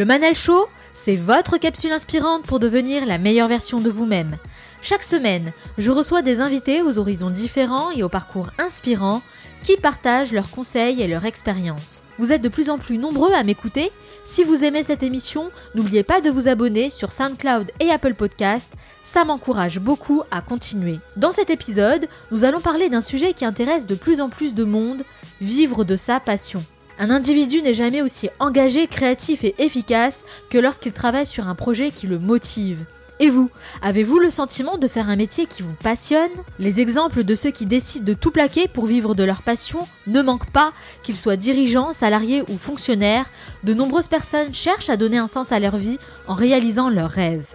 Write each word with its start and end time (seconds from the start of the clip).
Le 0.00 0.06
Manel 0.06 0.34
Show, 0.34 0.66
c'est 0.94 1.14
votre 1.14 1.58
capsule 1.58 1.92
inspirante 1.92 2.46
pour 2.46 2.58
devenir 2.58 3.04
la 3.04 3.18
meilleure 3.18 3.48
version 3.48 3.80
de 3.80 3.90
vous-même. 3.90 4.38
Chaque 4.80 5.04
semaine, 5.04 5.52
je 5.76 5.90
reçois 5.90 6.22
des 6.22 6.40
invités 6.40 6.80
aux 6.80 6.98
horizons 6.98 7.28
différents 7.28 7.90
et 7.90 8.02
aux 8.02 8.08
parcours 8.08 8.48
inspirants 8.56 9.20
qui 9.62 9.76
partagent 9.76 10.32
leurs 10.32 10.50
conseils 10.50 11.02
et 11.02 11.06
leurs 11.06 11.26
expériences. 11.26 12.02
Vous 12.16 12.32
êtes 12.32 12.40
de 12.40 12.48
plus 12.48 12.70
en 12.70 12.78
plus 12.78 12.96
nombreux 12.96 13.34
à 13.34 13.44
m'écouter. 13.44 13.92
Si 14.24 14.42
vous 14.42 14.64
aimez 14.64 14.84
cette 14.84 15.02
émission, 15.02 15.50
n'oubliez 15.74 16.02
pas 16.02 16.22
de 16.22 16.30
vous 16.30 16.48
abonner 16.48 16.88
sur 16.88 17.12
SoundCloud 17.12 17.70
et 17.78 17.90
Apple 17.90 18.14
Podcast. 18.14 18.72
Ça 19.04 19.26
m'encourage 19.26 19.80
beaucoup 19.80 20.22
à 20.30 20.40
continuer. 20.40 20.98
Dans 21.18 21.30
cet 21.30 21.50
épisode, 21.50 22.08
nous 22.30 22.44
allons 22.44 22.60
parler 22.60 22.88
d'un 22.88 23.02
sujet 23.02 23.34
qui 23.34 23.44
intéresse 23.44 23.84
de 23.84 23.96
plus 23.96 24.22
en 24.22 24.30
plus 24.30 24.54
de 24.54 24.64
monde, 24.64 25.02
vivre 25.42 25.84
de 25.84 25.96
sa 25.96 26.20
passion. 26.20 26.64
Un 27.02 27.08
individu 27.08 27.62
n'est 27.62 27.72
jamais 27.72 28.02
aussi 28.02 28.28
engagé, 28.40 28.86
créatif 28.86 29.42
et 29.42 29.54
efficace 29.56 30.22
que 30.50 30.58
lorsqu'il 30.58 30.92
travaille 30.92 31.24
sur 31.24 31.48
un 31.48 31.54
projet 31.54 31.92
qui 31.92 32.06
le 32.06 32.18
motive. 32.18 32.84
Et 33.20 33.30
vous, 33.30 33.48
avez-vous 33.80 34.18
le 34.18 34.28
sentiment 34.28 34.76
de 34.76 34.86
faire 34.86 35.08
un 35.08 35.16
métier 35.16 35.46
qui 35.46 35.62
vous 35.62 35.72
passionne? 35.82 36.28
Les 36.58 36.82
exemples 36.82 37.24
de 37.24 37.34
ceux 37.34 37.52
qui 37.52 37.64
décident 37.64 38.04
de 38.04 38.12
tout 38.12 38.30
plaquer 38.30 38.68
pour 38.68 38.84
vivre 38.84 39.14
de 39.14 39.24
leur 39.24 39.40
passion 39.40 39.88
ne 40.06 40.20
manquent 40.20 40.50
pas, 40.50 40.74
qu'ils 41.02 41.16
soient 41.16 41.36
dirigeants, 41.36 41.94
salariés 41.94 42.42
ou 42.50 42.58
fonctionnaires. 42.58 43.30
De 43.64 43.72
nombreuses 43.72 44.08
personnes 44.08 44.52
cherchent 44.52 44.90
à 44.90 44.98
donner 44.98 45.16
un 45.16 45.26
sens 45.26 45.52
à 45.52 45.58
leur 45.58 45.78
vie 45.78 45.98
en 46.26 46.34
réalisant 46.34 46.90
leurs 46.90 47.08
rêves. 47.08 47.46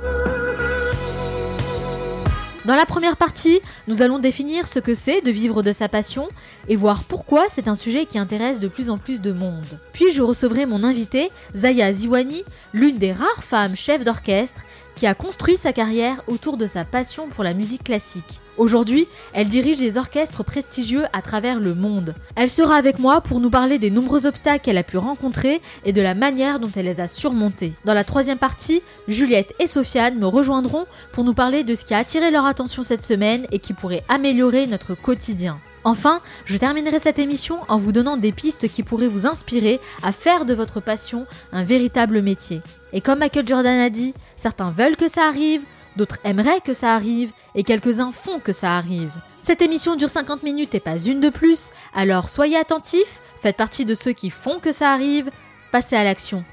Dans 2.65 2.75
la 2.75 2.87
première 2.87 3.15
partie, 3.15 3.61
nous 3.87 4.01
allons 4.01 4.17
définir 4.17 4.67
ce 4.67 4.79
que 4.79 4.95
c'est 4.95 5.21
de 5.21 5.29
vivre 5.29 5.61
de 5.61 5.71
sa 5.71 5.87
passion 5.87 6.27
et 6.67 6.75
voir 6.75 7.03
pourquoi 7.03 7.45
c'est 7.47 7.67
un 7.67 7.75
sujet 7.75 8.07
qui 8.07 8.17
intéresse 8.17 8.59
de 8.59 8.67
plus 8.67 8.89
en 8.89 8.97
plus 8.97 9.21
de 9.21 9.31
monde. 9.31 9.79
Puis 9.93 10.11
je 10.11 10.23
recevrai 10.23 10.65
mon 10.65 10.83
invité, 10.83 11.29
Zaya 11.55 11.93
Ziwani, 11.93 12.43
l'une 12.73 12.97
des 12.97 13.11
rares 13.11 13.43
femmes 13.43 13.75
chefs 13.75 14.03
d'orchestre 14.03 14.63
qui 14.95 15.05
a 15.05 15.13
construit 15.13 15.57
sa 15.57 15.73
carrière 15.73 16.23
autour 16.25 16.57
de 16.57 16.65
sa 16.65 16.85
passion 16.85 17.27
pour 17.27 17.43
la 17.43 17.53
musique 17.53 17.83
classique. 17.83 18.41
Aujourd'hui, 18.57 19.07
elle 19.33 19.49
dirige 19.49 19.79
des 19.79 19.97
orchestres 19.97 20.43
prestigieux 20.43 21.03
à 21.11 21.21
travers 21.21 21.59
le 21.59 21.75
monde. 21.75 22.15
Elle 22.35 22.49
sera 22.49 22.75
avec 22.75 22.99
moi 22.99 23.21
pour 23.21 23.39
nous 23.39 23.49
parler 23.49 23.79
des 23.79 23.89
nombreux 23.89 24.25
obstacles 24.25 24.63
qu'elle 24.63 24.77
a 24.77 24.83
pu 24.83 24.97
rencontrer 24.97 25.61
et 25.83 25.91
de 25.91 26.01
la 26.01 26.15
manière 26.15 26.59
dont 26.59 26.71
elle 26.75 26.85
les 26.85 27.01
a 27.01 27.07
surmontés. 27.07 27.73
Dans 27.83 27.93
la 27.93 28.05
troisième 28.05 28.37
partie, 28.37 28.81
Juliette 29.07 29.53
et 29.59 29.67
Sofiane 29.67 30.17
me 30.17 30.27
rejoindront 30.27 30.85
pour 31.11 31.25
nous 31.25 31.33
parler 31.33 31.63
de 31.63 31.75
ce 31.75 31.83
qui 31.83 31.93
a 31.93 31.97
attiré 31.97 32.31
leur 32.31 32.45
attention 32.45 32.83
cette 32.83 33.03
semaine 33.03 33.45
et 33.51 33.59
qui 33.59 33.73
pourrait 33.73 34.03
améliorer 34.07 34.67
notre 34.67 34.95
quotidien. 34.95 35.59
Enfin, 35.83 36.21
je 36.45 36.57
terminerai 36.57 36.99
cette 36.99 37.19
émission 37.19 37.59
en 37.67 37.77
vous 37.77 37.91
donnant 37.91 38.17
des 38.17 38.31
pistes 38.31 38.67
qui 38.69 38.81
pourraient 38.81 39.07
vous 39.07 39.27
inspirer 39.27 39.79
à 40.01 40.11
faire 40.11 40.45
de 40.45 40.53
votre 40.53 40.79
passion 40.79 41.27
un 41.51 41.63
véritable 41.63 42.21
métier. 42.21 42.61
Et 42.93 43.01
comme 43.01 43.19
Michael 43.19 43.47
Jordan 43.47 43.79
a 43.79 43.89
dit, 43.89 44.13
certains 44.37 44.71
veulent 44.71 44.95
que 44.95 45.09
ça 45.09 45.27
arrive, 45.27 45.61
d'autres 45.95 46.19
aimeraient 46.23 46.61
que 46.61 46.73
ça 46.73 46.93
arrive, 46.93 47.31
et 47.55 47.63
quelques-uns 47.63 48.11
font 48.11 48.39
que 48.39 48.53
ça 48.53 48.77
arrive. 48.77 49.11
Cette 49.41 49.61
émission 49.61 49.95
dure 49.95 50.09
50 50.09 50.43
minutes 50.43 50.75
et 50.75 50.79
pas 50.79 50.97
une 50.97 51.19
de 51.19 51.29
plus, 51.29 51.69
alors 51.93 52.29
soyez 52.29 52.57
attentifs, 52.57 53.21
faites 53.39 53.57
partie 53.57 53.85
de 53.85 53.95
ceux 53.95 54.13
qui 54.13 54.29
font 54.29 54.59
que 54.59 54.71
ça 54.71 54.91
arrive, 54.91 55.29
passez 55.71 55.95
à 55.95 56.03
l'action. 56.03 56.43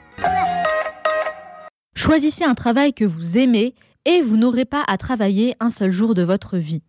Choisissez 1.94 2.44
un 2.44 2.54
travail 2.54 2.92
que 2.92 3.04
vous 3.04 3.38
aimez 3.38 3.74
et 4.04 4.20
vous 4.22 4.36
n'aurez 4.36 4.64
pas 4.64 4.82
à 4.86 4.98
travailler 4.98 5.54
un 5.60 5.70
seul 5.70 5.90
jour 5.90 6.14
de 6.14 6.22
votre 6.22 6.58
vie. 6.58 6.82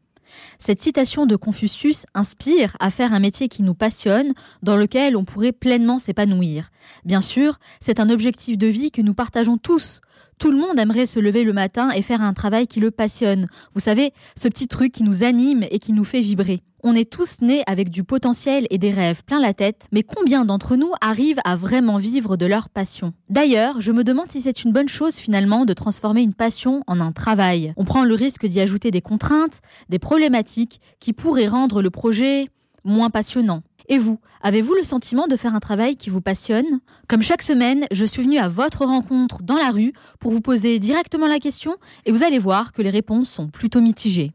Cette 0.60 0.82
citation 0.82 1.26
de 1.26 1.36
Confucius 1.36 2.06
inspire 2.14 2.76
à 2.80 2.92
faire 2.92 3.14
un 3.14 3.20
métier 3.20 3.48
qui 3.48 3.64
nous 3.64 3.74
passionne, 3.74 4.34
dans 4.62 4.78
lequel 4.78 5.16
on 5.16 5.26
pourrait 5.26 5.52
pleinement 5.52 6.00
s'épanouir. 6.00 6.70
Bien 7.06 7.22
sûr, 7.22 7.60
c'est 7.82 8.00
un 8.00 8.10
objectif 8.10 8.58
de 8.58 8.68
vie 8.68 8.92
que 8.92 9.02
nous 9.02 9.14
partageons 9.14 9.58
tous. 9.58 10.02
Tout 10.40 10.52
le 10.52 10.58
monde 10.58 10.80
aimerait 10.80 11.06
se 11.06 11.20
lever 11.20 11.44
le 11.44 11.54
matin 11.54 11.90
et 11.92 12.02
faire 12.02 12.22
un 12.22 12.34
travail 12.34 12.68
qui 12.68 12.80
le 12.80 12.92
passionne. 12.92 13.48
Vous 13.74 13.80
savez, 13.80 14.14
ce 14.36 14.48
petit 14.48 14.68
truc 14.68 14.92
qui 14.92 15.04
nous 15.04 15.24
anime 15.24 15.66
et 15.70 15.80
qui 15.80 15.94
nous 15.94 16.04
fait 16.04 16.22
vibrer. 16.22 16.64
On 16.86 16.96
est 16.96 17.10
tous 17.10 17.40
nés 17.40 17.64
avec 17.66 17.90
du 17.90 18.04
potentiel 18.04 18.68
et 18.70 18.78
des 18.78 18.92
rêves 18.92 19.24
plein 19.24 19.40
la 19.40 19.54
tête, 19.54 19.88
mais 19.94 20.04
combien 20.04 20.44
d'entre 20.44 20.76
nous 20.76 20.92
arrivent 21.00 21.40
à 21.46 21.56
vraiment 21.56 21.96
vivre 21.96 22.36
de 22.36 22.46
leur 22.46 22.68
passion? 22.68 23.14
D'ailleurs, 23.30 23.80
je 23.80 23.94
me 23.94 24.04
demande 24.04 24.30
si 24.30 24.42
c'est 24.42 24.66
une 24.66 24.74
bonne 24.74 24.90
chose 24.90 25.16
finalement 25.16 25.64
de 25.64 25.72
transformer 25.72 26.24
une 26.24 26.34
passion 26.34 26.84
en 26.86 27.00
un 27.00 27.14
travail. 27.14 27.74
On 27.78 27.86
prend 27.86 28.04
le 28.04 28.14
risque 28.14 28.46
d'y 28.46 28.60
ajouter 28.60 28.92
des 28.92 29.00
contraintes, 29.00 29.62
des 29.88 29.98
problématiques 29.98 30.82
qui 31.00 31.14
pourraient 31.14 31.48
rendre 31.48 31.82
le 31.82 31.90
projet 31.90 32.50
moins 32.84 33.10
passionnant. 33.10 33.62
Et 33.88 33.98
vous, 33.98 34.20
avez-vous 34.42 34.74
le 34.74 34.84
sentiment 34.84 35.28
de 35.28 35.38
faire 35.38 35.56
un 35.56 35.62
travail 35.62 35.96
qui 35.96 36.10
vous 36.10 36.20
passionne? 36.20 36.82
Comme 37.08 37.22
chaque 37.22 37.44
semaine, 37.44 37.86
je 37.94 38.04
suis 38.04 38.24
venue 38.24 38.40
à 38.40 38.50
votre 38.50 38.84
rencontre 38.84 39.42
dans 39.42 39.58
la 39.58 39.72
rue 39.72 39.94
pour 40.20 40.34
vous 40.34 40.42
poser 40.42 40.80
directement 40.80 41.28
la 41.28 41.40
question 41.40 41.78
et 42.04 42.12
vous 42.12 42.24
allez 42.24 42.40
voir 42.40 42.74
que 42.74 42.82
les 42.82 42.90
réponses 42.90 43.30
sont 43.30 43.48
plutôt 43.48 43.80
mitigées. 43.80 44.34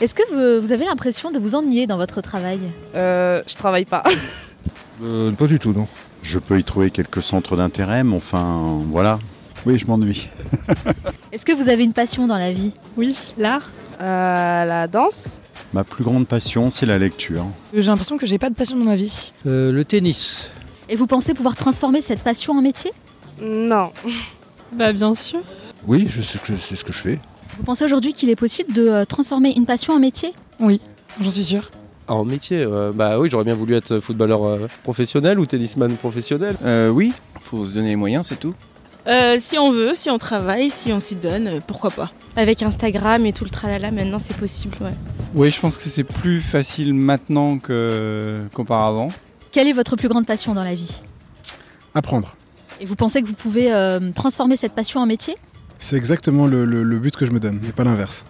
Est-ce 0.00 0.14
que 0.14 0.60
vous, 0.60 0.70
avez 0.70 0.84
l'impression 0.84 1.32
de 1.32 1.40
vous 1.40 1.56
ennuyer 1.56 1.88
dans 1.88 1.96
votre 1.96 2.20
travail 2.20 2.60
Euh, 2.94 3.42
je 3.46 3.54
travaille 3.54 3.84
pas. 3.84 4.02
Euh, 5.00 5.30
pas 5.30 5.46
du 5.46 5.60
tout, 5.60 5.72
non. 5.72 5.86
Je 6.24 6.40
peux 6.40 6.58
y 6.58 6.64
trouver 6.64 6.90
quelques 6.90 7.22
centres 7.22 7.54
d'intérêt, 7.54 8.02
mais 8.02 8.16
enfin, 8.16 8.82
voilà. 8.90 9.20
Oui, 9.64 9.78
je 9.78 9.86
m'ennuie. 9.86 10.28
Est-ce 11.32 11.46
que 11.46 11.52
vous 11.52 11.68
avez 11.68 11.84
une 11.84 11.92
passion 11.92 12.26
dans 12.26 12.36
la 12.36 12.52
vie? 12.52 12.72
Oui, 12.96 13.16
l'art. 13.38 13.70
Euh, 14.00 14.64
la 14.64 14.88
danse. 14.88 15.38
Ma 15.72 15.84
plus 15.84 16.02
grande 16.02 16.26
passion, 16.26 16.72
c'est 16.72 16.84
la 16.84 16.98
lecture. 16.98 17.46
J'ai 17.72 17.82
l'impression 17.82 18.18
que 18.18 18.26
j'ai 18.26 18.38
pas 18.38 18.50
de 18.50 18.56
passion 18.56 18.76
dans 18.76 18.86
ma 18.86 18.96
vie. 18.96 19.32
Euh, 19.46 19.70
le 19.70 19.84
tennis. 19.84 20.50
Et 20.88 20.96
vous 20.96 21.06
pensez 21.06 21.32
pouvoir 21.32 21.54
transformer 21.54 22.00
cette 22.00 22.24
passion 22.24 22.54
en 22.54 22.62
métier? 22.62 22.90
Non. 23.40 23.92
Bah 24.72 24.92
bien 24.92 25.14
sûr. 25.14 25.40
Oui, 25.86 26.06
je 26.10 26.22
sais 26.22 26.38
que 26.38 26.54
c'est 26.56 26.74
ce 26.74 26.82
que 26.82 26.92
je 26.92 26.98
fais. 26.98 27.18
Vous 27.58 27.64
pensez 27.64 27.84
aujourd'hui 27.84 28.12
qu'il 28.12 28.30
est 28.30 28.36
possible 28.36 28.72
de 28.72 28.86
euh, 28.86 29.04
transformer 29.04 29.52
une 29.56 29.66
passion 29.66 29.92
en 29.92 29.98
métier? 29.98 30.32
Oui, 30.60 30.80
j'en 31.20 31.30
suis 31.30 31.44
sûr. 31.44 31.70
En 32.06 32.24
métier, 32.24 32.62
euh, 32.62 32.92
bah 32.94 33.18
oui, 33.18 33.28
j'aurais 33.28 33.44
bien 33.44 33.56
voulu 33.56 33.74
être 33.74 33.98
footballeur 33.98 34.44
euh, 34.44 34.68
professionnel 34.84 35.40
ou 35.40 35.44
tennisman 35.44 35.96
professionnel. 35.96 36.56
Euh, 36.64 36.88
oui, 36.88 37.12
faut 37.40 37.64
se 37.64 37.74
donner 37.74 37.90
les 37.90 37.96
moyens, 37.96 38.26
c'est 38.28 38.38
tout. 38.38 38.54
Euh, 39.08 39.38
si 39.40 39.58
on 39.58 39.72
veut, 39.72 39.92
si 39.94 40.08
on 40.08 40.18
travaille, 40.18 40.70
si 40.70 40.92
on 40.92 41.00
s'y 41.00 41.16
donne, 41.16 41.48
euh, 41.48 41.58
pourquoi 41.66 41.90
pas. 41.90 42.12
Avec 42.36 42.62
Instagram 42.62 43.26
et 43.26 43.32
tout 43.32 43.42
le 43.42 43.50
tralala, 43.50 43.90
maintenant 43.90 44.20
c'est 44.20 44.36
possible, 44.36 44.76
ouais. 44.80 44.94
Oui, 45.34 45.50
je 45.50 45.58
pense 45.60 45.78
que 45.78 45.88
c'est 45.88 46.04
plus 46.04 46.40
facile 46.40 46.94
maintenant 46.94 47.58
qu'auparavant. 47.58 49.08
Quelle 49.50 49.66
est 49.66 49.72
votre 49.72 49.96
plus 49.96 50.08
grande 50.08 50.26
passion 50.26 50.54
dans 50.54 50.64
la 50.64 50.76
vie? 50.76 51.00
Apprendre. 51.92 52.36
Et 52.80 52.84
vous 52.84 52.94
pensez 52.94 53.20
que 53.20 53.26
vous 53.26 53.34
pouvez 53.34 53.72
euh, 53.72 54.12
transformer 54.14 54.56
cette 54.56 54.74
passion 54.74 55.00
en 55.00 55.06
métier? 55.06 55.36
C'est 55.78 55.96
exactement 55.96 56.46
le, 56.46 56.64
le- 56.64 56.82
le 56.82 56.98
but 56.98 57.14
que 57.16 57.24
je 57.26 57.30
me 57.30 57.40
donne, 57.40 57.60
et 57.68 57.72
pas 57.72 57.84
l'inverse. 57.84 58.24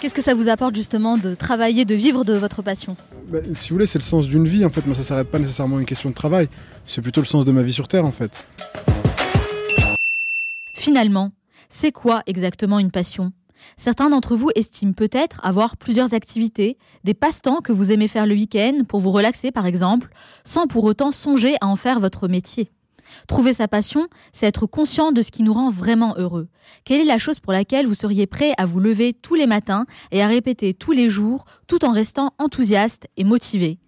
Qu'est-ce 0.00 0.14
que 0.14 0.22
ça 0.22 0.34
vous 0.34 0.48
apporte 0.48 0.74
justement 0.74 1.18
de 1.18 1.34
travailler, 1.34 1.84
de 1.84 1.94
vivre 1.94 2.24
de 2.24 2.32
votre 2.32 2.62
passion? 2.62 2.96
Bah, 3.28 3.38
si 3.52 3.68
vous 3.70 3.74
voulez, 3.76 3.86
c'est 3.86 3.98
le 3.98 4.04
sens 4.04 4.28
d'une 4.28 4.46
vie 4.46 4.64
en 4.64 4.70
fait. 4.70 4.86
Moi, 4.86 4.94
ça 4.94 5.02
s'arrête 5.02 5.30
pas 5.30 5.38
nécessairement 5.38 5.76
à 5.76 5.80
une 5.80 5.86
question 5.86 6.08
de 6.08 6.14
travail. 6.14 6.48
C'est 6.86 7.02
plutôt 7.02 7.20
le 7.20 7.26
sens 7.26 7.44
de 7.44 7.52
ma 7.52 7.62
vie 7.62 7.72
sur 7.72 7.86
Terre 7.86 8.06
en 8.06 8.12
fait. 8.12 8.32
Finalement, 10.74 11.32
c'est 11.68 11.92
quoi 11.92 12.22
exactement 12.26 12.78
une 12.78 12.90
passion? 12.90 13.32
Certains 13.76 14.08
d'entre 14.08 14.36
vous 14.36 14.48
estiment 14.56 14.94
peut-être 14.94 15.38
avoir 15.44 15.76
plusieurs 15.76 16.14
activités, 16.14 16.78
des 17.04 17.12
passe-temps 17.12 17.60
que 17.60 17.72
vous 17.72 17.92
aimez 17.92 18.08
faire 18.08 18.26
le 18.26 18.34
week-end 18.34 18.84
pour 18.88 19.00
vous 19.00 19.10
relaxer 19.10 19.52
par 19.52 19.66
exemple, 19.66 20.08
sans 20.44 20.66
pour 20.66 20.84
autant 20.84 21.12
songer 21.12 21.56
à 21.60 21.66
en 21.66 21.76
faire 21.76 22.00
votre 22.00 22.26
métier. 22.26 22.70
Trouver 23.26 23.52
sa 23.52 23.68
passion, 23.68 24.08
c'est 24.32 24.46
être 24.46 24.66
conscient 24.66 25.12
de 25.12 25.22
ce 25.22 25.30
qui 25.30 25.42
nous 25.42 25.52
rend 25.52 25.70
vraiment 25.70 26.14
heureux. 26.16 26.48
Quelle 26.84 27.00
est 27.00 27.04
la 27.04 27.18
chose 27.18 27.40
pour 27.40 27.52
laquelle 27.52 27.86
vous 27.86 27.94
seriez 27.94 28.26
prêt 28.26 28.52
à 28.58 28.66
vous 28.66 28.80
lever 28.80 29.12
tous 29.12 29.34
les 29.34 29.46
matins 29.46 29.86
et 30.10 30.22
à 30.22 30.26
répéter 30.26 30.74
tous 30.74 30.92
les 30.92 31.10
jours 31.10 31.44
tout 31.66 31.84
en 31.84 31.92
restant 31.92 32.32
enthousiaste 32.38 33.06
et 33.16 33.24
motivé? 33.24 33.78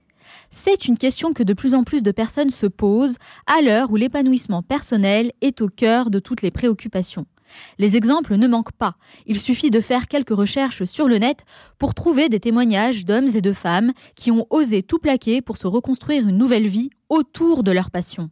C'est 0.51 0.87
une 0.87 0.99
question 0.99 1.33
que 1.33 1.43
de 1.43 1.55
plus 1.55 1.75
en 1.75 1.83
plus 1.83 2.03
de 2.03 2.11
personnes 2.11 2.51
se 2.51 2.67
posent 2.67 3.17
à 3.47 3.63
l'heure 3.63 3.91
où 3.91 3.97
l'épanouissement 3.97 4.63
personnel 4.63 5.33
est 5.41 5.63
au 5.63 5.69
cœur 5.69 6.11
de 6.11 6.19
toutes 6.19 6.43
les 6.43 6.51
préoccupations. 6.51 7.27
Les 7.79 7.97
exemples 7.97 8.37
ne 8.37 8.47
manquent 8.47 8.73
pas. 8.73 8.97
Il 9.27 9.39
suffit 9.39 9.71
de 9.71 9.81
faire 9.81 10.09
quelques 10.09 10.35
recherches 10.35 10.85
sur 10.85 11.09
le 11.09 11.19
net 11.19 11.45
pour 11.79 11.95
trouver 11.95 12.29
des 12.29 12.41
témoignages 12.41 13.05
d'hommes 13.05 13.29
et 13.35 13.41
de 13.41 13.53
femmes 13.53 13.93
qui 14.15 14.31
ont 14.31 14.47
osé 14.51 14.83
tout 14.83 14.99
plaquer 14.99 15.43
pour 15.43 15.57
se 15.57 15.67
reconstruire 15.67 16.29
une 16.29 16.39
nouvelle 16.39 16.67
vie 16.67 16.91
autour 17.09 17.63
de 17.63 17.73
leur 17.73 17.91
passion. 17.91 18.31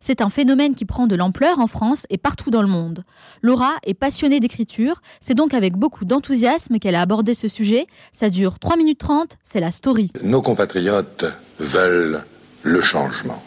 C'est 0.00 0.20
un 0.20 0.28
phénomène 0.30 0.74
qui 0.74 0.84
prend 0.84 1.06
de 1.06 1.16
l'ampleur 1.16 1.58
en 1.58 1.66
France 1.66 2.06
et 2.10 2.18
partout 2.18 2.50
dans 2.50 2.62
le 2.62 2.68
monde. 2.68 3.04
Laura 3.42 3.76
est 3.84 3.94
passionnée 3.94 4.40
d'écriture, 4.40 5.00
c'est 5.20 5.34
donc 5.34 5.54
avec 5.54 5.76
beaucoup 5.76 6.04
d'enthousiasme 6.04 6.78
qu'elle 6.78 6.94
a 6.94 7.00
abordé 7.00 7.34
ce 7.34 7.48
sujet. 7.48 7.86
Ça 8.12 8.30
dure 8.30 8.58
3 8.58 8.76
minutes 8.76 8.98
30, 8.98 9.38
c'est 9.44 9.60
la 9.60 9.70
story. 9.70 10.10
Nos 10.22 10.42
compatriotes 10.42 11.24
veulent 11.58 12.24
le 12.62 12.80
changement. 12.80 13.42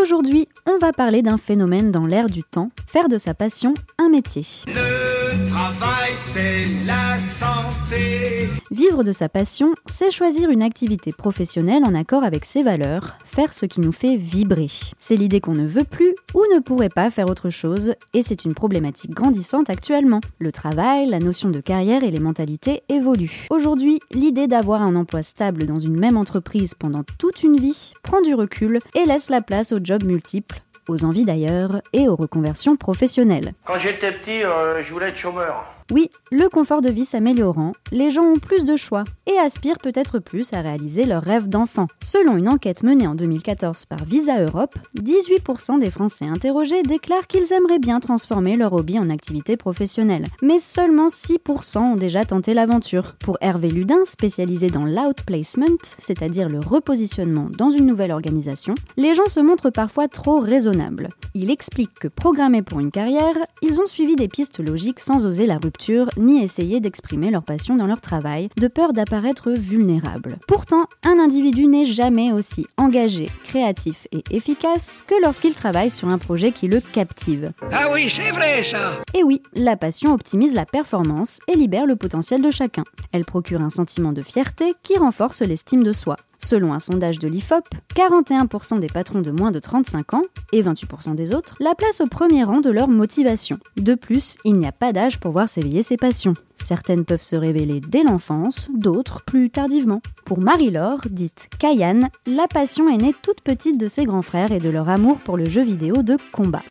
Aujourd'hui, 0.00 0.48
on 0.66 0.78
va 0.78 0.92
parler 0.92 1.22
d'un 1.22 1.38
phénomène 1.38 1.90
dans 1.90 2.06
l'air 2.06 2.28
du 2.28 2.44
temps, 2.44 2.70
faire 2.86 3.08
de 3.08 3.18
sa 3.18 3.34
passion 3.34 3.74
un 3.98 4.08
métier. 4.08 4.42
Le 4.66 5.17
travail, 5.50 6.12
c'est 6.16 6.66
la 6.86 7.18
santé. 7.18 8.48
Vivre 8.70 9.02
de 9.02 9.12
sa 9.12 9.28
passion, 9.28 9.74
c'est 9.86 10.10
choisir 10.10 10.50
une 10.50 10.62
activité 10.62 11.12
professionnelle 11.12 11.82
en 11.84 11.94
accord 11.94 12.22
avec 12.22 12.44
ses 12.44 12.62
valeurs, 12.62 13.16
faire 13.24 13.52
ce 13.54 13.66
qui 13.66 13.80
nous 13.80 13.92
fait 13.92 14.16
vibrer. 14.16 14.68
C'est 14.98 15.16
l'idée 15.16 15.40
qu'on 15.40 15.54
ne 15.54 15.66
veut 15.66 15.84
plus 15.84 16.14
ou 16.34 16.42
ne 16.54 16.60
pourrait 16.60 16.88
pas 16.88 17.10
faire 17.10 17.28
autre 17.28 17.50
chose, 17.50 17.94
et 18.14 18.22
c'est 18.22 18.44
une 18.44 18.54
problématique 18.54 19.12
grandissante 19.12 19.70
actuellement. 19.70 20.20
Le 20.38 20.52
travail, 20.52 21.08
la 21.08 21.18
notion 21.18 21.50
de 21.50 21.60
carrière 21.60 22.04
et 22.04 22.10
les 22.10 22.20
mentalités 22.20 22.82
évoluent. 22.88 23.46
Aujourd'hui, 23.50 24.00
l'idée 24.12 24.46
d'avoir 24.46 24.82
un 24.82 24.96
emploi 24.96 25.22
stable 25.22 25.66
dans 25.66 25.78
une 25.78 25.98
même 25.98 26.16
entreprise 26.16 26.74
pendant 26.74 27.02
toute 27.18 27.42
une 27.42 27.58
vie 27.58 27.92
prend 28.02 28.20
du 28.20 28.34
recul 28.34 28.80
et 28.94 29.06
laisse 29.06 29.30
la 29.30 29.40
place 29.40 29.72
aux 29.72 29.80
jobs 29.82 30.04
multiples 30.04 30.62
aux 30.88 31.04
envies 31.04 31.24
d'ailleurs 31.24 31.82
et 31.92 32.08
aux 32.08 32.16
reconversions 32.16 32.76
professionnelles. 32.76 33.52
Quand 33.64 33.78
j'étais 33.78 34.12
petit, 34.12 34.42
euh, 34.42 34.82
je 34.82 34.92
voulais 34.92 35.08
être 35.08 35.16
chômeur. 35.16 35.77
Oui, 35.90 36.10
le 36.30 36.50
confort 36.50 36.82
de 36.82 36.90
vie 36.90 37.06
s'améliorant, 37.06 37.72
les 37.92 38.10
gens 38.10 38.24
ont 38.24 38.38
plus 38.38 38.66
de 38.66 38.76
choix 38.76 39.04
et 39.26 39.38
aspirent 39.38 39.78
peut-être 39.78 40.18
plus 40.18 40.52
à 40.52 40.60
réaliser 40.60 41.06
leurs 41.06 41.22
rêves 41.22 41.48
d'enfant. 41.48 41.86
Selon 42.04 42.36
une 42.36 42.50
enquête 42.50 42.82
menée 42.82 43.06
en 43.06 43.14
2014 43.14 43.86
par 43.86 44.04
Visa 44.04 44.38
Europe, 44.38 44.74
18% 44.98 45.78
des 45.80 45.90
Français 45.90 46.26
interrogés 46.26 46.82
déclarent 46.82 47.26
qu'ils 47.26 47.54
aimeraient 47.54 47.78
bien 47.78 48.00
transformer 48.00 48.56
leur 48.56 48.74
hobby 48.74 48.98
en 48.98 49.08
activité 49.08 49.56
professionnelle. 49.56 50.26
Mais 50.42 50.58
seulement 50.58 51.08
6% 51.08 51.78
ont 51.78 51.96
déjà 51.96 52.26
tenté 52.26 52.52
l'aventure. 52.52 53.14
Pour 53.18 53.38
Hervé 53.40 53.70
Ludin, 53.70 54.04
spécialisé 54.04 54.68
dans 54.68 54.84
l'outplacement, 54.84 55.78
c'est-à-dire 55.98 56.50
le 56.50 56.60
repositionnement 56.60 57.48
dans 57.56 57.70
une 57.70 57.86
nouvelle 57.86 58.12
organisation, 58.12 58.74
les 58.98 59.14
gens 59.14 59.26
se 59.26 59.40
montrent 59.40 59.70
parfois 59.70 60.06
trop 60.06 60.38
raisonnables. 60.38 61.08
Il 61.34 61.50
explique 61.50 61.94
que 61.98 62.08
programmés 62.08 62.62
pour 62.62 62.78
une 62.78 62.90
carrière, 62.90 63.36
ils 63.62 63.80
ont 63.80 63.86
suivi 63.86 64.16
des 64.16 64.28
pistes 64.28 64.58
logiques 64.58 65.00
sans 65.00 65.24
oser 65.24 65.46
la 65.46 65.56
rupture 65.56 65.77
ni 66.16 66.42
essayer 66.42 66.80
d'exprimer 66.80 67.30
leur 67.30 67.42
passion 67.42 67.76
dans 67.76 67.86
leur 67.86 68.00
travail, 68.00 68.48
de 68.56 68.68
peur 68.68 68.92
d'apparaître 68.92 69.50
vulnérable. 69.50 70.36
Pourtant, 70.46 70.86
un 71.04 71.18
individu 71.18 71.66
n'est 71.66 71.84
jamais 71.84 72.32
aussi 72.32 72.66
engagé, 72.76 73.30
créatif 73.44 74.06
et 74.12 74.22
efficace 74.30 75.04
que 75.06 75.14
lorsqu'il 75.22 75.54
travaille 75.54 75.90
sur 75.90 76.08
un 76.08 76.18
projet 76.18 76.52
qui 76.52 76.68
le 76.68 76.80
captive. 76.80 77.52
Ah 77.72 77.88
oui, 77.92 78.08
c'est 78.08 78.30
vrai 78.30 78.62
ça 78.62 79.02
Et 79.14 79.22
oui, 79.22 79.42
la 79.54 79.76
passion 79.76 80.12
optimise 80.12 80.54
la 80.54 80.66
performance 80.66 81.40
et 81.48 81.56
libère 81.56 81.86
le 81.86 81.96
potentiel 81.96 82.42
de 82.42 82.50
chacun. 82.50 82.84
Elle 83.12 83.24
procure 83.24 83.62
un 83.62 83.70
sentiment 83.70 84.12
de 84.12 84.22
fierté 84.22 84.74
qui 84.82 84.98
renforce 84.98 85.42
l'estime 85.42 85.82
de 85.82 85.92
soi. 85.92 86.16
Selon 86.38 86.72
un 86.72 86.78
sondage 86.78 87.18
de 87.18 87.28
l'IFOP, 87.28 87.64
41% 87.94 88.78
des 88.78 88.86
patrons 88.86 89.20
de 89.20 89.30
moins 89.30 89.50
de 89.50 89.58
35 89.58 90.14
ans 90.14 90.22
et 90.52 90.62
28% 90.62 91.14
des 91.14 91.34
autres 91.34 91.56
la 91.60 91.74
placent 91.74 92.00
au 92.00 92.06
premier 92.06 92.44
rang 92.44 92.60
de 92.60 92.70
leur 92.70 92.88
motivation. 92.88 93.58
De 93.76 93.94
plus, 93.94 94.36
il 94.44 94.54
n'y 94.54 94.66
a 94.66 94.72
pas 94.72 94.92
d'âge 94.92 95.18
pour 95.18 95.32
voir 95.32 95.48
s'éveiller 95.48 95.82
ses 95.82 95.96
passions. 95.96 96.34
Certaines 96.54 97.04
peuvent 97.04 97.22
se 97.22 97.36
révéler 97.36 97.80
dès 97.80 98.04
l'enfance, 98.04 98.68
d'autres 98.74 99.22
plus 99.22 99.50
tardivement. 99.50 100.00
Pour 100.24 100.38
Marie-Laure, 100.38 101.02
dite 101.10 101.48
Kayane, 101.58 102.08
la 102.26 102.46
passion 102.46 102.88
est 102.88 102.98
née 102.98 103.14
toute 103.22 103.40
petite 103.40 103.78
de 103.78 103.88
ses 103.88 104.04
grands 104.04 104.22
frères 104.22 104.52
et 104.52 104.60
de 104.60 104.70
leur 104.70 104.88
amour 104.88 105.18
pour 105.18 105.36
le 105.36 105.48
jeu 105.48 105.62
vidéo 105.62 106.02
de 106.02 106.16
combat. 106.32 106.62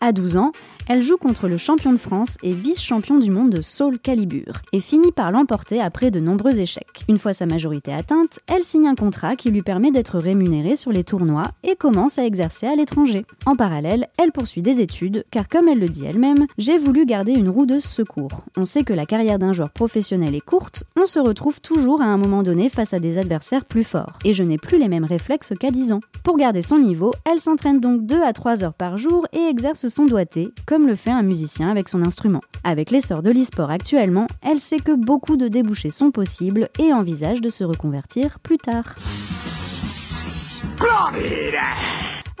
À 0.00 0.10
12 0.10 0.36
ans, 0.36 0.52
elle 0.88 1.02
joue 1.02 1.16
contre 1.16 1.48
le 1.48 1.56
champion 1.56 1.92
de 1.92 1.98
France 1.98 2.36
et 2.42 2.52
vice-champion 2.52 3.18
du 3.18 3.30
monde 3.30 3.50
de 3.50 3.60
Soul 3.60 3.98
Calibur 3.98 4.62
et 4.72 4.80
finit 4.80 5.12
par 5.12 5.30
l'emporter 5.30 5.80
après 5.80 6.10
de 6.10 6.20
nombreux 6.20 6.58
échecs. 6.58 7.04
Une 7.08 7.18
fois 7.18 7.32
sa 7.32 7.46
majorité 7.46 7.92
atteinte, 7.92 8.40
elle 8.46 8.64
signe 8.64 8.88
un 8.88 8.94
contrat 8.94 9.36
qui 9.36 9.50
lui 9.50 9.62
permet 9.62 9.90
d'être 9.90 10.18
rémunérée 10.18 10.76
sur 10.76 10.92
les 10.92 11.04
tournois 11.04 11.50
et 11.62 11.76
commence 11.76 12.18
à 12.18 12.24
exercer 12.24 12.66
à 12.66 12.74
l'étranger. 12.74 13.24
En 13.46 13.56
parallèle, 13.56 14.08
elle 14.18 14.32
poursuit 14.32 14.62
des 14.62 14.80
études 14.80 15.24
car 15.30 15.48
comme 15.48 15.68
elle 15.68 15.78
le 15.78 15.88
dit 15.88 16.04
elle-même, 16.04 16.46
j'ai 16.58 16.78
voulu 16.78 17.06
garder 17.06 17.32
une 17.32 17.48
roue 17.48 17.66
de 17.66 17.78
secours. 17.78 18.42
On 18.56 18.64
sait 18.64 18.84
que 18.84 18.92
la 18.92 19.06
carrière 19.06 19.38
d'un 19.38 19.52
joueur 19.52 19.70
professionnel 19.70 20.34
est 20.34 20.40
courte, 20.40 20.84
on 20.96 21.06
se 21.06 21.20
retrouve 21.20 21.60
toujours 21.60 22.02
à 22.02 22.06
un 22.06 22.16
moment 22.16 22.42
donné 22.42 22.68
face 22.68 22.94
à 22.94 23.00
des 23.00 23.18
adversaires 23.18 23.64
plus 23.64 23.84
forts 23.84 24.18
et 24.24 24.34
je 24.34 24.42
n'ai 24.42 24.58
plus 24.58 24.78
les 24.78 24.88
mêmes 24.88 25.04
réflexes 25.04 25.52
qu'à 25.58 25.70
10 25.70 25.92
ans. 25.92 26.00
Pour 26.24 26.36
garder 26.36 26.62
son 26.62 26.78
niveau, 26.78 27.12
elle 27.24 27.40
s'entraîne 27.40 27.80
donc 27.80 28.06
2 28.06 28.22
à 28.22 28.32
3 28.32 28.64
heures 28.64 28.74
par 28.74 28.98
jour 28.98 29.26
et 29.32 29.48
exerce 29.48 29.88
son 29.88 30.06
doigté 30.06 30.50
comme 30.72 30.86
le 30.86 30.96
fait 30.96 31.10
un 31.10 31.22
musicien 31.22 31.68
avec 31.68 31.90
son 31.90 32.02
instrument. 32.02 32.40
Avec 32.64 32.90
l'essor 32.90 33.20
de 33.20 33.30
l'e-sport 33.30 33.70
actuellement, 33.70 34.26
elle 34.40 34.58
sait 34.58 34.78
que 34.78 34.96
beaucoup 34.96 35.36
de 35.36 35.46
débouchés 35.46 35.90
sont 35.90 36.10
possibles 36.10 36.70
et 36.78 36.94
envisage 36.94 37.42
de 37.42 37.50
se 37.50 37.62
reconvertir 37.62 38.38
plus 38.38 38.56
tard. 38.56 38.94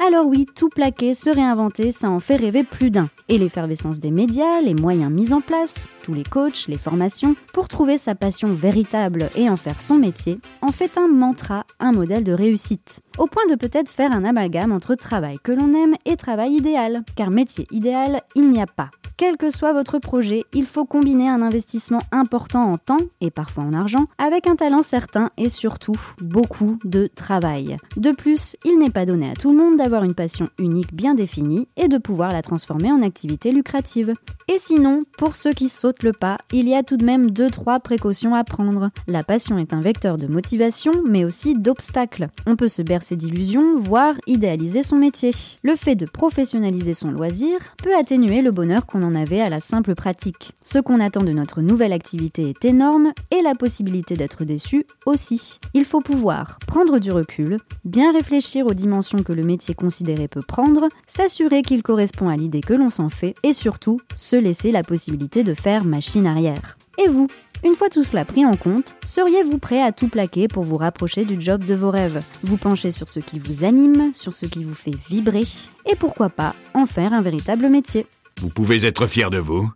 Alors 0.04 0.26
oui, 0.26 0.46
tout 0.56 0.68
plaquer, 0.68 1.14
se 1.14 1.30
réinventer, 1.30 1.92
ça 1.92 2.10
en 2.10 2.18
fait 2.18 2.34
rêver 2.34 2.64
plus 2.64 2.90
d'un. 2.90 3.08
Et 3.28 3.38
l'effervescence 3.38 4.00
des 4.00 4.10
médias, 4.10 4.60
les 4.60 4.74
moyens 4.74 5.12
mis 5.12 5.32
en 5.32 5.40
place, 5.40 5.88
tous 6.02 6.12
les 6.12 6.24
coachs, 6.24 6.66
les 6.66 6.76
formations, 6.76 7.36
pour 7.52 7.68
trouver 7.68 7.98
sa 7.98 8.16
passion 8.16 8.52
véritable 8.52 9.28
et 9.36 9.48
en 9.48 9.56
faire 9.56 9.80
son 9.80 9.94
métier, 9.94 10.40
en 10.60 10.72
fait 10.72 10.98
un 10.98 11.06
mantra, 11.06 11.64
un 11.78 11.92
modèle 11.92 12.24
de 12.24 12.32
réussite. 12.32 13.00
Au 13.16 13.28
point 13.28 13.46
de 13.48 13.54
peut-être 13.54 13.90
faire 13.90 14.10
un 14.10 14.24
amalgame 14.24 14.72
entre 14.72 14.96
travail 14.96 15.36
que 15.40 15.52
l'on 15.52 15.72
aime 15.72 15.94
et 16.04 16.16
travail 16.16 16.54
idéal. 16.54 17.04
Car 17.14 17.30
métier 17.30 17.66
idéal, 17.70 18.22
il 18.34 18.50
n'y 18.50 18.60
a 18.60 18.66
pas. 18.66 18.90
Quel 19.18 19.36
que 19.36 19.50
soit 19.50 19.72
votre 19.72 19.98
projet, 19.98 20.44
il 20.52 20.66
faut 20.66 20.84
combiner 20.84 21.28
un 21.28 21.42
investissement 21.42 22.00
important 22.10 22.72
en 22.72 22.78
temps 22.78 22.98
et 23.20 23.30
parfois 23.30 23.62
en 23.62 23.72
argent 23.72 24.06
avec 24.18 24.48
un 24.48 24.56
talent 24.56 24.82
certain 24.82 25.30
et 25.36 25.48
surtout 25.48 26.00
beaucoup 26.20 26.78
de 26.84 27.08
travail. 27.14 27.76
De 27.96 28.10
plus, 28.10 28.56
il 28.64 28.78
n'est 28.78 28.90
pas 28.90 29.06
donné 29.06 29.30
à 29.30 29.34
tout 29.34 29.52
le 29.52 29.58
monde 29.58 29.76
d'avoir 29.76 29.91
une 30.00 30.14
passion 30.14 30.48
unique 30.58 30.94
bien 30.94 31.14
définie 31.14 31.68
et 31.76 31.88
de 31.88 31.98
pouvoir 31.98 32.32
la 32.32 32.40
transformer 32.40 32.90
en 32.90 33.02
activité 33.02 33.52
lucrative. 33.52 34.14
Et 34.48 34.58
sinon, 34.58 35.00
pour 35.18 35.36
ceux 35.36 35.52
qui 35.52 35.68
sautent 35.68 36.02
le 36.02 36.12
pas, 36.12 36.38
il 36.52 36.68
y 36.68 36.74
a 36.74 36.82
tout 36.82 36.96
de 36.96 37.04
même 37.04 37.28
2-3 37.28 37.80
précautions 37.80 38.34
à 38.34 38.44
prendre. 38.44 38.90
La 39.06 39.22
passion 39.22 39.58
est 39.58 39.74
un 39.74 39.80
vecteur 39.80 40.16
de 40.16 40.26
motivation, 40.26 40.92
mais 41.06 41.24
aussi 41.24 41.54
d'obstacles. 41.54 42.28
On 42.46 42.56
peut 42.56 42.68
se 42.68 42.82
bercer 42.82 43.16
d'illusions, 43.16 43.78
voire 43.78 44.14
idéaliser 44.26 44.82
son 44.82 44.96
métier. 44.96 45.32
Le 45.62 45.76
fait 45.76 45.94
de 45.94 46.06
professionnaliser 46.06 46.94
son 46.94 47.10
loisir 47.10 47.58
peut 47.82 47.94
atténuer 47.94 48.40
le 48.40 48.50
bonheur 48.50 48.86
qu'on 48.86 49.02
en 49.02 49.14
avait 49.14 49.40
à 49.40 49.50
la 49.50 49.60
simple 49.60 49.94
pratique. 49.94 50.52
Ce 50.62 50.78
qu'on 50.78 51.00
attend 51.00 51.22
de 51.22 51.32
notre 51.32 51.60
nouvelle 51.60 51.92
activité 51.92 52.48
est 52.48 52.64
énorme 52.64 53.12
et 53.30 53.42
la 53.42 53.54
possibilité 53.54 54.16
d'être 54.16 54.44
déçu 54.44 54.86
aussi. 55.06 55.58
Il 55.74 55.84
faut 55.84 56.00
pouvoir 56.00 56.58
prendre 56.66 56.98
du 56.98 57.10
recul, 57.10 57.58
bien 57.84 58.12
réfléchir 58.12 58.66
aux 58.66 58.74
dimensions 58.74 59.22
que 59.22 59.32
le 59.32 59.42
métier 59.42 59.74
considéré 59.82 60.28
peut 60.28 60.42
prendre, 60.46 60.88
s'assurer 61.06 61.62
qu'il 61.62 61.82
correspond 61.82 62.28
à 62.28 62.36
l'idée 62.36 62.60
que 62.60 62.72
l'on 62.72 62.90
s'en 62.90 63.08
fait 63.08 63.34
et 63.42 63.52
surtout 63.52 64.00
se 64.14 64.36
laisser 64.36 64.70
la 64.70 64.84
possibilité 64.84 65.42
de 65.42 65.54
faire 65.54 65.84
machine 65.84 66.26
arrière. 66.26 66.78
Et 67.04 67.08
vous? 67.08 67.26
Une 67.64 67.74
fois 67.74 67.88
tout 67.88 68.04
cela 68.04 68.24
pris 68.24 68.46
en 68.46 68.56
compte, 68.56 68.94
seriez-vous 69.04 69.58
prêt 69.58 69.82
à 69.82 69.92
tout 69.92 70.08
plaquer 70.08 70.48
pour 70.48 70.62
vous 70.62 70.76
rapprocher 70.76 71.24
du 71.24 71.40
job 71.40 71.64
de 71.64 71.74
vos 71.74 71.90
rêves? 71.90 72.20
Vous 72.42 72.56
pencher 72.56 72.92
sur 72.92 73.08
ce 73.08 73.20
qui 73.20 73.38
vous 73.38 73.64
anime, 73.64 74.12
sur 74.14 74.34
ce 74.34 74.46
qui 74.46 74.64
vous 74.64 74.74
fait 74.74 74.96
vibrer, 75.08 75.44
et 75.86 75.96
pourquoi 75.96 76.28
pas 76.28 76.54
en 76.74 76.86
faire 76.86 77.12
un 77.12 77.22
véritable 77.22 77.68
métier 77.68 78.06
vous 78.40 78.48
pouvez 78.48 78.84
être 78.84 79.06
fier 79.06 79.30
de 79.30 79.38
vous. 79.38 79.70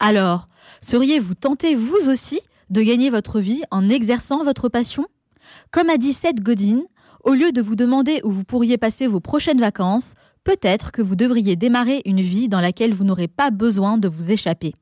Alors, 0.00 0.48
seriez-vous 0.82 1.34
tenté 1.34 1.74
vous 1.74 2.10
aussi 2.10 2.40
de 2.68 2.82
gagner 2.82 3.08
votre 3.08 3.40
vie 3.40 3.62
en 3.70 3.88
exerçant 3.88 4.44
votre 4.44 4.68
passion? 4.68 5.06
Comme 5.70 5.88
a 5.88 5.96
dit 5.96 6.12
Seth 6.12 6.40
Godin, 6.40 6.82
Au 7.22 7.34
lieu 7.34 7.52
de 7.52 7.60
vous 7.60 7.76
demander 7.76 8.20
où 8.24 8.30
vous 8.30 8.44
pourriez 8.44 8.78
passer 8.78 9.06
vos 9.06 9.20
prochaines 9.20 9.60
vacances, 9.60 10.14
peut-être 10.42 10.90
que 10.90 11.02
vous 11.02 11.16
devriez 11.16 11.54
démarrer 11.54 12.00
une 12.06 12.20
vie 12.20 12.48
dans 12.48 12.60
laquelle 12.60 12.94
vous 12.94 13.04
n'aurez 13.04 13.28
pas 13.28 13.50
besoin 13.50 13.98
de 13.98 14.08
vous 14.08 14.30
échapper. 14.30 14.74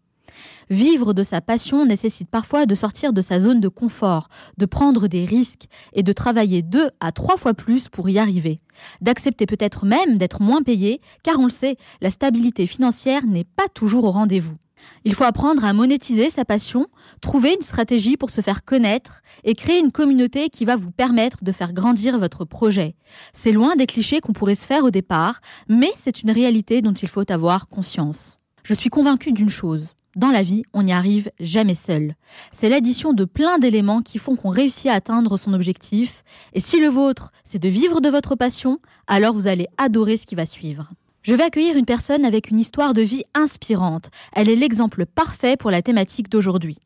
Vivre 0.71 1.15
de 1.15 1.25
sa 1.25 1.41
passion 1.41 1.85
nécessite 1.85 2.31
parfois 2.31 2.67
de 2.67 2.75
sortir 2.77 3.13
de 3.13 3.23
sa 3.23 3.41
zone 3.41 3.61
de 3.61 3.69
confort, 3.69 4.29
de 4.57 4.67
prendre 4.67 5.09
des 5.09 5.25
risques 5.25 5.67
et 5.95 6.05
de 6.05 6.13
travailler 6.13 6.63
deux 6.63 6.91
à 7.01 7.11
trois 7.11 7.39
fois 7.39 7.55
plus 7.55 7.89
pour 7.89 8.09
y 8.09 8.19
arriver. 8.19 8.61
D'accepter 9.01 9.47
peut-être 9.47 9.85
même 9.85 10.17
d'être 10.17 10.41
moins 10.41 10.63
payé, 10.63 11.01
car 11.25 11.41
on 11.41 11.45
le 11.45 11.51
sait, 11.51 11.77
la 12.01 12.11
stabilité 12.11 12.69
financière 12.69 13.27
n'est 13.27 13.45
pas 13.45 13.69
toujours 13.69 14.05
au 14.05 14.11
rendez-vous. 14.13 14.57
Il 15.05 15.15
faut 15.15 15.25
apprendre 15.25 15.65
à 15.65 15.73
monétiser 15.73 16.31
sa 16.31 16.45
passion, 16.45 16.87
trouver 17.21 17.55
une 17.55 17.63
stratégie 17.63 18.17
pour 18.17 18.31
se 18.31 18.41
faire 18.41 18.65
connaître 18.65 19.23
et 19.45 19.55
créer 19.55 19.79
une 19.79 19.93
communauté 19.93 20.49
qui 20.49 20.65
va 20.65 20.77
vous 20.77 20.91
permettre 20.91 21.45
de 21.45 21.53
faire 21.53 21.73
grandir 21.73 22.19
votre 22.19 22.45
projet. 22.45 22.95
C'est 23.33 23.53
loin 23.53 23.77
des 23.77 23.87
clichés 23.87 24.21
qu'on 24.21 24.33
pourrait 24.33 24.55
se 24.55 24.67
faire 24.67 24.85
au 24.85 24.91
départ, 24.91 25.41
mais 25.69 25.91
c'est 25.97 26.23
une 26.23 26.31
réalité 26.31 26.83
dont 26.83 26.93
il 26.93 27.09
faut 27.09 27.31
avoir 27.31 27.69
conscience. 27.69 28.39
Je 28.63 28.75
suis 28.75 28.91
convaincue 28.91 29.33
d'une 29.33 29.51
chose. 29.51 29.95
Dans 30.17 30.31
la 30.31 30.43
vie, 30.43 30.65
on 30.73 30.83
n'y 30.83 30.93
arrive 30.93 31.31
jamais 31.39 31.75
seul. 31.77 32.17
C'est 32.51 32.69
l'addition 32.69 33.13
de 33.13 33.25
plein 33.25 33.59
d'éléments 33.59 34.03
qui 34.03 34.19
font 34.19 34.35
qu'on 34.35 34.49
réussit 34.49 34.87
à 34.87 34.95
atteindre 34.95 35.37
son 35.37 35.53
objectif. 35.53 36.25
Et 36.55 36.61
si 36.61 36.81
le 36.81 36.89
vôtre, 36.89 37.31
c'est 37.45 37.63
de 37.63 37.69
vivre 37.69 38.01
de 38.01 38.09
votre 38.09 38.35
passion, 38.35 38.81
alors 39.07 39.33
vous 39.33 39.47
allez 39.47 39.69
adorer 39.77 40.17
ce 40.17 40.27
qui 40.27 40.35
va 40.35 40.45
suivre. 40.45 40.89
Je 41.29 41.35
vais 41.35 41.45
accueillir 41.45 41.77
une 41.77 41.85
personne 41.85 42.25
avec 42.25 42.49
une 42.49 42.59
histoire 42.59 42.95
de 42.95 43.03
vie 43.03 43.25
inspirante. 43.35 44.09
Elle 44.33 44.49
est 44.49 44.57
l'exemple 44.57 45.05
parfait 45.05 45.59
pour 45.59 45.71
la 45.71 45.83
thématique 45.83 46.31
d'aujourd'hui. 46.31 46.79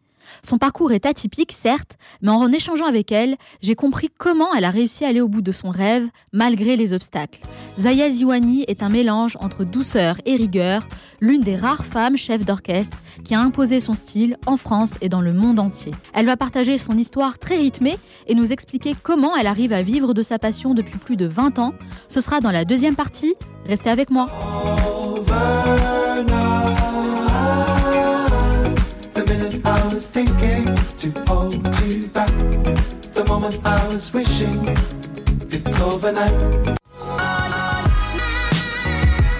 Son 0.42 0.58
parcours 0.58 0.92
est 0.92 1.06
atypique, 1.06 1.52
certes, 1.52 1.96
mais 2.20 2.30
en 2.30 2.50
échangeant 2.50 2.86
avec 2.86 3.12
elle, 3.12 3.36
j'ai 3.60 3.74
compris 3.74 4.08
comment 4.16 4.52
elle 4.54 4.64
a 4.64 4.70
réussi 4.70 5.04
à 5.04 5.08
aller 5.08 5.20
au 5.20 5.28
bout 5.28 5.42
de 5.42 5.52
son 5.52 5.70
rêve, 5.70 6.08
malgré 6.32 6.76
les 6.76 6.92
obstacles. 6.92 7.40
Zaya 7.80 8.10
Ziwani 8.10 8.64
est 8.68 8.82
un 8.82 8.88
mélange 8.88 9.36
entre 9.40 9.64
douceur 9.64 10.16
et 10.26 10.36
rigueur, 10.36 10.86
l'une 11.20 11.42
des 11.42 11.56
rares 11.56 11.84
femmes 11.84 12.16
chefs 12.16 12.44
d'orchestre 12.44 12.98
qui 13.24 13.34
a 13.34 13.40
imposé 13.40 13.80
son 13.80 13.94
style 13.94 14.36
en 14.46 14.56
France 14.56 14.94
et 15.00 15.08
dans 15.08 15.20
le 15.20 15.32
monde 15.32 15.58
entier. 15.58 15.92
Elle 16.14 16.26
va 16.26 16.36
partager 16.36 16.78
son 16.78 16.96
histoire 16.98 17.38
très 17.38 17.56
rythmée 17.56 17.98
et 18.26 18.34
nous 18.34 18.52
expliquer 18.52 18.94
comment 19.00 19.36
elle 19.36 19.46
arrive 19.46 19.72
à 19.72 19.82
vivre 19.82 20.14
de 20.14 20.22
sa 20.22 20.38
passion 20.38 20.74
depuis 20.74 20.98
plus 20.98 21.16
de 21.16 21.26
20 21.26 21.58
ans. 21.58 21.74
Ce 22.08 22.20
sera 22.20 22.40
dans 22.40 22.50
la 22.50 22.64
deuxième 22.64 22.96
partie. 22.96 23.34
Restez 23.66 23.90
avec 23.90 24.10
moi. 24.10 24.28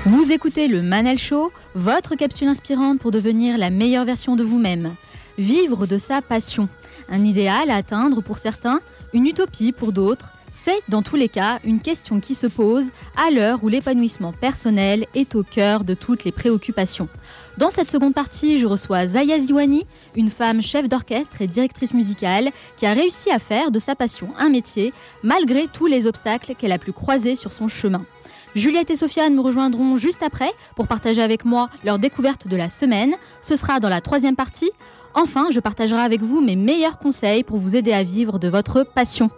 Vous 0.04 0.32
écoutez 0.32 0.66
le 0.66 0.82
Manel 0.82 1.18
Show, 1.18 1.52
votre 1.76 2.16
capsule 2.16 2.48
inspirante 2.48 2.98
pour 2.98 3.12
devenir 3.12 3.58
la 3.58 3.70
meilleure 3.70 4.04
version 4.04 4.34
de 4.34 4.42
vous-même. 4.42 4.96
Vivre 5.38 5.86
de 5.86 5.98
sa 5.98 6.20
passion. 6.20 6.68
Un 7.08 7.24
idéal 7.24 7.70
à 7.70 7.76
atteindre 7.76 8.22
pour 8.22 8.38
certains, 8.38 8.80
une 9.12 9.26
utopie 9.26 9.70
pour 9.70 9.92
d'autres. 9.92 10.32
C'est, 10.64 10.80
dans 10.88 11.02
tous 11.02 11.16
les 11.16 11.28
cas, 11.28 11.58
une 11.64 11.80
question 11.80 12.20
qui 12.20 12.36
se 12.36 12.46
pose 12.46 12.92
à 13.16 13.32
l'heure 13.32 13.64
où 13.64 13.68
l'épanouissement 13.68 14.32
personnel 14.32 15.06
est 15.12 15.34
au 15.34 15.42
cœur 15.42 15.82
de 15.82 15.94
toutes 15.94 16.22
les 16.22 16.30
préoccupations. 16.30 17.08
Dans 17.58 17.70
cette 17.70 17.90
seconde 17.90 18.14
partie, 18.14 18.58
je 18.58 18.66
reçois 18.66 19.08
Zaya 19.08 19.40
Ziwani, 19.40 19.84
une 20.14 20.28
femme 20.28 20.62
chef 20.62 20.88
d'orchestre 20.88 21.42
et 21.42 21.48
directrice 21.48 21.92
musicale 21.94 22.50
qui 22.76 22.86
a 22.86 22.92
réussi 22.92 23.32
à 23.32 23.40
faire 23.40 23.72
de 23.72 23.80
sa 23.80 23.96
passion 23.96 24.28
un 24.38 24.50
métier 24.50 24.92
malgré 25.24 25.66
tous 25.66 25.86
les 25.86 26.06
obstacles 26.06 26.54
qu'elle 26.54 26.70
a 26.70 26.78
pu 26.78 26.92
croiser 26.92 27.34
sur 27.34 27.50
son 27.50 27.66
chemin. 27.66 28.04
Juliette 28.54 28.90
et 28.90 28.96
Sofiane 28.96 29.34
me 29.34 29.40
rejoindront 29.40 29.96
juste 29.96 30.22
après 30.22 30.52
pour 30.76 30.86
partager 30.86 31.22
avec 31.22 31.44
moi 31.44 31.70
leur 31.84 31.98
découverte 31.98 32.46
de 32.46 32.54
la 32.54 32.68
semaine. 32.68 33.16
Ce 33.40 33.56
sera 33.56 33.80
dans 33.80 33.88
la 33.88 34.00
troisième 34.00 34.36
partie. 34.36 34.70
Enfin, 35.14 35.48
je 35.50 35.58
partagerai 35.58 36.02
avec 36.02 36.22
vous 36.22 36.40
mes 36.40 36.54
meilleurs 36.54 36.98
conseils 36.98 37.42
pour 37.42 37.58
vous 37.58 37.74
aider 37.74 37.92
à 37.92 38.04
vivre 38.04 38.38
de 38.38 38.48
votre 38.48 38.84
passion. 38.84 39.28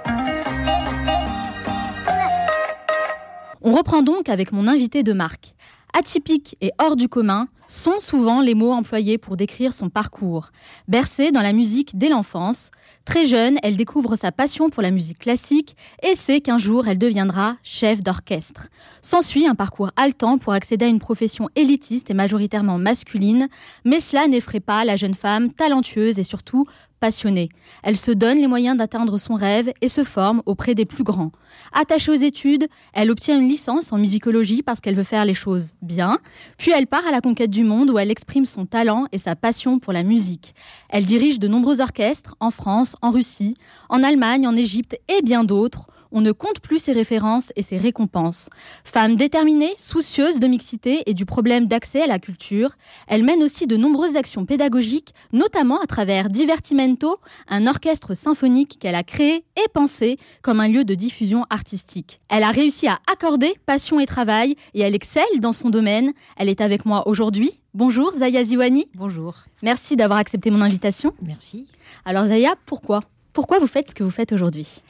On 3.66 3.73
reprend 3.73 4.02
donc 4.02 4.28
avec 4.28 4.52
mon 4.52 4.68
invité 4.68 5.02
de 5.02 5.14
marque. 5.14 5.54
Atypique 5.94 6.54
et 6.61 6.73
hors 6.78 6.97
du 6.97 7.09
commun 7.09 7.49
sont 7.66 7.99
souvent 7.99 8.42
les 8.42 8.54
mots 8.54 8.73
employés 8.73 9.16
pour 9.16 9.38
décrire 9.38 9.73
son 9.73 9.88
parcours. 9.88 10.50
Bercée 10.87 11.33
dans 11.33 11.40
la 11.40 11.54
musique 11.54 11.97
dès 11.97 12.11
l'enfance, 12.11 12.73
très 13.06 13.25
jeune, 13.25 13.56
elle 13.62 13.78
découvre 13.78 14.16
sa 14.16 14.33
passion 14.33 14.68
pour 14.68 14.83
la 14.83 14.90
musique 14.90 15.21
classique 15.21 15.76
et 16.02 16.14
sait 16.14 16.42
qu'un 16.42 16.59
jour 16.59 16.88
elle 16.88 16.99
deviendra 16.99 17.56
chef 17.62 18.02
d'orchestre. 18.02 18.68
S'ensuit 19.00 19.47
un 19.47 19.54
parcours 19.54 19.92
haletant 19.97 20.37
pour 20.37 20.52
accéder 20.52 20.85
à 20.85 20.88
une 20.88 20.99
profession 20.99 21.49
élitiste 21.56 22.11
et 22.11 22.14
majoritairement 22.14 22.76
masculine, 22.76 23.49
mais 23.87 24.00
cela 24.00 24.26
n'effraie 24.28 24.61
pas 24.61 24.85
la 24.85 24.97
jeune 24.97 25.14
femme 25.14 25.50
talentueuse 25.50 26.18
et 26.18 26.23
surtout 26.23 26.66
passionnée. 27.04 27.50
Elle 27.82 27.99
se 27.99 28.11
donne 28.11 28.38
les 28.38 28.46
moyens 28.46 28.78
d'atteindre 28.78 29.18
son 29.18 29.34
rêve 29.34 29.70
et 29.82 29.90
se 29.90 30.04
forme 30.04 30.42
auprès 30.46 30.75
des 30.75 30.87
plus 30.87 31.04
grands. 31.04 31.32
Attachée 31.75 32.11
aux 32.11 32.14
études, 32.14 32.66
elle 32.94 33.11
obtient 33.11 33.38
une 33.38 33.46
licence 33.46 33.92
en 33.92 33.99
musicologie 33.99 34.62
parce 34.62 34.80
qu'elle 34.80 34.94
veut 34.94 35.02
faire 35.02 35.26
les 35.26 35.34
choses 35.34 35.75
bien. 35.82 36.16
Puis 36.56 36.73
elle 36.75 36.87
part 36.87 37.06
à 37.06 37.11
la 37.11 37.20
conquête 37.20 37.50
du 37.50 37.62
monde 37.62 37.90
où 37.90 37.99
elle 37.99 38.11
exprime 38.11 38.46
son 38.46 38.64
talent 38.64 39.04
et 39.12 39.18
sa 39.18 39.37
passion 39.37 39.78
pour 39.80 39.92
la 39.92 40.02
musique. 40.02 40.54
Elle 40.88 41.04
dirige 41.04 41.38
de 41.38 41.46
nombreux 41.46 41.82
orchestres 41.82 42.37
en 42.40 42.50
France, 42.50 42.96
en 43.02 43.11
Russie, 43.11 43.58
en 43.90 44.02
Allemagne, 44.02 44.46
en 44.46 44.56
Égypte 44.56 44.99
et 45.08 45.20
bien 45.20 45.44
d'autres 45.44 45.88
on 46.14 46.21
ne 46.21 46.33
compte 46.33 46.61
plus 46.61 46.78
ses 46.78 46.92
références 46.92 47.52
et 47.56 47.62
ses 47.62 47.76
récompenses. 47.76 48.49
Femme 48.85 49.16
déterminée, 49.16 49.73
soucieuse 49.76 50.38
de 50.38 50.47
mixité 50.47 51.02
et 51.06 51.12
du 51.12 51.26
problème 51.26 51.66
d'accès 51.66 52.00
à 52.02 52.06
la 52.06 52.21
culture, 52.21 52.76
elle 53.09 53.25
mène 53.25 53.42
aussi 53.42 53.66
de 53.66 53.76
nombreuses 53.76 54.16
actions 54.16 54.47
pédagogiques, 54.47 55.12
notamment 55.33 55.80
à 55.80 55.87
travers 55.87 56.28
Divertimento, 56.28 57.18
un 57.49 57.66
orchestre 57.66 58.14
symphonique 58.14 58.78
qu'elle 58.78 58.94
a 58.94 59.02
créé 59.02 59.44
et 59.56 59.68
pensé 59.75 60.18
comme 60.40 60.61
un 60.61 60.68
lieu 60.68 60.85
de 60.85 60.94
diffusion 60.94 61.44
artistique. 61.50 62.21
Elle 62.28 62.44
a 62.44 62.52
réussi 62.52 62.87
à 62.87 63.00
accorder 63.11 63.52
passion 63.66 63.99
et 63.99 64.06
travail 64.06 64.54
et 64.73 64.83
elle 64.83 64.94
excelle 64.94 65.40
dans 65.40 65.52
son 65.52 65.68
domaine. 65.68 66.12
Elle 66.37 66.49
est 66.49 66.61
avec 66.61 66.87
moi 66.87 67.09
aujourd'hui. 67.09 67.59
Bonjour 67.75 68.12
Zaya 68.16 68.44
Ziwani. 68.44 68.87
Bonjour. 68.94 69.35
Merci 69.62 69.97
d'avoir 69.97 70.21
accepté 70.21 70.52
mon 70.52 70.61
invitation. 70.61 71.12
Merci. 71.21 71.66
Alors 72.04 72.26
Zaya, 72.26 72.54
pourquoi? 72.66 73.00
Pourquoi 73.33 73.59
vous 73.59 73.66
faites 73.66 73.90
ce 73.90 73.94
que 73.97 74.04
vous 74.04 74.12
faites 74.12 74.33
aujourd'hui? 74.33 74.80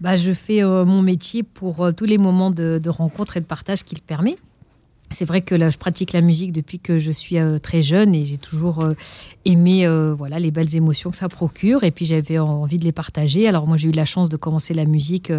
Bah, 0.00 0.16
je 0.16 0.32
fais 0.32 0.62
euh, 0.62 0.84
mon 0.84 1.02
métier 1.02 1.42
pour 1.42 1.84
euh, 1.84 1.92
tous 1.92 2.04
les 2.04 2.18
moments 2.18 2.50
de, 2.50 2.80
rencontre 2.88 3.36
et 3.36 3.40
de 3.40 3.46
partage 3.46 3.82
qu'il 3.82 4.00
permet. 4.00 4.36
C'est 5.10 5.24
vrai 5.24 5.40
que 5.40 5.54
là, 5.54 5.70
je 5.70 5.78
pratique 5.78 6.12
la 6.12 6.20
musique 6.20 6.52
depuis 6.52 6.80
que 6.80 6.98
je 6.98 7.12
suis 7.12 7.38
euh, 7.38 7.58
très 7.58 7.80
jeune 7.80 8.12
et 8.12 8.24
j'ai 8.24 8.38
toujours 8.38 8.84
aimé 9.44 9.86
voilà 10.16 10.40
les 10.40 10.50
belles 10.50 10.74
émotions 10.74 11.10
que 11.10 11.16
ça 11.16 11.28
procure 11.28 11.84
et 11.84 11.92
puis 11.92 12.04
j'avais 12.04 12.38
envie 12.38 12.78
de 12.78 12.84
les 12.84 12.92
partager. 12.92 13.46
Alors 13.46 13.68
moi 13.68 13.76
j'ai 13.76 13.88
eu 13.88 13.92
la 13.92 14.04
chance 14.04 14.28
de 14.28 14.36
commencer 14.36 14.74
la 14.74 14.84
musique 14.84 15.32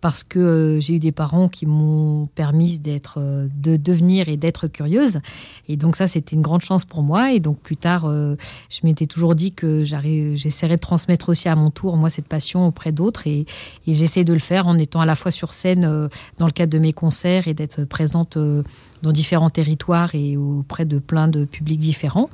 parce 0.00 0.22
que 0.22 0.38
euh, 0.38 0.80
j'ai 0.80 0.94
eu 0.94 0.98
des 0.98 1.12
parents 1.12 1.48
qui 1.48 1.66
m'ont 1.66 2.26
permis 2.34 2.78
d'être, 2.78 3.18
euh, 3.18 3.48
de 3.56 3.76
devenir 3.76 4.28
et 4.28 4.36
d'être 4.36 4.68
curieuse. 4.68 5.20
Et 5.68 5.76
donc 5.76 5.96
ça, 5.96 6.06
c'était 6.06 6.36
une 6.36 6.42
grande 6.42 6.62
chance 6.62 6.84
pour 6.84 7.02
moi. 7.02 7.32
Et 7.32 7.40
donc 7.40 7.58
plus 7.58 7.76
tard, 7.76 8.04
euh, 8.06 8.34
je 8.70 8.80
m'étais 8.84 9.06
toujours 9.06 9.34
dit 9.34 9.52
que 9.52 9.84
j'essaierais 9.84 10.76
de 10.76 10.80
transmettre 10.80 11.28
aussi 11.28 11.48
à 11.48 11.54
mon 11.54 11.70
tour, 11.70 11.96
moi, 11.96 12.10
cette 12.10 12.28
passion 12.28 12.66
auprès 12.66 12.92
d'autres. 12.92 13.26
Et, 13.26 13.46
j'essaie 13.86 14.24
de 14.24 14.32
le 14.32 14.38
faire 14.38 14.68
en 14.68 14.78
étant 14.78 15.00
à 15.00 15.06
la 15.06 15.14
fois 15.14 15.30
sur 15.30 15.52
scène 15.52 16.08
dans 16.38 16.46
le 16.46 16.52
cadre 16.52 16.72
de 16.72 16.78
mes 16.78 16.92
concerts 16.92 17.48
et 17.48 17.54
d'être 17.54 17.84
présente 17.84 18.36
dans 19.02 19.12
différents 19.12 19.50
territoires 19.50 20.14
et 20.14 20.36
auprès 20.36 20.84
de 20.84 20.98
plein 20.98 21.26
de 21.26 21.44
publics 21.44 21.78
différents. 21.78 22.28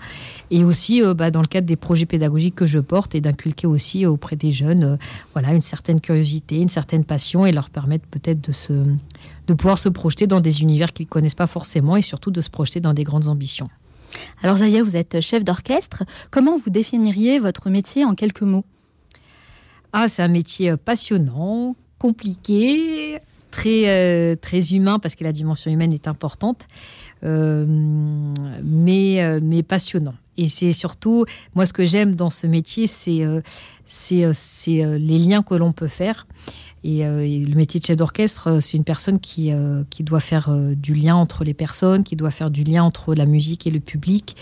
Et 0.51 0.65
aussi 0.65 1.01
bah, 1.17 1.31
dans 1.31 1.41
le 1.41 1.47
cadre 1.47 1.67
des 1.67 1.77
projets 1.77 2.07
pédagogiques 2.07 2.57
que 2.57 2.67
je 2.67 2.81
porte 2.81 3.15
et 3.15 3.21
d'inculquer 3.21 3.67
aussi 3.67 4.05
auprès 4.05 4.37
des 4.37 4.51
jeunes 4.51 4.99
voilà, 5.33 5.55
une 5.55 5.63
certaine 5.63 6.01
curiosité, 6.01 6.57
une 6.57 6.69
certaine 6.69 7.05
passion 7.05 7.47
leur 7.55 7.71
permettre 7.71 8.07
peut-être 8.09 8.41
de, 8.41 8.53
se, 8.53 8.73
de 8.73 9.55
pouvoir 9.55 9.79
se 9.79 9.89
projeter 9.89 10.27
dans 10.27 10.41
des 10.41 10.63
univers 10.63 10.93
qu'ils 10.93 11.07
ne 11.07 11.11
connaissent 11.11 11.35
pas 11.35 11.47
forcément 11.47 11.97
et 11.97 12.03
surtout 12.03 12.31
de 12.31 12.41
se 12.41 12.51
projeter 12.51 12.81
dans 12.81 12.95
des 12.95 13.05
grandes 13.05 13.29
ambitions. 13.29 13.69
Alors 14.43 14.59
Zaya, 14.59 14.83
vous 14.83 14.97
êtes 14.97 15.21
chef 15.21 15.45
d'orchestre. 15.45 16.05
Comment 16.31 16.59
vous 16.59 16.71
définiriez 16.71 17.39
votre 17.39 17.71
métier 17.71 18.05
en 18.05 18.15
quelques 18.15 18.43
mots? 18.43 18.65
Ah, 19.93 20.09
c'est 20.09 20.23
un 20.23 20.29
métier 20.29 20.77
passionnant, 20.77 21.77
compliqué, 21.99 23.21
très, 23.55 23.85
euh, 23.87 24.35
très 24.35 24.73
humain 24.73 24.99
parce 24.99 25.15
que 25.15 25.23
la 25.23 25.31
dimension 25.31 25.71
humaine 25.71 25.93
est 25.93 26.09
importante, 26.09 26.67
euh, 27.23 27.65
mais, 28.65 29.23
euh, 29.23 29.39
mais 29.45 29.63
passionnant. 29.63 30.15
Et 30.37 30.49
c'est 30.49 30.73
surtout, 30.73 31.25
moi, 31.55 31.65
ce 31.65 31.73
que 31.73 31.85
j'aime 31.85 32.17
dans 32.17 32.31
ce 32.31 32.49
métier, 32.49 32.89
c'est 32.89 33.23
c'est 33.87 34.99
les 34.99 35.19
liens 35.19 35.43
que 35.43 35.55
l'on 35.55 35.71
peut 35.71 35.87
faire. 35.87 36.27
Et, 36.83 37.05
le 37.05 37.55
métier 37.55 37.79
de 37.79 37.85
chef 37.85 37.97
d'orchestre, 37.97 38.59
c'est 38.61 38.77
une 38.77 38.83
personne 38.83 39.21
qui, 39.21 39.53
qui 39.91 40.03
doit 40.03 40.19
faire 40.19 40.51
du 40.75 40.95
lien 40.95 41.15
entre 41.15 41.45
les 41.45 41.55
personnes, 41.55 42.03
qui 42.03 42.17
doit 42.17 42.33
faire 42.33 42.51
du 42.51 42.65
lien 42.65 42.83
entre 42.83 43.15
la 43.15 43.27
musique 43.27 43.69
et 43.69 43.71
le 43.71 43.79
public. 43.79 44.37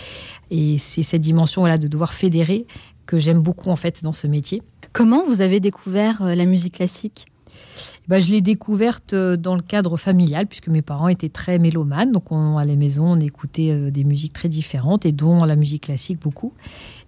Et 0.49 0.79
c'est 0.79 1.03
cette 1.03 1.21
dimension-là 1.21 1.77
de 1.77 1.87
devoir 1.87 2.13
fédérer 2.13 2.65
que 3.05 3.19
j'aime 3.19 3.41
beaucoup 3.41 3.69
en 3.69 3.75
fait 3.75 4.03
dans 4.03 4.13
ce 4.13 4.25
métier. 4.25 4.63
Comment 4.91 5.23
vous 5.23 5.41
avez 5.41 5.59
découvert 5.59 6.23
la 6.23 6.45
musique 6.45 6.75
classique? 6.75 7.27
Bah, 8.07 8.19
je 8.19 8.31
l'ai 8.31 8.41
découverte 8.41 9.13
euh, 9.13 9.37
dans 9.37 9.55
le 9.55 9.61
cadre 9.61 9.97
familial, 9.97 10.47
puisque 10.47 10.67
mes 10.67 10.81
parents 10.81 11.07
étaient 11.07 11.29
très 11.29 11.59
mélomanes. 11.59 12.11
Donc, 12.11 12.31
on, 12.31 12.57
à 12.57 12.65
la 12.65 12.75
maison, 12.75 13.13
on 13.13 13.19
écoutait 13.19 13.71
euh, 13.71 13.91
des 13.91 14.03
musiques 14.03 14.33
très 14.33 14.49
différentes, 14.49 15.05
et 15.05 15.11
dont 15.11 15.43
la 15.45 15.55
musique 15.55 15.83
classique 15.83 16.19
beaucoup. 16.19 16.53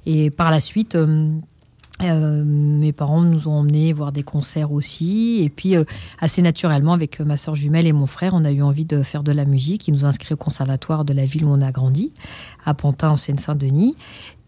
Et 0.06 0.30
par 0.30 0.52
la 0.52 0.60
suite, 0.60 0.96
euh, 0.96 2.44
mes 2.46 2.92
parents 2.94 3.22
nous 3.22 3.48
ont 3.48 3.54
emmenés 3.54 3.92
voir 3.92 4.12
des 4.12 4.24
concerts 4.24 4.72
aussi. 4.72 5.40
Et 5.42 5.50
puis, 5.50 5.76
assez 6.20 6.42
naturellement, 6.42 6.94
avec 6.94 7.20
ma 7.20 7.38
soeur 7.38 7.56
jumelle 7.56 7.88
et 7.88 7.94
mon 7.94 8.06
frère, 8.06 8.34
on 8.34 8.46
a 8.46 8.52
eu 8.52 8.62
envie 8.62 8.86
de 8.86 9.02
faire 9.02 9.24
de 9.24 9.32
la 9.32 9.46
musique. 9.46 9.88
Ils 9.88 9.94
nous 9.94 10.06
ont 10.06 10.08
inscrits 10.08 10.34
au 10.34 10.38
conservatoire 10.38 11.06
de 11.06 11.14
la 11.14 11.26
ville 11.26 11.46
où 11.46 11.50
on 11.50 11.62
a 11.62 11.72
grandi, 11.72 12.14
à 12.66 12.74
Pantin, 12.74 13.10
en 13.10 13.18
Seine-Saint-Denis. 13.18 13.96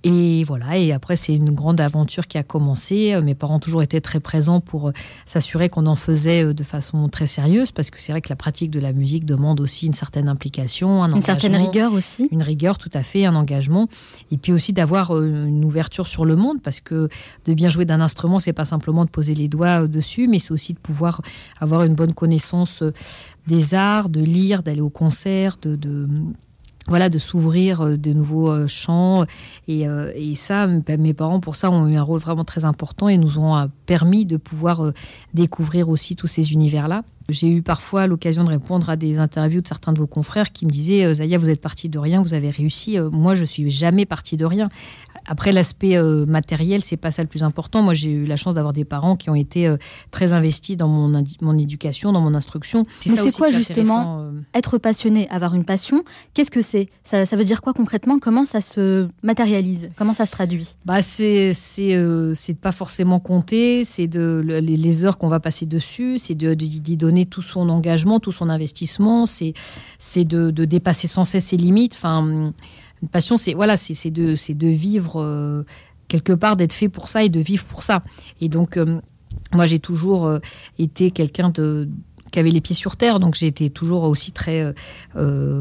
Et 0.03 0.43
voilà, 0.43 0.77
et 0.77 0.91
après, 0.91 1.15
c'est 1.15 1.35
une 1.35 1.51
grande 1.51 1.81
aventure 1.81 2.27
qui 2.27 2.37
a 2.37 2.43
commencé. 2.43 3.13
Euh, 3.13 3.21
mes 3.21 3.33
parents 3.33 3.55
ont 3.55 3.59
toujours 3.59 3.81
été 3.81 3.99
très 3.99 4.19
présents 4.19 4.59
pour 4.59 4.89
euh, 4.89 4.91
s'assurer 5.25 5.69
qu'on 5.69 5.87
en 5.87 5.95
faisait 5.95 6.45
euh, 6.45 6.53
de 6.53 6.63
façon 6.63 7.09
très 7.09 7.25
sérieuse, 7.25 7.71
parce 7.71 7.89
que 7.89 7.99
c'est 7.99 8.11
vrai 8.11 8.21
que 8.21 8.29
la 8.29 8.35
pratique 8.35 8.69
de 8.69 8.79
la 8.79 8.93
musique 8.93 9.25
demande 9.25 9.59
aussi 9.59 9.87
une 9.87 9.93
certaine 9.93 10.29
implication, 10.29 11.03
un 11.03 11.13
une 11.13 11.21
certaine 11.21 11.55
rigueur 11.55 11.93
aussi. 11.93 12.27
Une 12.31 12.43
rigueur, 12.43 12.77
tout 12.77 12.91
à 12.93 13.01
fait, 13.01 13.25
un 13.25 13.35
engagement. 13.35 13.89
Et 14.31 14.37
puis 14.37 14.53
aussi 14.53 14.71
d'avoir 14.71 15.19
une 15.19 15.65
ouverture 15.65 16.07
sur 16.07 16.25
le 16.25 16.35
monde, 16.35 16.61
parce 16.61 16.79
que 16.79 17.09
de 17.45 17.53
bien 17.55 17.69
jouer 17.69 17.85
d'un 17.85 17.99
instrument, 17.99 18.37
c'est 18.37 18.53
pas 18.53 18.65
simplement 18.65 19.03
de 19.03 19.09
poser 19.09 19.33
les 19.33 19.47
doigts 19.47 19.87
dessus, 19.87 20.27
mais 20.27 20.37
c'est 20.37 20.51
aussi 20.51 20.73
de 20.73 20.79
pouvoir 20.79 21.21
avoir 21.59 21.83
une 21.83 21.95
bonne 21.95 22.13
connaissance 22.13 22.83
des 23.47 23.73
arts, 23.73 24.09
de 24.09 24.21
lire, 24.21 24.61
d'aller 24.61 24.81
au 24.81 24.89
concert, 24.89 25.57
de 25.61 26.07
voilà, 26.87 27.09
de 27.09 27.17
s'ouvrir 27.17 27.81
euh, 27.81 27.97
de 27.97 28.13
nouveaux 28.13 28.49
euh, 28.49 28.67
champs. 28.67 29.25
Et, 29.67 29.87
euh, 29.87 30.11
et 30.15 30.35
ça, 30.35 30.67
ben, 30.67 30.99
mes 31.01 31.13
parents, 31.13 31.39
pour 31.39 31.55
ça, 31.55 31.69
ont 31.69 31.87
eu 31.87 31.95
un 31.95 32.01
rôle 32.01 32.19
vraiment 32.19 32.45
très 32.45 32.65
important 32.65 33.09
et 33.09 33.17
nous 33.17 33.39
ont 33.39 33.69
permis 33.85 34.25
de 34.25 34.37
pouvoir 34.37 34.91
découvrir 35.33 35.89
aussi 35.89 36.15
tous 36.15 36.27
ces 36.27 36.53
univers-là. 36.53 37.03
J'ai 37.29 37.49
eu 37.49 37.61
parfois 37.61 38.07
l'occasion 38.07 38.45
de 38.45 38.49
répondre 38.49 38.89
à 38.89 38.95
des 38.95 39.19
interviews 39.19 39.59
de 39.59 39.67
certains 39.67 39.91
de 39.91 39.99
vos 39.99 40.07
confrères 40.07 40.53
qui 40.53 40.65
me 40.65 40.71
disaient 40.71 41.13
Zaya, 41.13 41.37
vous 41.37 41.49
êtes 41.49 41.59
parti 41.59 41.89
de 41.89 41.99
rien, 41.99 42.21
vous 42.21 42.33
avez 42.33 42.49
réussi. 42.49 42.97
Moi, 43.11 43.35
je 43.35 43.43
suis 43.43 43.69
jamais 43.69 44.05
parti 44.05 44.37
de 44.37 44.45
rien. 44.45 44.69
Après, 45.27 45.51
l'aspect 45.51 45.97
euh, 45.97 46.25
matériel, 46.25 46.81
c'est 46.81 46.97
pas 46.97 47.11
ça 47.11 47.21
le 47.21 47.27
plus 47.27 47.43
important. 47.43 47.83
Moi, 47.83 47.93
j'ai 47.93 48.09
eu 48.09 48.25
la 48.25 48.37
chance 48.37 48.55
d'avoir 48.55 48.73
des 48.73 48.85
parents 48.85 49.17
qui 49.17 49.29
ont 49.29 49.35
été 49.35 49.67
euh, 49.67 49.77
très 50.09 50.31
investis 50.31 50.77
dans 50.77 50.87
mon, 50.87 51.23
mon 51.41 51.57
éducation, 51.57 52.13
dans 52.13 52.21
mon 52.21 52.33
instruction. 52.33 52.85
Mais 53.05 53.15
c'est 53.17 53.35
quoi 53.35 53.49
justement 53.49 54.21
euh, 54.21 54.31
être 54.53 54.77
passionné, 54.77 55.27
avoir 55.29 55.53
une 55.53 55.65
passion 55.65 56.03
Qu'est-ce 56.33 56.51
que 56.51 56.61
c'est? 56.61 56.89
Ça, 57.03 57.25
ça, 57.25 57.35
veut 57.35 57.43
dire 57.43 57.61
quoi 57.61 57.73
concrètement? 57.73 58.19
Comment 58.19 58.45
ça 58.45 58.61
se 58.61 59.09
matérialise? 59.21 59.89
Comment 59.97 60.13
ça 60.13 60.25
se 60.25 60.31
traduit? 60.31 60.75
Bah, 60.85 61.01
c'est 61.01 61.53
c'est 61.53 61.97
c'est 62.35 62.53
de 62.53 62.57
pas 62.57 62.71
forcément 62.71 63.19
compter, 63.19 63.83
c'est 63.83 64.07
de 64.07 64.41
les, 64.45 65.03
heures 65.03 65.17
qu'on 65.17 65.27
va 65.27 65.39
passer 65.41 65.65
dessus, 65.65 66.17
c'est 66.17 66.35
de 66.35 66.53
d'y 66.53 66.97
donner 66.97 67.25
tout 67.25 67.41
son 67.41 67.69
engagement, 67.69 68.19
tout 68.19 68.31
son 68.31 68.49
investissement, 68.49 69.25
c'est 69.25 69.53
c'est 69.99 70.23
de, 70.23 70.51
de, 70.51 70.65
dépasser 70.65 71.07
sans 71.07 71.25
cesse 71.25 71.45
ses 71.45 71.57
limites. 71.57 71.95
Enfin 71.95 72.53
une 73.01 73.09
passion, 73.09 73.37
c'est 73.37 73.53
voilà, 73.53 73.77
c'est 73.77 74.11
de, 74.11 74.35
de 74.53 74.67
vivre 74.67 75.21
euh, 75.21 75.63
quelque 76.07 76.33
part, 76.33 76.57
d'être 76.57 76.73
fait 76.73 76.89
pour 76.89 77.09
ça 77.09 77.23
et 77.23 77.29
de 77.29 77.39
vivre 77.39 77.65
pour 77.65 77.83
ça. 77.83 78.03
Et 78.41 78.49
donc, 78.49 78.77
euh, 78.77 78.99
moi, 79.53 79.65
j'ai 79.65 79.79
toujours 79.79 80.25
euh, 80.25 80.39
été 80.79 81.11
quelqu'un 81.11 81.49
de 81.49 81.89
qui 82.29 82.39
avait 82.39 82.51
les 82.51 82.59
pieds 82.59 82.75
sur 82.75 82.97
terre, 82.97 83.19
donc 83.19 83.35
j'ai 83.35 83.47
été 83.47 83.69
toujours 83.69 84.03
aussi 84.03 84.33
très 84.33 84.73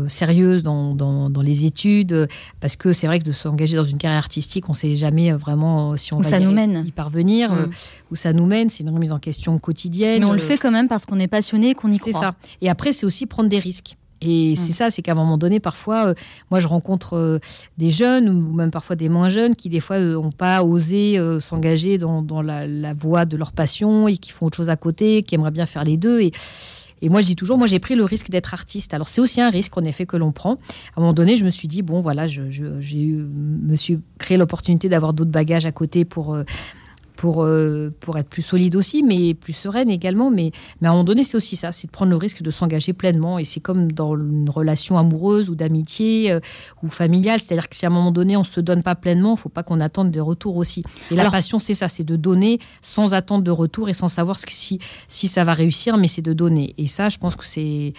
sérieuse 0.08 0.64
dans, 0.64 0.96
dans, 0.96 1.40
les 1.40 1.64
études, 1.64 2.26
parce 2.58 2.74
que 2.74 2.92
c'est 2.92 3.06
vrai 3.06 3.20
que 3.20 3.24
de 3.24 3.30
s'engager 3.30 3.76
dans 3.76 3.84
une 3.84 3.98
carrière 3.98 4.18
artistique, 4.18 4.68
on 4.68 4.72
ne 4.72 4.76
sait 4.76 4.96
jamais 4.96 5.30
vraiment 5.30 5.96
si 5.96 6.12
on 6.12 6.18
va 6.18 6.28
ça 6.28 6.40
nous 6.40 6.50
mène. 6.50 6.82
y 6.84 6.90
parvenir, 6.90 7.52
mm. 7.52 7.70
où 8.10 8.16
ça 8.16 8.32
nous 8.32 8.46
mène, 8.46 8.68
c'est 8.68 8.82
une 8.82 8.90
remise 8.90 9.12
en 9.12 9.20
question 9.20 9.60
quotidienne. 9.60 10.18
Mais 10.18 10.24
on 10.24 10.32
le 10.32 10.40
fait 10.40 10.58
quand 10.58 10.72
même 10.72 10.88
parce 10.88 11.06
qu'on 11.06 11.20
est 11.20 11.28
passionné, 11.28 11.74
qu'on 11.74 11.92
y 11.92 11.98
croit. 11.98 12.12
C'est 12.12 12.18
ça. 12.18 12.32
Et 12.60 12.68
après, 12.68 12.92
c'est 12.92 13.06
aussi 13.06 13.26
prendre 13.26 13.48
des 13.48 13.60
risques. 13.60 13.96
Et 14.20 14.52
mm. 14.52 14.56
c'est 14.56 14.73
ça, 14.73 14.90
c'est 14.90 15.02
qu'à 15.02 15.12
un 15.12 15.16
moment 15.16 15.38
donné, 15.38 15.61
parfois, 15.61 16.08
euh, 16.08 16.14
moi, 16.50 16.61
je 16.61 16.66
rencontre 16.66 17.14
euh, 17.14 17.38
des 17.78 17.90
jeunes 17.90 18.28
ou 18.28 18.54
même 18.54 18.70
parfois 18.70 18.96
des 18.96 19.08
moins 19.08 19.28
jeunes 19.28 19.56
qui, 19.56 19.68
des 19.68 19.80
fois, 19.80 20.00
n'ont 20.00 20.30
pas 20.30 20.62
osé 20.62 21.18
euh, 21.18 21.40
s'engager 21.40 21.99
dans, 21.99 22.43
la, 22.43 22.95
voie 22.95 23.25
de 23.25 23.36
leur 23.36 23.52
passion 23.52 24.08
et 24.08 24.17
qui 24.17 24.30
font 24.30 24.47
autre 24.47 24.56
chose 24.56 24.71
à 24.71 24.76
côté, 24.76 25.23
qui 25.23 25.34
aimeraient 25.34 25.50
bien 25.50 25.67
faire 25.67 25.84
les 25.84 25.97
deux. 25.97 26.21
Et, 26.21 26.32
et 27.02 27.08
moi, 27.08 27.21
je 27.21 27.26
dis 27.26 27.36
toujours, 27.36 27.58
moi, 27.58 27.67
j'ai 27.67 27.78
pris 27.78 27.95
le 27.95 28.04
risque 28.04 28.30
d'être 28.30 28.54
artiste. 28.54 28.95
Alors, 28.95 29.08
c'est 29.08 29.21
aussi 29.21 29.40
un 29.40 29.50
risque, 29.50 29.76
en 29.76 29.82
effet, 29.82 30.06
que 30.06 30.17
l'on 30.17 30.32
prend. 30.32 30.54
À 30.54 30.56
un 30.99 31.00
moment 31.00 31.12
donné, 31.12 31.36
je 31.36 31.45
me 31.45 31.50
suis 31.50 31.69
dit, 31.69 31.82
bon, 31.82 32.00
voilà, 32.00 32.26
je, 32.26 32.49
j'ai 32.49 33.06
me 33.06 33.76
suis 33.76 34.00
créé 34.19 34.38
l'opportunité 34.38 34.88
d'avoir 34.88 35.12
d'autres 35.12 35.30
bagages 35.30 35.67
à 35.67 35.73
côté 35.73 36.04
pour 36.04 36.36
pour, 37.16 37.42
euh, 37.42 37.92
pour 38.00 38.18
être 38.18 38.28
plus 38.28 38.42
solide 38.42 38.76
aussi, 38.76 39.02
mais 39.02 39.34
plus 39.34 39.52
sereine 39.52 39.88
également. 39.88 40.30
Mais, 40.30 40.52
mais 40.80 40.88
à 40.88 40.90
un 40.90 40.94
moment 40.94 41.04
donné, 41.04 41.24
c'est 41.24 41.36
aussi 41.36 41.56
ça, 41.56 41.72
c'est 41.72 41.86
de 41.86 41.92
prendre 41.92 42.10
le 42.10 42.16
risque 42.16 42.42
de 42.42 42.50
s'engager 42.50 42.92
pleinement. 42.92 43.38
Et 43.38 43.44
c'est 43.44 43.60
comme 43.60 43.90
dans 43.90 44.18
une 44.18 44.48
relation 44.50 44.98
amoureuse 44.98 45.50
ou 45.50 45.54
d'amitié 45.54 46.30
euh, 46.30 46.40
ou 46.82 46.88
familiale. 46.88 47.40
C'est-à-dire 47.40 47.68
que 47.68 47.76
si 47.76 47.86
à 47.86 47.88
un 47.88 47.92
moment 47.92 48.12
donné, 48.12 48.36
on 48.36 48.40
ne 48.40 48.44
se 48.44 48.60
donne 48.60 48.82
pas 48.82 48.94
pleinement, 48.94 49.30
il 49.30 49.32
ne 49.32 49.38
faut 49.38 49.48
pas 49.48 49.62
qu'on 49.62 49.80
attende 49.80 50.10
des 50.10 50.20
retours 50.20 50.56
aussi. 50.56 50.84
Et 51.10 51.14
la 51.16 51.30
passion, 51.30 51.58
c'est 51.58 51.74
ça, 51.74 51.88
c'est 51.88 52.04
de 52.04 52.16
donner 52.16 52.58
sans 52.82 53.14
attendre 53.14 53.42
de 53.42 53.50
retour 53.50 53.88
et 53.88 53.94
sans 53.94 54.08
savoir 54.08 54.38
si, 54.38 54.78
si 55.08 55.28
ça 55.28 55.44
va 55.44 55.52
réussir, 55.52 55.96
mais 55.96 56.08
c'est 56.08 56.22
de 56.22 56.32
donner. 56.32 56.74
Et 56.78 56.86
ça, 56.86 57.08
je 57.08 57.18
pense 57.18 57.36
que 57.36 57.44
c'est 57.44 57.92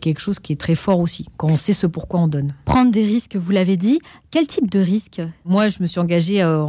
quelque 0.00 0.20
chose 0.20 0.38
qui 0.38 0.52
est 0.52 0.60
très 0.60 0.74
fort 0.74 1.00
aussi, 1.00 1.26
quand 1.36 1.48
on 1.48 1.56
sait 1.56 1.72
ce 1.72 1.86
pourquoi 1.86 2.20
on 2.20 2.28
donne. 2.28 2.54
Prendre 2.64 2.90
des 2.90 3.04
risques, 3.04 3.36
vous 3.36 3.52
l'avez 3.52 3.76
dit. 3.76 4.00
Quel 4.30 4.46
type 4.46 4.70
de 4.70 4.78
risque? 4.78 5.20
Moi, 5.44 5.68
je 5.68 5.82
me 5.82 5.86
suis 5.86 6.00
engagée 6.00 6.42
euh, 6.42 6.64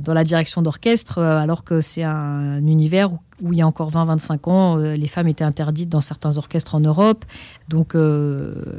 dans 0.00 0.12
la 0.12 0.24
direction 0.24 0.60
d'orchestre 0.60 1.18
alors 1.40 1.64
que 1.64 1.80
c'est 1.80 2.02
un, 2.02 2.58
univers 2.66 3.12
où, 3.12 3.52
il 3.52 3.58
y 3.58 3.62
a 3.62 3.66
encore 3.66 3.90
20-25 3.90 4.50
ans, 4.50 4.78
euh, 4.78 4.96
les 4.96 5.06
femmes 5.06 5.28
étaient 5.28 5.44
interdites 5.44 5.88
dans 5.88 6.00
certains 6.00 6.38
orchestres 6.38 6.74
en 6.74 6.80
Europe. 6.80 7.24
Donc, 7.68 7.94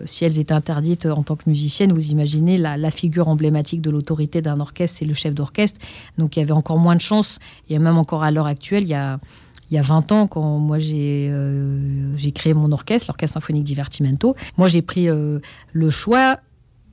si 0.06 0.26
elles 0.26 0.40
étaient 0.40 0.54
interdites 0.54 1.06
en 1.06 1.24
tant 1.24 1.36
que 1.36 1.44
musiciennes, 1.48 1.92
vous 1.92 2.12
imaginez 2.12 2.58
la, 2.58 2.92
figure 2.92 3.28
emblématique 3.28 3.82
de 3.82 3.90
l'autorité 3.90 4.42
d'un 4.42 4.60
orchestre, 4.60 5.00
c'est 5.00 5.06
le 5.06 5.14
chef 5.14 5.34
d'orchestre. 5.34 5.80
Donc, 6.18 6.36
il 6.36 6.40
y 6.40 6.44
avait 6.44 6.54
encore 6.54 6.80
moins 6.80 6.96
de 6.96 7.02
chance. 7.02 7.40
Et 7.70 7.78
même 7.80 7.98
encore 7.98 8.24
à 8.24 8.32
l'heure 8.32 8.48
actuelle, 8.48 8.84
il 8.84 8.90
y 8.90 8.94
a 8.94 9.20
il 9.70 9.76
y 9.76 9.78
a 9.78 9.82
20 9.82 10.14
ans, 10.14 10.28
quand 10.28 10.60
moi 10.60 10.80
j'ai 10.80 11.30
créé 12.34 12.54
mon 12.54 12.72
orchestre, 12.72 13.10
l'Orchestre 13.10 13.34
Symphonique 13.34 13.66
Divertimento, 13.66 14.34
moi 14.58 14.70
j'ai 14.70 14.82
pris 14.82 15.10
le 15.10 15.90
choix 15.90 16.40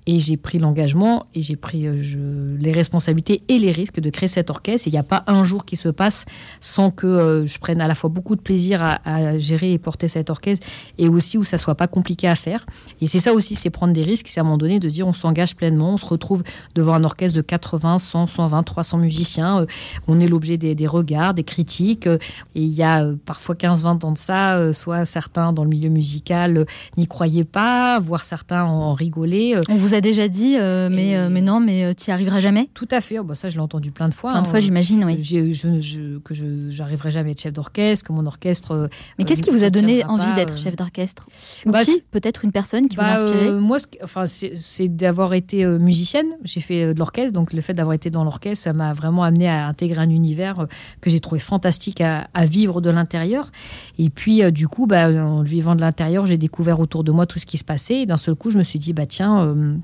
et 0.06 0.18
j'ai 0.18 0.36
pris 0.36 0.58
l'engagement 0.58 1.24
et 1.34 1.42
j'ai 1.42 1.56
pris 1.56 1.86
euh, 1.86 2.56
les 2.58 2.72
responsabilités 2.72 3.42
et 3.48 3.58
les 3.58 3.72
risques 3.72 4.00
de 4.00 4.10
créer 4.10 4.28
cet 4.28 4.50
orchestre. 4.50 4.86
Il 4.86 4.92
n'y 4.92 4.98
a 4.98 5.02
pas 5.02 5.24
un 5.26 5.44
jour 5.44 5.64
qui 5.64 5.76
se 5.76 5.88
passe 5.88 6.26
sans 6.60 6.90
que 6.90 7.06
euh, 7.06 7.46
je 7.46 7.58
prenne 7.58 7.80
à 7.80 7.88
la 7.88 7.94
fois 7.94 8.10
beaucoup 8.10 8.36
de 8.36 8.40
plaisir 8.40 8.82
à, 8.82 9.38
gérer 9.38 9.72
et 9.72 9.78
porter 9.78 10.08
cet 10.08 10.30
orchestre 10.30 10.66
et 10.98 11.08
aussi 11.08 11.38
où 11.38 11.44
ça 11.44 11.58
soit 11.58 11.74
pas 11.74 11.86
compliqué 11.86 12.28
à 12.28 12.34
faire. 12.34 12.66
Et 13.00 13.06
c'est 13.06 13.18
ça 13.18 13.32
aussi, 13.32 13.54
c'est 13.54 13.70
prendre 13.70 13.92
des 13.92 14.02
risques. 14.02 14.28
C'est 14.28 14.40
à 14.40 14.42
un 14.42 14.44
moment 14.44 14.58
donné 14.58 14.78
de 14.78 14.88
dire 14.88 15.06
on 15.06 15.12
s'engage 15.12 15.56
pleinement, 15.56 15.94
on 15.94 15.96
se 15.96 16.06
retrouve 16.06 16.42
devant 16.74 16.94
un 16.94 17.04
orchestre 17.04 17.36
de 17.36 17.42
80, 17.42 17.98
100, 17.98 18.26
120, 18.26 18.62
300 18.62 18.98
musiciens. 18.98 19.60
Euh, 19.60 19.66
on 20.06 20.20
est 20.20 20.26
l'objet 20.26 20.58
des, 20.58 20.86
regards, 20.86 21.34
des 21.34 21.44
critiques. 21.44 22.06
et 22.06 22.18
il 22.54 22.72
y 22.72 22.82
a 22.82 23.06
parfois 23.24 23.54
15-20 23.54 24.04
ans 24.04 24.12
de 24.12 24.18
ça, 24.18 24.72
soit 24.72 25.04
certains 25.04 25.52
dans 25.52 25.64
le 25.64 25.70
milieu 25.70 25.88
musical 25.88 26.66
n'y 26.96 27.06
croyaient 27.06 27.44
pas, 27.44 27.98
voire 27.98 28.24
certains 28.24 28.64
en 28.64 28.92
rigolaient. 28.92 29.54
A 29.94 30.00
déjà 30.00 30.28
dit, 30.28 30.56
euh, 30.56 30.88
mais, 30.90 31.16
euh, 31.16 31.28
mais 31.30 31.40
non, 31.40 31.60
mais 31.60 31.84
euh, 31.84 31.92
tu 31.92 32.10
n'y 32.10 32.14
arriveras 32.14 32.40
jamais 32.40 32.68
Tout 32.74 32.88
à 32.90 33.00
fait. 33.00 33.18
Oh, 33.18 33.24
bah, 33.24 33.34
ça, 33.34 33.48
je 33.48 33.56
l'ai 33.56 33.62
entendu 33.62 33.90
plein 33.90 34.08
de 34.08 34.14
fois. 34.14 34.32
Plein 34.32 34.42
de 34.42 34.46
fois, 34.46 34.58
hein. 34.58 34.60
j'imagine, 34.60 35.04
oui. 35.04 35.22
Je, 35.22 36.18
que 36.18 36.34
je 36.34 36.44
n'arriverai 36.78 37.10
jamais 37.10 37.30
à 37.30 37.32
être 37.32 37.40
chef 37.40 37.52
d'orchestre, 37.52 38.06
que 38.06 38.12
mon 38.12 38.26
orchestre. 38.26 38.88
mais 39.18 39.24
qu'est-ce 39.24 39.42
qui 39.42 39.50
vous 39.50 39.64
a 39.64 39.70
donné 39.70 40.04
envie 40.04 40.32
d'être 40.34 40.58
chef 40.58 40.76
d'orchestre 40.76 41.26
Ou 41.66 41.70
bah, 41.70 41.84
qui 41.84 42.02
Peut-être 42.10 42.44
une 42.44 42.52
personne 42.52 42.88
qui 42.88 42.96
vous 42.96 43.02
a 43.02 43.14
bah, 43.14 43.24
inspiré 43.24 43.52
Moi, 43.52 43.78
enfin, 44.02 44.24
c'est 44.26 44.88
d'avoir 44.88 45.34
été 45.34 45.64
musicienne. 45.66 46.26
J'ai 46.44 46.60
fait 46.60 46.94
de 46.94 46.98
l'orchestre, 46.98 47.32
donc 47.32 47.52
le 47.52 47.60
fait 47.60 47.74
d'avoir 47.74 47.94
été 47.94 48.10
dans 48.10 48.24
l'orchestre, 48.24 48.64
ça 48.64 48.72
m'a 48.72 48.92
vraiment 48.92 49.22
amené 49.22 49.48
à 49.48 49.66
intégrer 49.66 50.02
un 50.02 50.10
univers 50.10 50.66
que 51.00 51.10
j'ai 51.10 51.20
trouvé 51.20 51.40
fantastique 51.40 52.00
à, 52.00 52.26
vivre 52.44 52.80
de 52.80 52.90
l'intérieur. 52.90 53.50
Et 53.98 54.10
puis, 54.10 54.50
du 54.52 54.68
coup, 54.68 54.86
bah, 54.86 55.08
en 55.08 55.42
vivant 55.42 55.74
de 55.74 55.80
l'intérieur, 55.80 56.26
j'ai 56.26 56.38
découvert 56.38 56.80
autour 56.80 57.04
de 57.04 57.12
moi 57.12 57.26
tout 57.26 57.38
ce 57.38 57.46
qui 57.46 57.58
se 57.58 57.64
passait. 57.64 58.02
Et 58.02 58.06
d'un 58.06 58.16
seul 58.16 58.34
coup, 58.34 58.50
je 58.50 58.58
me 58.58 58.62
suis 58.62 58.78
dit, 58.78 58.92
bah 58.92 59.06
tiens, 59.06 59.42
euh, 59.42 59.76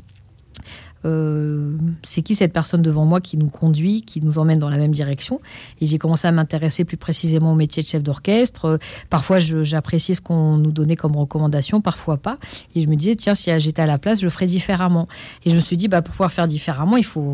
c'est 1.03 2.23
qui 2.23 2.35
cette 2.35 2.53
personne 2.53 2.83
devant 2.83 3.05
moi 3.05 3.21
qui 3.21 3.37
nous 3.37 3.49
conduit, 3.49 4.03
qui 4.03 4.21
nous 4.21 4.39
emmène 4.39 4.59
dans 4.59 4.69
la 4.69 4.77
même 4.77 4.93
direction. 4.93 5.41
Et 5.81 5.87
j'ai 5.87 5.99
commencé 5.99 6.29
à 6.29 6.33
m'intéresser 6.33 6.85
plus 6.85 6.97
précisément 6.97 7.53
au 7.53 7.55
métier 7.55 7.83
de 7.83 7.89
chef 7.89 8.03
d'orchestre. 8.03 8.65
Euh, 8.65 8.79
parfois, 9.09 9.39
j'appréciais 9.39 10.15
ce 10.15 10.21
qu'on 10.21 10.57
nous 10.57 10.73
donnait 10.73 10.97
comme 10.97 11.17
recommandation, 11.17 11.81
parfois 11.81 12.17
pas. 12.17 12.37
Et 12.75 12.83
je 12.83 12.89
me 12.89 12.97
disais, 12.97 13.15
tiens, 13.15 13.35
si 13.35 13.51
j'étais 13.59 13.83
à 13.83 13.87
la 13.87 13.99
place, 13.99 14.21
je 14.21 14.29
ferais 14.29 14.47
différemment. 14.47 15.07
Et 15.45 15.51
je 15.51 15.57
me 15.57 15.61
suis 15.61 15.77
dit, 15.77 15.89
bah, 15.89 16.03
pour 16.03 16.13
pouvoir 16.13 16.33
faire 16.33 16.49
différemment, 16.49 16.97
il 16.97 17.05
faut, 17.05 17.27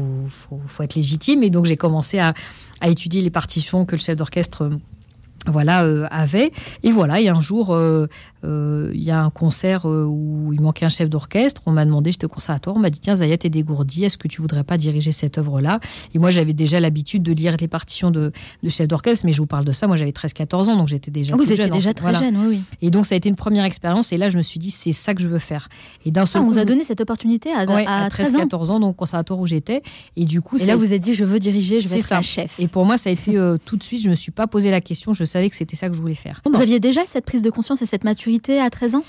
être 0.80 0.94
légitime. 0.94 1.42
Et 1.42 1.50
donc, 1.50 1.66
j'ai 1.66 1.76
commencé 1.76 2.18
à, 2.18 2.34
étudier 2.84 3.22
les 3.22 3.30
partitions 3.30 3.84
que 3.86 3.96
le 3.96 4.00
chef 4.00 4.16
d'orchestre 4.16 4.70
voilà, 5.46 5.84
euh, 5.84 6.06
avait. 6.10 6.52
Et 6.82 6.92
voilà, 6.92 7.20
et 7.20 7.28
un 7.28 7.40
jour, 7.40 7.74
euh, 7.74 8.06
il 8.46 9.02
y 9.02 9.10
a 9.10 9.22
un 9.22 9.30
concert 9.30 9.84
où 9.86 10.52
il 10.52 10.60
manquait 10.60 10.84
un 10.84 10.90
chef 10.90 11.08
d'orchestre. 11.08 11.62
On 11.66 11.72
m'a 11.72 11.84
demandé, 11.84 12.12
j'étais 12.12 12.26
au 12.26 12.30
conservatoire, 12.30 12.76
on 12.76 12.78
m'a 12.78 12.90
dit 12.90 13.00
tiens 13.00 13.16
Zaya 13.16 13.36
t'es 13.36 13.50
dégourdi, 13.50 14.04
est-ce 14.04 14.18
que 14.18 14.28
tu 14.28 14.40
voudrais 14.40 14.64
pas 14.64 14.78
diriger 14.78 15.12
cette 15.12 15.38
œuvre-là? 15.38 15.80
Et 16.14 16.18
moi 16.18 16.30
j'avais 16.30 16.52
déjà 16.52 16.80
l'habitude 16.80 17.22
de 17.22 17.32
lire 17.32 17.56
les 17.60 17.68
partitions 17.68 18.10
de, 18.10 18.32
chef 18.68 18.88
d'orchestre, 18.88 19.26
mais 19.26 19.32
je 19.32 19.38
vous 19.38 19.46
parle 19.46 19.64
de 19.64 19.72
ça, 19.72 19.86
moi 19.86 19.96
j'avais 19.96 20.10
13-14 20.10 20.68
ans, 20.68 20.76
donc 20.76 20.88
j'étais 20.88 21.10
déjà. 21.10 21.34
Ah, 21.34 21.36
vous 21.36 21.52
étiez 21.52 21.68
déjà 21.68 21.94
très 21.94 22.14
jeune, 22.14 22.36
oui, 22.36 22.46
oui. 22.48 22.60
Et 22.82 22.90
donc 22.90 23.06
ça 23.06 23.14
a 23.14 23.18
été 23.18 23.28
une 23.28 23.36
première 23.36 23.64
expérience, 23.64 24.12
et 24.12 24.16
là 24.16 24.28
je 24.28 24.36
me 24.36 24.42
suis 24.42 24.58
dit, 24.60 24.70
c'est 24.70 24.92
ça 24.92 25.14
que 25.14 25.22
je 25.22 25.28
veux 25.28 25.38
faire. 25.38 25.68
Et 26.04 26.10
d'un 26.10 26.26
seul 26.26 26.42
ah, 26.42 26.44
on 26.44 26.48
vous 26.48 26.58
a 26.58 26.64
donné 26.64 26.84
cette 26.84 27.00
opportunité 27.00 27.52
à, 27.52 27.60
à, 27.60 28.08
13-14 28.08 28.70
ans. 28.70 28.80
donc 28.80 28.90
au 28.90 28.92
conservatoire 28.92 29.40
où 29.40 29.46
j'étais. 29.46 29.82
Et 30.16 30.24
du 30.24 30.40
coup, 30.40 30.58
et 30.58 30.64
là 30.64 30.76
vous 30.76 30.86
avez 30.86 30.98
dit, 30.98 31.14
je 31.14 31.24
veux 31.24 31.38
diriger, 31.38 31.80
je 31.80 31.88
vais 31.88 31.98
être 31.98 32.06
ça. 32.06 32.22
chef. 32.22 32.58
Et 32.58 32.68
pour 32.68 32.84
moi, 32.84 32.96
ça 32.96 33.10
a 33.10 33.12
été 33.12 33.36
euh, 33.36 33.56
tout 33.64 33.76
de 33.76 33.82
suite, 33.82 34.02
je 34.02 34.10
me 34.10 34.14
suis 34.14 34.32
pas 34.32 34.46
posé 34.46 34.70
la 34.70 34.80
question, 34.80 35.12
je 35.12 35.24
savais 35.24 35.50
que 35.50 35.56
c'était 35.56 35.76
ça 35.76 35.88
que 35.88 35.96
je 35.96 36.00
voulais 36.00 36.14
faire. 36.14 36.40
Vous 36.44 36.60
aviez 36.60 36.80
déjà 36.80 37.00
cette 37.06 37.24
prise 37.24 37.42
de 37.42 37.50
conscience 37.50 37.82
et 37.82 37.86
cette 37.86 38.04
maturité 38.04 38.35
à 38.60 38.70
13 38.70 38.94
ans? 38.96 39.04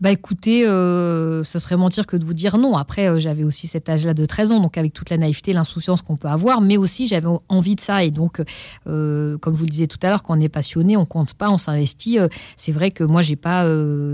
Bah 0.00 0.12
écoutez, 0.12 0.64
euh, 0.64 1.42
ce 1.42 1.58
serait 1.58 1.76
mentir 1.76 2.06
que 2.06 2.16
de 2.16 2.24
vous 2.24 2.34
dire 2.34 2.56
non. 2.56 2.76
Après, 2.76 3.08
euh, 3.08 3.18
j'avais 3.18 3.42
aussi 3.42 3.66
cet 3.66 3.88
âge-là 3.88 4.14
de 4.14 4.24
13 4.26 4.52
ans, 4.52 4.60
donc 4.60 4.78
avec 4.78 4.92
toute 4.92 5.10
la 5.10 5.16
naïveté, 5.16 5.52
l'insouciance 5.52 6.02
qu'on 6.02 6.16
peut 6.16 6.28
avoir, 6.28 6.60
mais 6.60 6.76
aussi 6.76 7.08
j'avais 7.08 7.26
envie 7.48 7.74
de 7.74 7.80
ça. 7.80 8.04
Et 8.04 8.12
donc, 8.12 8.40
euh, 8.86 9.36
comme 9.38 9.54
je 9.54 9.58
vous 9.58 9.64
le 9.64 9.70
disais 9.70 9.88
tout 9.88 9.98
à 10.02 10.08
l'heure, 10.08 10.22
quand 10.22 10.38
on 10.38 10.40
est 10.40 10.48
passionné, 10.48 10.96
on 10.96 11.04
compte 11.04 11.34
pas, 11.34 11.50
on 11.50 11.58
s'investit. 11.58 12.18
c'est 12.56 12.70
vrai 12.70 12.92
que 12.92 13.02
moi, 13.02 13.22
j'ai 13.22 13.34
pas, 13.34 13.66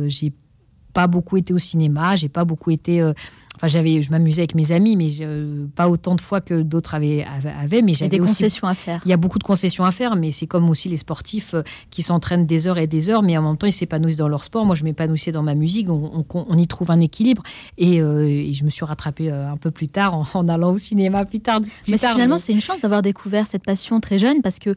j'ai 0.09 0.33
pas 0.95 1.07
beaucoup 1.07 1.37
été 1.37 1.53
au 1.53 1.59
cinéma, 1.59 2.17
j'ai 2.17 2.31
pas 2.31 2.47
beaucoup 2.47 2.71
été 2.71 3.03
Enfin, 3.57 3.69
j'avais, 3.69 4.03
je 4.03 4.11
m'amusais 4.11 4.43
avec 4.43 4.55
mes 4.55 4.73
amis, 4.73 4.97
mais 4.97 5.11
pas 5.77 5.89
autant 5.89 6.17
de 6.17 6.21
fois 6.21 6.41
que 6.41 6.63
d'autres 6.63 6.95
avaient, 6.95 7.25
avaient. 7.61 7.83
Mais 7.83 7.95
j'avais 7.95 8.09
des 8.09 8.19
concessions 8.19 8.67
à 8.67 8.75
faire. 8.75 9.01
Il 9.05 9.11
y 9.11 9.13
a 9.13 9.17
beaucoup 9.17 9.39
de 9.39 9.45
concessions 9.45 9.85
à 9.85 9.91
faire, 9.91 10.17
mais 10.17 10.33
c'est 10.33 10.47
comme 10.47 10.69
aussi 10.69 10.89
les 10.89 10.97
sportifs 10.97 11.55
euh, 11.55 11.63
qui 11.91 12.03
s'entraînent 12.03 12.47
des 12.47 12.67
heures 12.67 12.79
et 12.79 12.87
des 12.87 13.11
heures, 13.11 13.23
mais 13.23 13.37
en 13.37 13.43
même 13.43 13.57
temps 13.57 13.67
ils 13.67 13.73
s'épanouissent 13.73 14.17
dans 14.17 14.29
leur 14.29 14.43
sport. 14.43 14.67
Moi, 14.67 14.75
je 14.75 14.85
m'épanouissais 14.85 15.33
dans 15.33 15.43
ma 15.43 15.55
musique, 15.55 15.89
on, 15.89 16.25
on, 16.35 16.59
y 16.59 16.67
trouve 16.67 16.91
un 16.91 17.01
équilibre. 17.01 17.43
Et, 17.79 18.01
euh, 18.01 18.53
je 18.53 18.65
me 18.65 18.71
suis 18.71 18.85
rattrapée 18.85 19.31
euh, 19.31 19.51
un 19.51 19.57
peu 19.57 19.71
plus 19.71 19.89
tard 19.89 20.15
en, 20.35 20.49
allant 20.49 20.73
au 20.73 20.79
cinéma 20.79 21.25
plus 21.25 21.41
tard. 21.41 21.61
mais 21.89 21.99
finalement, 21.99 22.39
c'est 22.39 22.53
une 22.53 22.61
chance 22.61 22.81
d'avoir 22.81 23.03
découvert 23.03 23.47
cette 23.47 23.65
passion 23.65 24.01
très 24.01 24.19
jeune, 24.19 24.43
parce 24.43 24.59
que 24.59 24.75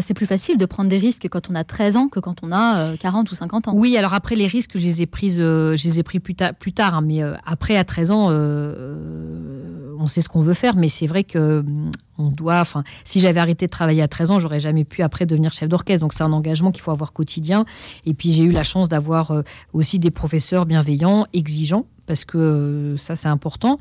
c'est 0.00 0.14
plus 0.14 0.26
facile 0.26 0.56
de 0.56 0.66
prendre 0.66 0.88
des 0.88 0.98
risques 0.98 1.28
quand 1.28 1.50
on 1.50 1.54
a 1.54 1.64
13 1.64 1.96
ans 1.96 2.08
que 2.08 2.20
quand 2.20 2.36
on 2.42 2.52
a 2.52 2.96
40 2.96 3.30
ou 3.30 3.34
50 3.34 3.68
ans. 3.68 3.72
Oui, 3.74 3.96
alors 3.96 4.14
après 4.14 4.36
les 4.36 4.46
risques, 4.46 4.72
je 4.74 4.84
les 4.84 5.02
ai 5.02 5.06
prises, 5.06 5.36
je 5.36 5.88
les 5.88 5.98
ai 5.98 6.02
pris 6.02 6.20
plus, 6.20 6.34
plus 6.58 6.72
tard, 6.72 6.96
hein, 6.96 7.02
mais 7.04 7.22
après 7.44 7.76
à 7.76 7.84
13 7.84 8.10
ans 8.10 8.19
euh, 8.28 9.96
on 9.98 10.06
sait 10.06 10.20
ce 10.20 10.28
qu'on 10.28 10.42
veut 10.42 10.54
faire, 10.54 10.76
mais 10.76 10.88
c'est 10.88 11.06
vrai 11.06 11.24
que 11.24 11.60
mm, 11.60 11.90
on 12.18 12.28
doit. 12.28 12.60
Enfin, 12.60 12.84
si 13.04 13.20
j'avais 13.20 13.40
arrêté 13.40 13.66
de 13.66 13.70
travailler 13.70 14.02
à 14.02 14.08
13 14.08 14.30
ans, 14.30 14.38
j'aurais 14.38 14.60
jamais 14.60 14.84
pu 14.84 15.02
après 15.02 15.26
devenir 15.26 15.52
chef 15.52 15.68
d'orchestre. 15.68 16.00
Donc 16.00 16.12
c'est 16.12 16.22
un 16.22 16.32
engagement 16.32 16.72
qu'il 16.72 16.82
faut 16.82 16.90
avoir 16.90 17.12
quotidien. 17.12 17.64
Et 18.06 18.14
puis 18.14 18.32
j'ai 18.32 18.44
eu 18.44 18.50
la 18.50 18.64
chance 18.64 18.88
d'avoir 18.88 19.30
euh, 19.30 19.42
aussi 19.72 19.98
des 19.98 20.10
professeurs 20.10 20.66
bienveillants, 20.66 21.24
exigeants, 21.32 21.86
parce 22.06 22.24
que 22.24 22.38
euh, 22.38 22.96
ça 22.96 23.16
c'est 23.16 23.28
important. 23.28 23.78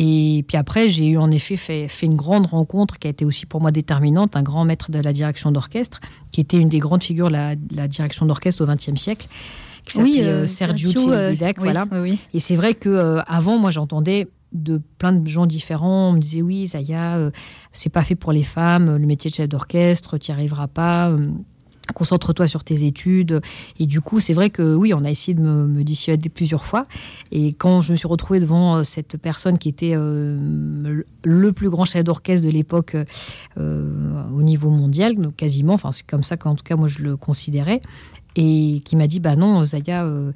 Et 0.00 0.44
puis 0.46 0.56
après, 0.56 0.88
j'ai 0.88 1.08
eu 1.08 1.18
en 1.18 1.28
effet 1.32 1.56
fait, 1.56 1.88
une 2.02 2.14
grande 2.14 2.46
rencontre 2.46 3.00
qui 3.00 3.08
a 3.08 3.10
été 3.10 3.24
aussi 3.24 3.46
pour 3.46 3.60
moi 3.60 3.72
déterminante, 3.72 4.36
un 4.36 4.44
grand 4.44 4.64
maître 4.64 4.92
de 4.92 5.00
la 5.00 5.12
direction 5.12 5.50
d'orchestre, 5.50 5.98
qui 6.30 6.40
était 6.40 6.56
une 6.56 6.68
des 6.68 6.78
grandes 6.78 7.02
figures 7.02 7.30
de 7.30 7.56
la, 7.72 7.88
direction 7.88 8.24
d'orchestre 8.24 8.62
au 8.62 8.66
XXe 8.66 8.94
siècle, 8.94 9.26
qui 9.88 9.96
s'appelait 9.96 10.22
euh, 10.24 10.46
Sergio 10.46 10.90
euh, 11.10 11.34
voilà. 11.56 11.86
Et 12.32 12.40
c'est 12.40 12.54
vrai 12.54 12.74
que 12.74 12.88
euh, 12.88 13.20
avant, 13.26 13.58
moi, 13.58 13.70
j'entendais 13.70 14.28
de 14.52 14.80
plein 14.98 15.12
de 15.12 15.26
gens 15.28 15.46
différents. 15.46 16.10
On 16.10 16.12
me 16.12 16.20
disait 16.20 16.42
oui, 16.42 16.66
Zaya, 16.66 17.30
c'est 17.72 17.90
pas 17.90 18.02
fait 18.02 18.14
pour 18.14 18.32
les 18.32 18.42
femmes, 18.42 18.96
le 18.96 19.06
métier 19.06 19.30
de 19.30 19.34
chef 19.34 19.48
d'orchestre, 19.48 20.16
tu 20.16 20.30
n'y 20.30 20.34
arriveras 20.36 20.68
pas. 20.68 21.14
Concentre-toi 21.94 22.46
sur 22.46 22.64
tes 22.64 22.84
études. 22.84 23.40
Et 23.78 23.86
du 23.86 24.00
coup, 24.00 24.20
c'est 24.20 24.32
vrai 24.32 24.48
que 24.48 24.74
oui, 24.74 24.94
on 24.94 25.04
a 25.04 25.10
essayé 25.10 25.34
de 25.34 25.42
me, 25.42 25.82
dissuader 25.84 26.30
plusieurs 26.30 26.64
fois. 26.64 26.84
Et 27.30 27.52
quand 27.52 27.82
je 27.82 27.92
me 27.92 27.96
suis 27.96 28.08
retrouvée 28.08 28.40
devant 28.40 28.84
cette 28.84 29.18
personne 29.18 29.58
qui 29.58 29.68
était 29.68 29.94
le 29.94 31.52
plus 31.52 31.68
grand 31.68 31.84
chef 31.84 32.04
d'orchestre 32.04 32.46
de 32.46 32.50
l'époque 32.50 32.96
au 33.58 34.42
niveau 34.42 34.70
mondial, 34.70 35.14
quasiment, 35.36 35.74
enfin 35.74 35.92
c'est 35.92 36.06
comme 36.06 36.22
ça 36.22 36.38
qu'en 36.38 36.54
tout 36.54 36.64
cas 36.64 36.76
moi 36.76 36.88
je 36.88 37.02
le 37.02 37.18
considérais, 37.18 37.82
et 38.38 38.80
qui 38.84 38.94
m'a 38.94 39.08
dit 39.08 39.18
bah 39.18 39.34
non 39.34 39.66
Zaya 39.66 40.04
euh, 40.04 40.32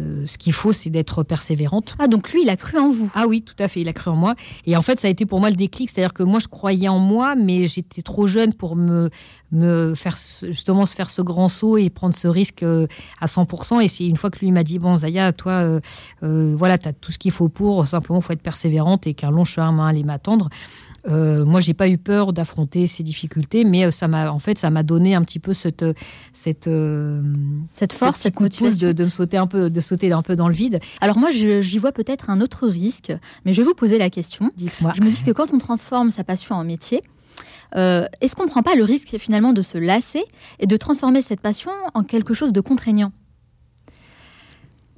euh, 0.00 0.26
ce 0.26 0.36
qu'il 0.36 0.52
faut 0.52 0.72
c'est 0.72 0.90
d'être 0.90 1.22
persévérante. 1.22 1.94
Ah 2.00 2.08
donc 2.08 2.32
lui 2.32 2.42
il 2.42 2.50
a 2.50 2.56
cru 2.56 2.76
en 2.76 2.90
vous. 2.90 3.08
Ah 3.14 3.28
oui 3.28 3.40
tout 3.42 3.54
à 3.60 3.68
fait 3.68 3.80
il 3.80 3.88
a 3.88 3.92
cru 3.92 4.10
en 4.10 4.16
moi. 4.16 4.34
Et 4.66 4.76
en 4.76 4.82
fait 4.82 4.98
ça 4.98 5.06
a 5.06 5.10
été 5.12 5.26
pour 5.26 5.38
moi 5.38 5.48
le 5.48 5.54
déclic 5.54 5.88
c'est 5.88 6.02
à 6.02 6.04
dire 6.04 6.12
que 6.12 6.24
moi 6.24 6.40
je 6.40 6.48
croyais 6.48 6.88
en 6.88 6.98
moi 6.98 7.36
mais 7.36 7.68
j'étais 7.68 8.02
trop 8.02 8.26
jeune 8.26 8.52
pour 8.52 8.74
me 8.74 9.10
me 9.52 9.94
faire 9.94 10.18
justement 10.42 10.86
se 10.86 10.96
faire 10.96 11.08
ce 11.08 11.22
grand 11.22 11.48
saut 11.48 11.78
et 11.78 11.88
prendre 11.88 12.16
ce 12.16 12.26
risque 12.26 12.64
euh, 12.64 12.88
à 13.20 13.26
100% 13.26 13.80
et 13.80 13.86
c'est 13.86 14.06
une 14.06 14.16
fois 14.16 14.30
que 14.30 14.40
lui 14.40 14.50
m'a 14.50 14.64
dit 14.64 14.80
bon 14.80 14.98
Zaya 14.98 15.32
toi 15.32 15.80
voilà 16.20 16.78
tu 16.78 16.88
as 16.88 16.92
tout 16.92 17.12
ce 17.12 17.18
qu'il 17.18 17.30
faut 17.30 17.48
pour 17.48 17.86
simplement 17.86 18.20
faut 18.20 18.32
être 18.32 18.42
persévérante 18.42 19.06
et 19.06 19.14
qu'un 19.14 19.30
long 19.30 19.44
chemin 19.44 19.86
allait 19.86 20.02
m'attendre 20.02 20.48
euh, 21.08 21.44
moi, 21.44 21.60
j'ai 21.60 21.74
pas 21.74 21.88
eu 21.88 21.98
peur 21.98 22.32
d'affronter 22.32 22.86
ces 22.86 23.02
difficultés, 23.02 23.64
mais 23.64 23.86
euh, 23.86 23.90
ça 23.90 24.08
m'a, 24.08 24.30
en 24.30 24.38
fait, 24.38 24.58
ça 24.58 24.70
m'a 24.70 24.82
donné 24.82 25.14
un 25.14 25.22
petit 25.22 25.38
peu 25.38 25.52
cette, 25.52 25.84
cette, 26.32 26.66
euh, 26.66 27.22
cette 27.72 27.92
force, 27.92 28.20
cette 28.20 28.40
motivation 28.40 28.92
de, 28.92 29.04
me 29.04 29.08
sauter 29.08 29.36
un 29.36 29.46
peu, 29.46 29.70
de 29.70 29.80
sauter 29.80 30.12
un 30.12 30.22
peu 30.22 30.34
dans 30.34 30.48
le 30.48 30.54
vide. 30.54 30.80
Alors 31.00 31.18
moi, 31.18 31.30
j'y 31.30 31.78
vois 31.78 31.92
peut-être 31.92 32.30
un 32.30 32.40
autre 32.40 32.66
risque, 32.66 33.12
mais 33.44 33.52
je 33.52 33.62
vais 33.62 33.66
vous 33.68 33.74
poser 33.74 33.98
la 33.98 34.10
question. 34.10 34.50
Dites-moi. 34.56 34.92
Je 34.96 35.02
me 35.02 35.10
dis 35.10 35.22
que 35.22 35.30
quand 35.30 35.52
on 35.52 35.58
transforme 35.58 36.10
sa 36.10 36.24
passion 36.24 36.56
en 36.56 36.64
métier, 36.64 37.02
est-ce 37.74 38.34
qu'on 38.34 38.44
ne 38.44 38.48
prend 38.48 38.62
pas 38.62 38.74
le 38.74 38.84
risque 38.84 39.16
finalement 39.18 39.52
de 39.52 39.62
se 39.62 39.76
lasser 39.76 40.24
et 40.58 40.66
de 40.66 40.76
transformer 40.76 41.20
cette 41.20 41.40
passion 41.40 41.70
en 41.94 42.02
quelque 42.02 42.34
chose 42.34 42.52
de 42.52 42.60
contraignant? 42.60 43.12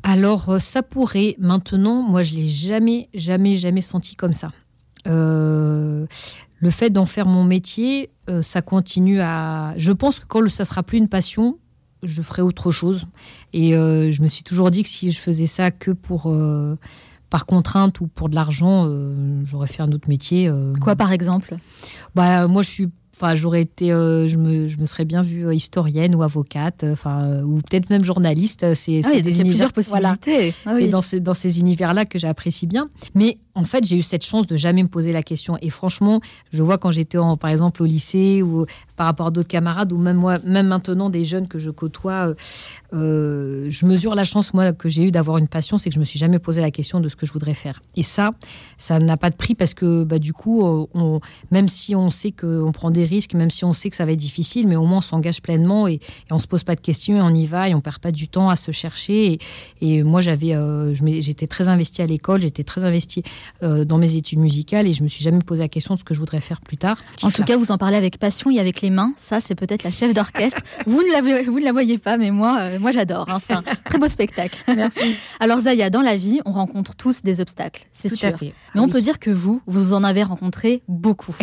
Alors, 0.04 0.60
ça 0.60 0.82
pourrait. 0.82 1.34
Maintenant, 1.38 2.02
moi, 2.02 2.22
je 2.22 2.34
l'ai 2.34 2.46
jamais, 2.46 3.08
jamais, 3.14 3.56
jamais 3.56 3.80
senti 3.80 4.14
comme 4.14 4.32
ça. 4.32 4.50
Euh, 5.08 6.06
le 6.60 6.70
fait 6.70 6.90
d'en 6.90 7.06
faire 7.06 7.26
mon 7.26 7.44
métier, 7.44 8.10
euh, 8.28 8.42
ça 8.42 8.62
continue 8.62 9.20
à. 9.20 9.74
Je 9.76 9.92
pense 9.92 10.18
que 10.20 10.26
quand 10.26 10.46
ça 10.48 10.64
sera 10.64 10.82
plus 10.82 10.98
une 10.98 11.08
passion, 11.08 11.58
je 12.02 12.22
ferai 12.22 12.42
autre 12.42 12.70
chose. 12.70 13.06
Et 13.52 13.76
euh, 13.76 14.12
je 14.12 14.22
me 14.22 14.26
suis 14.26 14.42
toujours 14.42 14.70
dit 14.70 14.82
que 14.82 14.88
si 14.88 15.10
je 15.10 15.18
faisais 15.18 15.46
ça 15.46 15.70
que 15.70 15.90
pour 15.90 16.34
par 17.30 17.44
contrainte 17.46 18.00
ou 18.00 18.06
pour 18.06 18.28
de 18.28 18.34
l'argent, 18.34 18.90
j'aurais 19.44 19.66
fait 19.66 19.82
un 19.82 19.92
autre 19.92 20.08
métier. 20.08 20.50
Quoi 20.80 20.96
par 20.96 21.12
exemple? 21.12 21.56
Bah 22.14 22.46
moi 22.46 22.62
je 22.62 22.70
suis 22.70 22.88
Enfin, 23.20 23.34
j'aurais 23.34 23.62
été, 23.62 23.88
je, 23.88 24.36
me, 24.36 24.68
je 24.68 24.78
me 24.78 24.86
serais 24.86 25.04
bien 25.04 25.22
vue 25.22 25.52
historienne 25.52 26.14
ou 26.14 26.22
avocate, 26.22 26.84
enfin, 26.84 27.42
ou 27.42 27.56
peut-être 27.56 27.90
même 27.90 28.04
journaliste. 28.04 28.74
C'est 28.74 29.00
ah, 29.04 29.20
des 29.20 29.44
plusieurs 29.44 29.72
possibilités. 29.72 30.54
Ah 30.64 30.74
c'est 30.74 30.86
dans 30.86 31.00
ces, 31.00 31.18
dans 31.18 31.34
ces 31.34 31.58
univers-là 31.58 32.04
que 32.04 32.18
j'apprécie 32.18 32.66
bien. 32.66 32.90
Mais 33.14 33.36
en 33.54 33.64
fait, 33.64 33.84
j'ai 33.84 33.96
eu 33.96 34.02
cette 34.02 34.24
chance 34.24 34.46
de 34.46 34.56
jamais 34.56 34.84
me 34.84 34.88
poser 34.88 35.10
la 35.12 35.24
question. 35.24 35.58
Et 35.62 35.70
franchement, 35.70 36.20
je 36.52 36.62
vois 36.62 36.78
quand 36.78 36.92
j'étais, 36.92 37.18
par 37.40 37.50
exemple, 37.50 37.82
au 37.82 37.86
lycée 37.86 38.40
ou 38.40 38.66
par 38.94 39.06
rapport 39.06 39.26
à 39.26 39.30
d'autres 39.32 39.48
camarades, 39.48 39.92
ou 39.92 39.98
même 39.98 40.16
moi, 40.16 40.38
même 40.44 40.68
maintenant 40.68 41.10
des 41.10 41.24
jeunes 41.24 41.48
que 41.48 41.58
je 41.58 41.70
côtoie, 41.70 42.34
euh, 42.94 43.38
euh, 43.48 43.66
je 43.68 43.86
mesure 43.86 44.14
la 44.14 44.24
chance 44.24 44.54
moi 44.54 44.72
que 44.72 44.88
j'ai 44.88 45.04
eu 45.04 45.10
d'avoir 45.10 45.38
une 45.38 45.48
passion, 45.48 45.78
c'est 45.78 45.90
que 45.90 45.94
je 45.94 46.00
me 46.00 46.04
suis 46.04 46.18
jamais 46.18 46.38
posé 46.38 46.60
la 46.60 46.70
question 46.70 47.00
de 47.00 47.08
ce 47.08 47.16
que 47.16 47.26
je 47.26 47.32
voudrais 47.32 47.54
faire. 47.54 47.82
Et 47.96 48.02
ça, 48.02 48.30
ça 48.76 48.98
n'a 48.98 49.16
pas 49.16 49.30
de 49.30 49.36
prix 49.36 49.54
parce 49.54 49.74
que 49.74 50.04
bah, 50.04 50.18
du 50.18 50.32
coup, 50.32 50.66
euh, 50.66 51.18
même 51.50 51.68
si 51.68 51.94
on 51.94 52.10
sait 52.10 52.32
qu'on 52.32 52.72
prend 52.72 52.90
des 52.90 53.04
risques, 53.04 53.34
même 53.34 53.50
si 53.50 53.64
on 53.64 53.72
sait 53.72 53.90
que 53.90 53.96
ça 53.96 54.04
va 54.04 54.12
être 54.12 54.18
difficile, 54.18 54.66
mais 54.68 54.76
au 54.76 54.84
moins 54.84 54.98
on 54.98 55.02
s'engage 55.02 55.42
pleinement 55.42 55.88
et, 55.88 55.94
et, 55.94 56.00
on 56.30 56.38
se 56.38 56.46
pose 56.46 56.64
pas 56.64 56.74
de 56.74 56.80
questions 56.80 57.16
et 57.16 57.20
on 57.20 57.34
y 57.34 57.46
va 57.46 57.68
et 57.68 57.74
on 57.74 57.80
perd 57.80 57.98
pas 57.98 58.12
du 58.12 58.28
temps 58.28 58.48
à 58.48 58.56
se 58.56 58.70
chercher. 58.70 59.38
Et, 59.80 60.02
moi, 60.02 60.20
j'avais, 60.20 60.54
j'étais 61.20 61.46
très 61.46 61.68
investie 61.68 62.02
à 62.02 62.06
l'école, 62.06 62.40
j'étais 62.40 62.64
très 62.64 62.84
investie 62.84 63.22
euh, 63.62 63.84
dans 63.84 63.98
mes 63.98 64.14
études 64.14 64.38
musicales 64.38 64.86
et 64.86 64.92
je 64.92 65.02
me 65.02 65.08
suis 65.08 65.24
jamais 65.24 65.38
posé 65.40 65.62
la 65.62 65.68
question 65.68 65.94
de 65.94 65.98
ce 65.98 66.04
que 66.04 66.14
je 66.14 66.20
voudrais 66.20 66.40
faire 66.40 66.60
plus 66.60 66.76
tard. 66.76 66.98
En 67.22 67.30
tout 67.30 67.44
cas, 67.44 67.56
vous 67.56 67.70
en 67.70 67.78
parlez 67.78 67.96
avec 67.96 68.18
passion 68.18 68.50
et 68.50 68.58
avec 68.58 68.80
les 68.80 68.90
mains. 68.90 69.12
Ça, 69.16 69.40
c'est 69.40 69.54
peut-être 69.54 69.82
la 69.82 69.90
chef 69.90 70.14
d'orchestre. 70.14 70.62
vous, 70.86 71.02
ne 71.02 71.50
vous 71.50 71.58
ne 71.58 71.64
la 71.64 71.72
voyez 71.72 71.98
pas, 71.98 72.16
mais 72.16 72.30
moi, 72.30 72.58
euh, 72.60 72.77
moi 72.78 72.92
j'adore. 72.92 73.28
Hein. 73.28 73.38
C'est 73.44 73.54
un 73.54 73.62
très 73.84 73.98
beau 73.98 74.08
spectacle. 74.08 74.62
Merci. 74.74 75.16
Alors 75.40 75.60
Zaya, 75.60 75.90
dans 75.90 76.02
la 76.02 76.16
vie, 76.16 76.40
on 76.44 76.52
rencontre 76.52 76.94
tous 76.94 77.22
des 77.22 77.40
obstacles, 77.40 77.86
c'est 77.92 78.14
sûr. 78.14 78.36
fait. 78.36 78.54
Mais 78.74 78.80
on 78.80 78.88
ah 78.88 78.92
peut 78.92 79.00
dire 79.00 79.18
que 79.18 79.30
vous, 79.30 79.60
vous 79.66 79.92
en 79.92 80.04
avez 80.04 80.22
rencontré 80.22 80.82
beaucoup. 80.88 81.34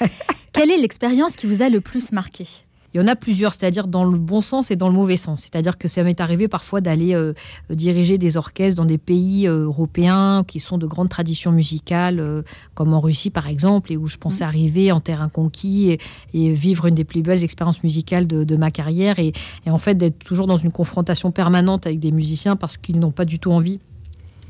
Quelle 0.52 0.70
est 0.70 0.78
l'expérience 0.78 1.36
qui 1.36 1.46
vous 1.46 1.62
a 1.62 1.68
le 1.68 1.80
plus 1.80 2.12
marqué? 2.12 2.46
Il 2.94 3.00
y 3.00 3.04
en 3.04 3.06
a 3.06 3.16
plusieurs, 3.16 3.52
c'est-à-dire 3.52 3.86
dans 3.86 4.04
le 4.04 4.18
bon 4.18 4.40
sens 4.40 4.70
et 4.70 4.76
dans 4.76 4.88
le 4.88 4.94
mauvais 4.94 5.16
sens. 5.16 5.42
C'est-à-dire 5.42 5.76
que 5.76 5.88
ça 5.88 6.02
m'est 6.02 6.20
arrivé 6.20 6.48
parfois 6.48 6.80
d'aller 6.80 7.14
euh, 7.14 7.34
diriger 7.70 8.16
des 8.16 8.36
orchestres 8.36 8.80
dans 8.80 8.86
des 8.86 8.98
pays 8.98 9.46
euh, 9.46 9.64
européens 9.64 10.44
qui 10.46 10.58
sont 10.58 10.78
de 10.78 10.86
grandes 10.86 11.10
traditions 11.10 11.52
musicales, 11.52 12.18
euh, 12.20 12.42
comme 12.74 12.94
en 12.94 13.00
Russie 13.00 13.30
par 13.30 13.46
exemple, 13.46 13.92
et 13.92 13.96
où 13.96 14.06
je 14.06 14.16
pensais 14.16 14.44
mmh. 14.44 14.48
arriver 14.48 14.92
en 14.92 15.00
terrain 15.00 15.28
conquis 15.28 15.98
et, 16.32 16.52
vivre 16.52 16.86
une 16.86 16.94
des 16.94 17.04
plus 17.04 17.22
belles 17.22 17.44
expériences 17.44 17.82
musicales 17.82 18.26
de, 18.26 18.56
ma 18.56 18.70
carrière, 18.70 19.18
et, 19.18 19.32
et 19.66 19.70
en 19.70 19.78
fait 19.78 19.94
d'être 19.94 20.18
toujours 20.18 20.46
dans 20.46 20.56
une 20.56 20.72
confrontation 20.72 21.30
permanente 21.30 21.86
avec 21.86 22.00
des 22.00 22.10
musiciens 22.10 22.56
parce 22.56 22.76
qu'ils 22.76 22.98
n'ont 22.98 23.10
pas 23.10 23.24
du 23.24 23.38
tout 23.38 23.52
envie 23.52 23.80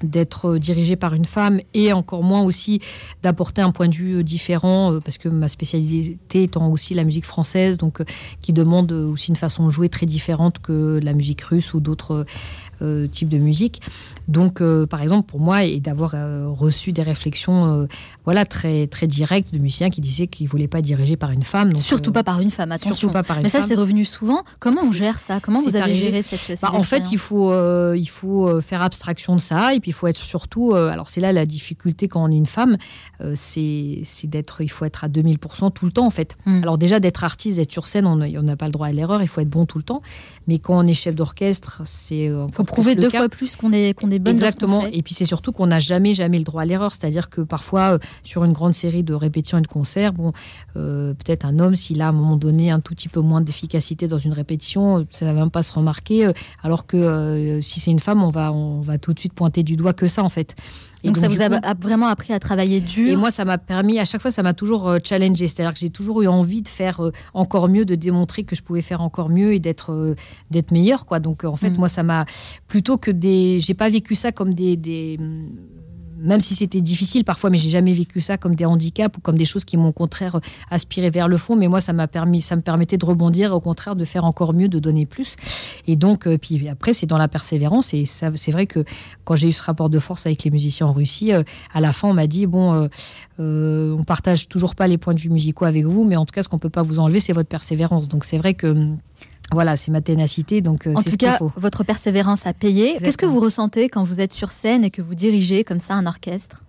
d'être 0.03 0.59
dirigé 0.59 0.97
par 0.97 1.15
une 1.15 1.25
femme 1.25 1.61
et 1.75 1.93
encore 1.93 2.23
moins 2.23 2.43
aussi 2.43 2.81
d'apporter 3.23 3.63
un 3.63 3.71
point 3.71 3.89
de 3.89 3.95
vue 3.95 4.25
différent 4.25 4.99
parce 5.05 5.19
que 5.19 5.29
ma 5.29 5.49
spécialité 5.49 6.43
étant 6.43 6.71
aussi 6.71 6.95
la 6.95 7.05
musique 7.05 7.27
française 7.27 7.77
donc 7.77 8.03
qui 8.43 8.53
demande 8.53 8.93
aussi 8.93 9.31
une 9.31 9.37
façon 9.37 9.67
de 9.67 9.71
jouer 9.71 9.89
très 9.89 10.07
différente 10.07 10.59
que 10.61 11.01
la 11.03 11.13
musique 11.13 11.43
russe 11.43 11.75
ou 11.75 11.81
d'autres 11.81 12.27
types 13.11 13.29
de 13.29 13.39
musique 13.39 13.81
donc, 14.29 14.61
euh, 14.61 14.87
par 14.87 15.01
exemple, 15.01 15.27
pour 15.27 15.41
moi, 15.41 15.64
et 15.64 15.81
d'avoir 15.81 16.12
euh, 16.14 16.47
reçu 16.49 16.93
des 16.93 17.03
réflexions 17.03 17.67
euh, 17.67 17.87
voilà, 18.25 18.45
très, 18.45 18.87
très 18.87 19.07
directes 19.07 19.55
de 19.55 19.59
musiciens 19.59 19.88
qui 19.88 20.03
disaient 20.03 20.27
qu'ils 20.27 20.45
ne 20.45 20.51
voulaient 20.51 20.69
pas 20.69 20.83
diriger 20.83 21.17
par 21.17 21.31
une 21.31 21.43
femme. 21.43 21.75
surtout 21.79 22.12
pas 22.12 22.23
par 22.23 22.41
une 22.41 22.51
femme, 22.51 22.71
attention. 22.71 22.95
Surtout 22.95 23.12
pas 23.12 23.23
par 23.23 23.38
une 23.38 23.45
Mais 23.45 23.49
ça, 23.49 23.62
c'est 23.62 23.75
revenu 23.75 24.05
souvent. 24.05 24.45
Comment 24.61 24.83
on 24.85 24.93
gère 24.93 25.19
ça? 25.19 25.41
Comment 25.41 25.62
vous 25.62 25.77
avez 25.77 25.95
géré 25.95 26.21
cette 26.21 26.61
bah, 26.61 26.73
En 26.75 26.83
fait, 26.83 27.05
il 27.11 27.17
faut, 27.17 27.55
il 27.95 28.09
faut 28.09 28.61
faire 28.61 28.83
abstraction 28.83 29.35
de 29.35 29.41
ça. 29.41 29.75
Et 29.75 29.81
puis, 29.81 29.93
il 29.93 29.95
faut 29.95 30.07
être 30.07 30.23
surtout... 30.23 30.75
alors, 30.75 31.09
c'est 31.09 31.23
là 31.23 31.33
la 31.33 31.47
difficulté 31.47 32.07
quand 32.07 32.23
on 32.23 32.31
est 32.31 32.37
une 32.37 32.47
femme, 32.47 32.77
c'est 33.35 34.03
d'être... 34.25 34.61
Il 34.61 34.71
faut 34.71 34.85
être 34.85 35.05
à 35.05 35.09
2000% 35.09 35.73
tout 35.73 35.87
le 35.87 35.93
temps, 35.93 36.07
en 36.07 36.11
fait. 36.11 36.37
Hmm. 36.45 36.62
Alors, 36.62 36.77
déjà, 36.77 37.01
d'être 37.01 37.25
artiste, 37.25 37.57
d'être 37.57 37.73
sur 37.73 37.87
scène, 37.87 38.07
on 38.07 38.17
n'a 38.17 38.57
pas 38.57 38.67
le 38.67 38.73
droit 38.73 38.88
à 38.88 38.93
l'erreur. 38.93 39.23
Il 39.23 39.29
faut 39.29 39.41
être 39.41 39.49
bon 39.49 39.64
tout 39.64 39.79
le 39.79 39.85
temps. 39.85 40.03
Mais 40.47 40.59
quand 40.59 40.79
on 40.79 40.87
est 40.87 40.95
chef 40.95 41.14
d'orchestre, 41.14 41.81
c'est... 41.87 42.27
Il 42.27 42.53
faut 42.53 42.64
prouver 42.64 42.95
deux 42.95 43.09
fois 43.09 43.31
plus 43.31 43.57
qu'on 43.57 43.73
est, 43.73 43.95
qu'on 43.95 44.11
est 44.11 44.17
Exactement. 44.26 44.87
Et 44.87 45.02
puis 45.02 45.14
c'est 45.14 45.24
surtout 45.24 45.52
qu'on 45.52 45.66
n'a 45.66 45.78
jamais, 45.78 46.14
jamais 46.14 46.38
le 46.38 46.44
droit 46.44 46.62
à 46.62 46.64
l'erreur. 46.64 46.92
C'est-à-dire 46.92 47.31
que 47.31 47.40
parfois, 47.40 47.94
euh, 47.94 47.98
sur 48.24 48.44
une 48.44 48.52
grande 48.52 48.74
série 48.74 49.02
de 49.02 49.14
répétitions 49.14 49.59
et 49.59 49.62
de 49.62 49.66
concerts, 49.66 50.12
bon, 50.12 50.33
euh, 50.76 51.14
peut-être 51.14 51.44
un 51.44 51.59
homme, 51.59 51.74
s'il 51.74 52.02
a 52.02 52.07
à 52.07 52.09
un 52.09 52.12
moment 52.12 52.37
donné 52.37 52.70
un 52.70 52.81
tout 52.81 52.94
petit 52.94 53.09
peu 53.09 53.20
moins 53.20 53.40
d'efficacité 53.40 54.09
dans 54.09 54.18
une 54.18 54.33
répétition, 54.33 55.07
ça 55.11 55.26
ne 55.26 55.33
va 55.33 55.40
même 55.40 55.50
pas 55.50 55.62
se 55.62 55.72
remarquer. 55.72 56.26
Euh, 56.26 56.33
alors 56.62 56.87
que 56.87 57.61
si 57.62 57.81
c'est 57.81 57.90
une 57.90 57.98
femme, 57.98 58.22
on 58.22 58.31
va, 58.31 58.52
on 58.52 58.81
va 58.81 58.98
tout 58.98 59.12
de 59.12 59.18
suite 59.18 59.33
pointer 59.33 59.62
du 59.62 59.76
doigt 59.76 59.92
que 59.92 60.07
ça, 60.07 60.22
en 60.22 60.28
fait. 60.28 60.54
Donc, 61.05 61.17
ça 61.17 61.29
vous 61.29 61.41
a 61.41 61.75
vraiment 61.75 62.07
appris 62.07 62.33
à 62.33 62.41
travailler 62.41 62.81
dur. 62.81 63.13
Et 63.13 63.17
moi, 63.17 63.31
ça 63.31 63.45
m'a 63.45 63.59
permis, 63.59 63.99
à 63.99 64.05
chaque 64.05 64.21
fois, 64.21 64.31
ça 64.31 64.43
m'a 64.43 64.55
toujours 64.55 64.99
challengé. 65.05 65.47
C'est-à-dire 65.47 65.73
que 65.73 65.79
j'ai 65.79 65.91
toujours 65.91 66.23
eu 66.23 66.29
envie 66.29 66.63
de 66.63 66.69
faire 66.69 67.01
encore 67.35 67.69
mieux, 67.69 67.85
de 67.85 67.95
démontrer 67.95 68.45
que 68.45 68.57
je 68.57 68.63
pouvais 68.63 68.83
faire 68.83 69.03
encore 69.03 69.29
mieux 69.29 69.55
et 69.55 69.61
d'être 69.61 70.17
d'être 70.51 70.73
meilleur. 70.73 71.07
Quoi. 71.07 71.21
Donc, 71.21 71.45
en 71.45 71.57
fait, 71.57 71.71
mm. 71.71 71.79
moi, 71.79 71.89
ça 71.89 72.03
m'a 72.03 72.27
plutôt 72.67 72.99
que 72.99 73.11
des. 73.11 73.61
J'ai 73.61 73.75
pas 73.75 73.89
vécu 73.89 74.15
ça 74.15 74.33
comme 74.33 74.55
des, 74.55 74.77
des 74.77 75.19
même 76.18 76.40
si 76.40 76.54
c'était 76.54 76.81
difficile 76.81 77.24
parfois, 77.24 77.50
mais 77.50 77.59
j'ai 77.59 77.70
jamais 77.70 77.92
vécu 77.92 78.20
ça 78.20 78.37
comme 78.37 78.54
des 78.54 78.64
handicaps 78.64 79.16
ou 79.16 79.20
comme 79.20 79.37
des 79.37 79.44
choses 79.44 79.64
qui 79.64 79.76
m'ont 79.76 79.88
au 79.88 79.92
contraire 79.92 80.40
aspiré 80.70 81.11
vers 81.11 81.28
le 81.28 81.37
fond. 81.37 81.57
Mais 81.57 81.68
moi, 81.68 81.81
ça 81.81 81.92
m'a 81.92 82.09
permis, 82.09 82.40
ça 82.42 82.57
me 82.57 82.62
permettait 82.62 82.98
de 82.98 83.04
rebondir, 83.04 83.54
au 83.54 83.61
contraire, 83.61 83.96
de 83.96 84.04
faire 84.04 84.24
encore 84.24 84.54
mieux, 84.54 84.68
de 84.68 84.78
donner 84.78 85.07
plus. 85.07 85.37
Et 85.87 85.96
donc, 85.96 86.26
euh, 86.26 86.38
puis 86.38 86.68
après, 86.68 86.92
c'est 86.92 87.07
dans 87.07 87.16
la 87.16 87.28
persévérance. 87.28 87.94
Et 87.94 88.04
c'est 88.04 88.50
vrai 88.50 88.66
que 88.66 88.85
quand 89.24 89.35
j'ai 89.35 89.48
eu 89.48 89.52
ce 89.52 89.62
rapport 89.62 89.90
de 89.90 89.98
force 89.98 90.26
avec 90.26 90.44
les 90.44 90.50
musiciens 90.50 90.87
en 90.87 90.92
Russie, 90.92 91.33
euh, 91.33 91.42
à 91.72 91.81
la 91.81 91.92
fin, 91.92 92.09
on 92.09 92.14
m'a 92.14 92.26
dit 92.26 92.46
bon, 92.46 92.88
euh, 93.38 93.96
on 93.96 94.04
partage 94.04 94.48
toujours 94.48 94.74
pas 94.74 94.87
les 94.87 94.98
points 94.98 95.14
de 95.14 95.20
vue 95.20 95.31
musicaux 95.31 95.64
avec 95.64 95.85
vous, 95.85 96.04
mais 96.04 96.16
en 96.16 96.26
tout 96.26 96.33
cas, 96.33 96.42
ce 96.42 96.48
qu'on 96.48 96.59
peut 96.59 96.70
pas 96.70 96.83
vous 96.83 96.98
enlever, 96.98 97.20
c'est 97.20 97.33
votre 97.33 97.48
persévérance. 97.48 98.09
Donc, 98.09 98.24
c'est 98.24 98.38
vrai 98.38 98.54
que 98.54 98.88
voilà, 99.53 99.77
c'est 99.77 99.91
ma 99.91 100.01
ténacité. 100.01 100.61
Donc, 100.61 100.87
euh, 100.87 100.95
en 100.95 101.03
tout 101.03 101.17
cas, 101.17 101.39
votre 101.57 101.85
persévérance 101.85 102.47
a 102.47 102.53
payé. 102.53 102.97
Qu'est-ce 102.99 103.19
que 103.19 103.27
vous 103.27 103.41
ressentez 103.41 103.89
quand 103.89 104.03
vous 104.03 104.21
êtes 104.21 104.33
sur 104.33 104.53
scène 104.53 104.85
et 104.85 104.91
que 104.91 105.03
vous 105.03 105.15
dirigez 105.15 105.65
comme 105.65 105.81
ça 105.81 105.95
un 105.95 106.07
orchestre? 106.07 106.63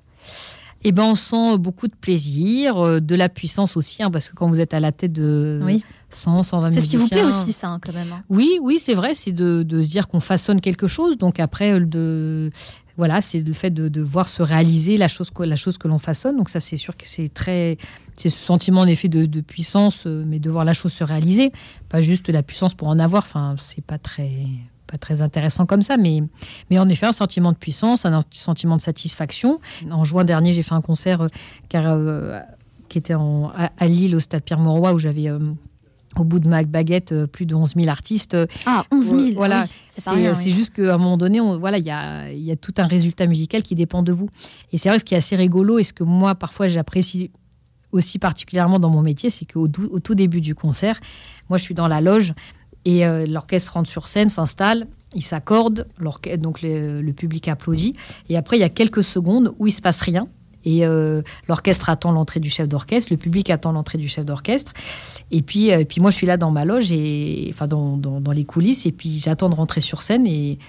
Eh 0.81 0.93
ben, 0.93 1.03
on 1.03 1.15
sent 1.15 1.57
beaucoup 1.57 1.87
de 1.87 1.95
plaisir, 1.95 2.77
euh, 2.77 2.99
de 3.01 3.15
la 3.15 3.27
puissance 3.27 3.75
aussi, 3.75 4.01
hein, 4.01 4.09
parce 4.09 4.29
que 4.29 4.35
quand 4.35 4.47
vous 4.47 4.61
êtes 4.61 4.73
à 4.73 4.79
la 4.79 4.93
tête 4.93 5.11
de 5.11 5.61
100, 6.09 6.43
120 6.43 6.67
musiciens... 6.67 6.81
C'est 6.81 6.85
ce 6.85 6.89
qui 6.89 6.95
vous 6.95 7.07
plaît 7.09 7.23
aussi, 7.23 7.51
ça, 7.51 7.67
hein, 7.67 7.79
quand 7.85 7.93
même. 7.93 8.07
Hein. 8.13 8.23
Oui, 8.29 8.59
oui, 8.61 8.79
c'est 8.79 8.93
vrai, 8.93 9.13
c'est 9.13 9.33
de, 9.33 9.63
de, 9.63 9.81
se 9.81 9.89
dire 9.89 10.07
qu'on 10.07 10.21
façonne 10.21 10.61
quelque 10.61 10.87
chose. 10.87 11.17
Donc 11.17 11.41
après, 11.41 11.73
euh, 11.73 11.85
de, 11.85 12.49
voilà, 12.99 13.21
c'est 13.21 13.39
le 13.39 13.53
fait 13.53 13.69
de, 13.69 14.01
voir 14.01 14.27
se 14.27 14.43
réaliser 14.43 14.97
la 14.97 15.07
chose, 15.07 15.31
la 15.39 15.55
chose 15.55 15.77
que 15.77 15.87
l'on 15.87 15.99
façonne. 15.99 16.35
Donc 16.35 16.49
ça, 16.49 16.59
c'est 16.59 16.75
sûr 16.75 16.97
que 16.97 17.07
c'est 17.07 17.33
très, 17.33 17.77
c'est 18.17 18.27
ce 18.27 18.37
sentiment 18.37 18.81
en 18.81 18.87
effet 18.87 19.07
de, 19.07 19.39
puissance, 19.39 20.03
euh, 20.05 20.25
mais 20.27 20.39
de 20.39 20.49
voir 20.49 20.65
la 20.65 20.73
chose 20.73 20.91
se 20.91 21.05
réaliser, 21.05 21.53
pas 21.87 22.01
juste 22.01 22.27
la 22.27 22.43
puissance 22.43 22.73
pour 22.73 22.89
en 22.89 22.99
avoir. 22.99 23.23
Enfin, 23.23 23.55
c'est 23.57 23.85
pas 23.85 23.97
très, 23.97 24.31
pas 24.85 24.97
très 24.97 25.21
intéressant 25.21 25.65
comme 25.65 25.81
ça, 25.81 25.95
mais, 25.95 26.23
mais 26.69 26.77
en 26.77 26.89
effet 26.89 27.05
un 27.05 27.13
sentiment 27.13 27.53
de 27.53 27.57
puissance, 27.57 28.03
un 28.05 28.19
sentiment 28.31 28.75
de 28.75 28.81
satisfaction. 28.81 29.61
En 29.89 30.03
juin 30.03 30.25
dernier, 30.25 30.51
j'ai 30.51 30.61
fait 30.61 30.75
un 30.75 30.81
concert 30.81 31.21
euh, 31.21 31.29
euh, 31.75 32.39
qui 32.89 32.97
était 32.97 33.13
à, 33.13 33.87
Lille 33.87 34.13
au 34.13 34.19
Stade 34.19 34.43
Pierre-Mauroy 34.43 34.93
où 34.93 34.99
j'avais 34.99 35.29
au 36.17 36.23
bout 36.23 36.39
de 36.39 36.49
ma 36.49 36.63
baguette, 36.63 37.11
euh, 37.11 37.27
plus 37.27 37.45
de 37.45 37.55
11 37.55 37.75
000 37.75 37.87
artistes. 37.87 38.35
Ah, 38.65 38.83
11 38.91 39.05
000 39.05 39.19
Voilà, 39.35 39.65
c'est 39.97 40.51
juste 40.51 40.73
qu'à 40.73 40.95
un 40.95 40.97
moment 40.97 41.17
donné, 41.17 41.39
voilà, 41.39 41.77
il 41.77 41.85
y 41.85 41.91
a, 41.91 42.31
y 42.31 42.51
a, 42.51 42.55
tout 42.55 42.73
un 42.77 42.87
résultat 42.87 43.25
musical 43.25 43.63
qui 43.63 43.75
dépend 43.75 44.03
de 44.03 44.11
vous. 44.11 44.27
Et 44.71 44.77
c'est 44.77 44.89
vrai, 44.89 44.99
ce 44.99 45.05
qui 45.05 45.13
est 45.13 45.17
assez 45.17 45.35
rigolo 45.35 45.79
et 45.79 45.83
ce 45.83 45.93
que 45.93 46.03
moi, 46.03 46.35
parfois, 46.35 46.67
j'apprécie 46.67 47.31
aussi 47.91 48.19
particulièrement 48.19 48.79
dans 48.79 48.89
mon 48.89 49.01
métier, 49.01 49.29
c'est 49.29 49.45
qu'au 49.45 49.67
au 49.67 49.99
tout 49.99 50.15
début 50.15 50.41
du 50.41 50.55
concert, 50.55 50.99
moi, 51.49 51.57
je 51.57 51.63
suis 51.63 51.73
dans 51.73 51.87
la 51.87 52.01
loge 52.01 52.33
et 52.85 53.05
euh, 53.05 53.25
l'orchestre 53.25 53.73
rentre 53.73 53.89
sur 53.89 54.07
scène, 54.07 54.29
s'installe, 54.29 54.87
il 55.15 55.23
s'accorde, 55.23 55.87
donc 56.37 56.61
le, 56.61 57.01
le, 57.01 57.13
public 57.13 57.47
applaudit. 57.47 57.95
Et 58.29 58.37
après, 58.37 58.57
il 58.57 58.61
y 58.61 58.63
a 58.63 58.69
quelques 58.69 59.03
secondes 59.03 59.53
où 59.57 59.67
il 59.67 59.71
se 59.71 59.81
passe 59.81 60.01
rien. 60.01 60.27
Et 60.65 60.85
euh, 60.85 61.21
l'orchestre 61.47 61.89
attend 61.89 62.11
l'entrée 62.11 62.39
du 62.39 62.49
chef 62.49 62.67
d'orchestre, 62.67 63.11
le 63.11 63.17
public 63.17 63.49
attend 63.49 63.71
l'entrée 63.71 63.97
du 63.97 64.07
chef 64.07 64.25
d'orchestre. 64.25 64.73
Et 65.31 65.41
puis, 65.41 65.71
euh, 65.71 65.83
puis 65.85 66.01
moi, 66.01 66.11
je 66.11 66.15
suis 66.15 66.27
là 66.27 66.37
dans 66.37 66.51
ma 66.51 66.65
loge, 66.65 66.91
et, 66.91 67.47
enfin 67.51 67.67
dans, 67.67 67.97
dans, 67.97 68.19
dans 68.19 68.31
les 68.31 68.45
coulisses, 68.45 68.85
et 68.85 68.91
puis 68.91 69.19
j'attends 69.19 69.49
de 69.49 69.55
rentrer 69.55 69.81
sur 69.81 70.01
scène. 70.01 70.25
Et, 70.27 70.59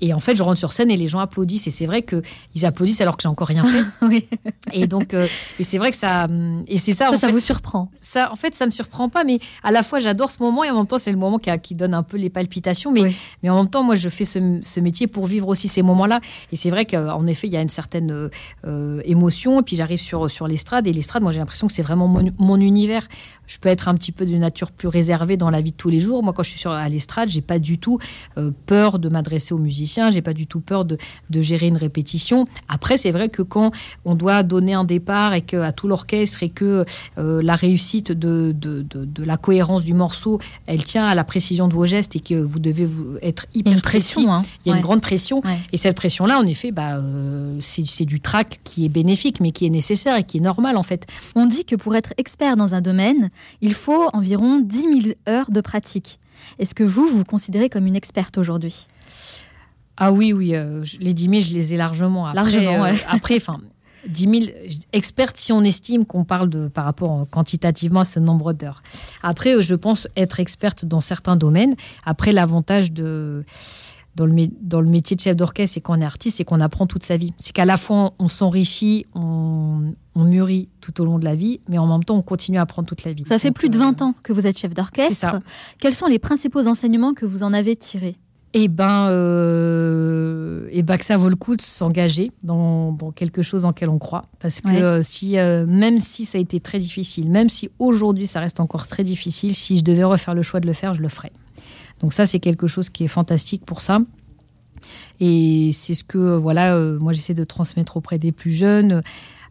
et 0.00 0.14
en 0.14 0.20
fait, 0.20 0.36
je 0.36 0.42
rentre 0.42 0.58
sur 0.58 0.72
scène 0.72 0.90
et 0.90 0.96
les 0.96 1.08
gens 1.08 1.18
applaudissent. 1.18 1.66
Et 1.66 1.70
c'est 1.70 1.86
vrai 1.86 2.02
qu'ils 2.02 2.64
applaudissent 2.64 3.00
alors 3.00 3.16
que 3.16 3.22
j'ai 3.22 3.28
encore 3.28 3.48
rien 3.48 3.64
fait. 3.64 3.84
oui. 4.06 4.28
Et 4.72 4.86
donc, 4.86 5.12
euh, 5.14 5.26
et 5.58 5.64
c'est 5.64 5.78
vrai 5.78 5.90
que 5.90 5.96
ça. 5.96 6.28
Et 6.68 6.78
c'est 6.78 6.92
ça. 6.92 7.10
Ça, 7.10 7.18
ça 7.18 7.28
vous 7.28 7.40
surprend 7.40 7.90
Ça, 7.96 8.30
en 8.32 8.36
fait, 8.36 8.54
ça 8.54 8.66
me 8.66 8.70
surprend 8.70 9.08
pas. 9.08 9.24
Mais 9.24 9.40
à 9.64 9.72
la 9.72 9.82
fois, 9.82 9.98
j'adore 9.98 10.30
ce 10.30 10.40
moment 10.40 10.62
et 10.62 10.70
en 10.70 10.76
même 10.76 10.86
temps, 10.86 10.98
c'est 10.98 11.10
le 11.10 11.18
moment 11.18 11.38
qui, 11.38 11.50
qui, 11.60 11.74
donne 11.74 11.94
un 11.94 12.04
peu 12.04 12.16
les 12.16 12.30
palpitations. 12.30 12.92
Mais, 12.92 13.12
mais 13.42 13.50
en 13.50 13.56
même 13.56 13.70
temps, 13.70 13.82
moi, 13.82 13.96
je 13.96 14.08
fais 14.08 14.24
ce, 14.24 14.60
ce 14.62 14.80
métier 14.80 15.08
pour 15.08 15.26
vivre 15.26 15.48
aussi 15.48 15.66
ces 15.68 15.82
moments-là. 15.82 16.20
Et 16.52 16.56
c'est 16.56 16.70
vrai 16.70 16.86
qu'en 16.86 17.26
effet, 17.26 17.48
il 17.48 17.52
y 17.52 17.56
a 17.56 17.62
une 17.62 17.68
certaine 17.68 18.30
euh, 18.64 19.00
émotion. 19.04 19.60
Et 19.60 19.62
puis, 19.64 19.74
j'arrive 19.74 20.00
sur, 20.00 20.30
sur 20.30 20.46
l'estrade. 20.46 20.86
Et 20.86 20.92
l'estrade, 20.92 21.22
moi, 21.22 21.32
j'ai 21.32 21.40
l'impression 21.40 21.66
que 21.66 21.72
c'est 21.72 21.82
vraiment 21.82 22.06
mon, 22.06 22.30
mon, 22.38 22.60
univers. 22.60 23.06
Je 23.46 23.58
peux 23.58 23.68
être 23.68 23.88
un 23.88 23.94
petit 23.94 24.12
peu 24.12 24.26
de 24.26 24.36
nature 24.36 24.70
plus 24.70 24.88
réservée 24.88 25.36
dans 25.36 25.50
la 25.50 25.60
vie 25.60 25.72
de 25.72 25.76
tous 25.76 25.88
les 25.88 26.00
jours. 26.00 26.22
Moi, 26.22 26.32
quand 26.32 26.42
je 26.44 26.50
suis 26.50 26.60
sur, 26.60 26.70
à 26.70 26.88
l'estrade, 26.88 27.28
j'ai 27.28 27.40
pas 27.40 27.58
du 27.58 27.78
tout 27.78 27.98
euh, 28.36 28.52
peur 28.66 28.98
de 28.98 29.08
m'adresser 29.08 29.54
aux 29.54 29.58
musiciens 29.58 29.87
j'ai 30.10 30.22
pas 30.22 30.34
du 30.34 30.46
tout 30.46 30.60
peur 30.60 30.84
de, 30.84 30.98
gérer 31.40 31.68
une 31.68 31.76
répétition. 31.76 32.46
Après, 32.68 32.96
c'est 32.96 33.10
vrai 33.10 33.28
que 33.28 33.42
quand 33.42 33.70
on 34.04 34.14
doit 34.14 34.42
donner 34.42 34.74
un 34.74 34.84
départ 34.84 35.34
et 35.34 35.42
que 35.42 35.56
à 35.56 35.72
tout 35.72 35.88
l'orchestre 35.88 36.42
et 36.42 36.48
que 36.48 36.84
euh, 37.16 37.40
la 37.42 37.54
réussite 37.54 38.12
de, 38.12 38.52
de, 38.52 39.24
la 39.24 39.36
cohérence 39.36 39.84
du 39.84 39.94
morceau, 39.94 40.40
elle 40.66 40.84
tient 40.84 41.06
à 41.06 41.14
la 41.14 41.24
précision 41.24 41.68
de 41.68 41.74
vos 41.74 41.86
gestes 41.86 42.16
et 42.16 42.20
que 42.20 42.34
vous 42.34 42.58
devez 42.58 42.86
vous 42.86 43.16
être 43.22 43.46
hyper 43.54 43.72
une 43.72 43.80
pression, 43.80 44.32
hein. 44.32 44.44
Il 44.64 44.70
y 44.70 44.72
a 44.72 44.76
une 44.76 44.82
grande 44.82 45.00
pression. 45.00 45.42
Et 45.72 45.76
cette 45.76 45.96
pression-là, 45.96 46.38
en 46.38 46.46
effet, 46.46 46.72
bah, 46.72 46.96
euh, 46.96 47.58
c'est 47.60 48.04
du 48.04 48.20
trac 48.20 48.60
qui 48.64 48.84
est 48.84 48.88
bénéfique, 48.88 49.40
mais 49.40 49.52
qui 49.52 49.66
est 49.66 49.70
nécessaire 49.70 50.16
et 50.16 50.24
qui 50.24 50.38
est 50.38 50.40
normal 50.40 50.76
en 50.76 50.82
fait. 50.82 51.06
On 51.34 51.46
dit 51.46 51.64
que 51.64 51.76
pour 51.76 51.94
être 51.96 52.14
expert 52.16 52.56
dans 52.56 52.74
un 52.74 52.80
domaine, 52.80 53.30
il 53.60 53.74
faut 53.74 54.08
environ 54.12 54.60
10 54.60 55.02
000 55.02 55.14
heures 55.28 55.50
de 55.50 55.60
pratique. 55.60 56.18
Est-ce 56.58 56.74
que 56.74 56.84
vous 56.84 57.06
vous 57.06 57.24
considérez 57.24 57.68
comme 57.68 57.86
une 57.86 57.96
experte 57.96 58.38
aujourd'hui? 58.38 58.86
Ah 60.00 60.12
oui, 60.12 60.32
oui, 60.32 60.54
euh, 60.54 60.84
les 61.00 61.12
10 61.12 61.28
000, 61.28 61.34
je 61.40 61.54
les 61.54 61.74
ai 61.74 61.76
largement. 61.76 62.26
Après, 62.26 62.42
largement, 62.42 62.84
euh, 62.84 62.92
après, 63.08 63.36
enfin, 63.36 63.60
10 64.06 64.22
000 64.22 64.34
expertes 64.92 65.36
si 65.36 65.52
on 65.52 65.62
estime 65.62 66.06
qu'on 66.06 66.22
parle 66.22 66.48
de 66.48 66.68
par 66.68 66.84
rapport 66.84 67.26
quantitativement 67.30 68.00
à 68.00 68.04
ce 68.04 68.20
nombre 68.20 68.52
d'heures. 68.52 68.80
Après, 69.24 69.56
euh, 69.56 69.60
je 69.60 69.74
pense 69.74 70.06
être 70.16 70.38
experte 70.38 70.84
dans 70.84 71.00
certains 71.00 71.34
domaines. 71.34 71.74
Après, 72.06 72.30
l'avantage 72.32 72.92
de 72.92 73.44
dans 74.14 74.26
le, 74.26 74.48
dans 74.60 74.80
le 74.80 74.88
métier 74.88 75.16
de 75.16 75.20
chef 75.20 75.36
d'orchestre, 75.36 75.74
c'est 75.74 75.80
qu'on 75.80 76.00
est 76.00 76.04
artiste, 76.04 76.38
c'est 76.38 76.44
qu'on 76.44 76.60
apprend 76.60 76.86
toute 76.86 77.04
sa 77.04 77.16
vie. 77.16 77.32
C'est 77.36 77.52
qu'à 77.52 77.64
la 77.64 77.76
fois, 77.76 78.14
on 78.18 78.28
s'enrichit, 78.28 79.04
on, 79.14 79.92
on, 80.16 80.24
mûrit 80.24 80.68
tout 80.80 81.00
au 81.00 81.04
long 81.04 81.20
de 81.20 81.24
la 81.24 81.36
vie, 81.36 81.60
mais 81.68 81.78
en 81.78 81.86
même 81.86 82.02
temps, 82.02 82.16
on 82.16 82.22
continue 82.22 82.58
à 82.58 82.62
apprendre 82.62 82.88
toute 82.88 83.04
la 83.04 83.12
vie. 83.12 83.22
Ça 83.26 83.38
fait 83.38 83.52
plus 83.52 83.70
de 83.70 83.78
20 83.78 84.02
ans 84.02 84.14
que 84.24 84.32
vous 84.32 84.46
êtes 84.46 84.58
chef 84.58 84.74
d'orchestre. 84.74 85.40
Quels 85.78 85.94
sont 85.94 86.06
les 86.06 86.18
principaux 86.18 86.66
enseignements 86.66 87.14
que 87.14 87.26
vous 87.26 87.44
en 87.44 87.52
avez 87.52 87.76
tirés? 87.76 88.16
Et 88.54 88.64
eh 88.64 88.68
ben, 88.68 89.08
euh, 89.10 90.66
et 90.70 90.82
ben 90.82 90.96
que 90.96 91.04
ça 91.04 91.18
vaut 91.18 91.28
le 91.28 91.36
coup 91.36 91.54
de 91.54 91.60
s'engager 91.60 92.30
dans, 92.42 92.96
quelque 93.14 93.42
chose 93.42 93.66
en 93.66 93.68
lequel 93.68 93.90
on 93.90 93.98
croit. 93.98 94.22
Parce 94.38 94.62
que 94.62 94.68
euh, 94.68 95.02
si, 95.02 95.38
euh, 95.38 95.66
même 95.66 95.98
si 95.98 96.24
ça 96.24 96.38
a 96.38 96.40
été 96.40 96.58
très 96.58 96.78
difficile, 96.78 97.30
même 97.30 97.50
si 97.50 97.68
aujourd'hui 97.78 98.26
ça 98.26 98.40
reste 98.40 98.58
encore 98.60 98.86
très 98.86 99.04
difficile, 99.04 99.54
si 99.54 99.76
je 99.76 99.84
devais 99.84 100.04
refaire 100.04 100.34
le 100.34 100.42
choix 100.42 100.60
de 100.60 100.66
le 100.66 100.72
faire, 100.72 100.94
je 100.94 101.02
le 101.02 101.10
ferais. 101.10 101.32
Donc 102.00 102.14
ça, 102.14 102.24
c'est 102.24 102.40
quelque 102.40 102.66
chose 102.66 102.88
qui 102.88 103.04
est 103.04 103.08
fantastique 103.08 103.66
pour 103.66 103.82
ça. 103.82 103.98
Et 105.20 105.70
c'est 105.74 105.94
ce 105.94 106.04
que, 106.04 106.36
voilà, 106.36 106.78
moi 107.00 107.12
j'essaie 107.12 107.34
de 107.34 107.44
transmettre 107.44 107.98
auprès 107.98 108.18
des 108.18 108.32
plus 108.32 108.52
jeunes 108.52 109.02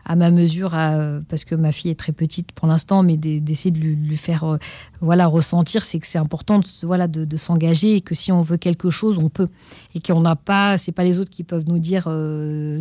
à 0.07 0.15
ma 0.15 0.31
mesure, 0.31 0.71
parce 1.27 1.43
que 1.43 1.53
ma 1.53 1.73
fille 1.73 1.91
est 1.91 1.99
très 1.99 2.13
petite 2.13 2.53
pour 2.53 2.67
l'instant, 2.67 3.03
mais 3.03 3.17
d'essayer 3.17 3.71
de 3.71 3.77
lui, 3.77 4.15
faire 4.15 4.57
voilà, 5.01 5.27
ressentir, 5.27 5.83
c'est 5.83 5.99
que 5.99 6.07
c'est 6.07 6.17
important 6.17 6.59
de, 6.59 6.65
voilà, 6.83 7.07
de, 7.07 7.37
s'engager 7.37 7.95
et 7.95 8.01
que 8.01 8.15
si 8.15 8.31
on 8.31 8.41
veut 8.41 8.55
quelque 8.55 8.89
chose, 8.89 9.17
on 9.17 9.27
peut. 9.27 9.49
Et 9.95 9.99
qu'on 9.99 10.21
n'a 10.21 10.37
pas, 10.37 10.77
c'est 10.77 10.93
pas 10.93 11.03
les 11.03 11.19
autres 11.19 11.29
qui 11.29 11.43
peuvent 11.43 11.65
nous 11.67 11.77
dire 11.77 12.03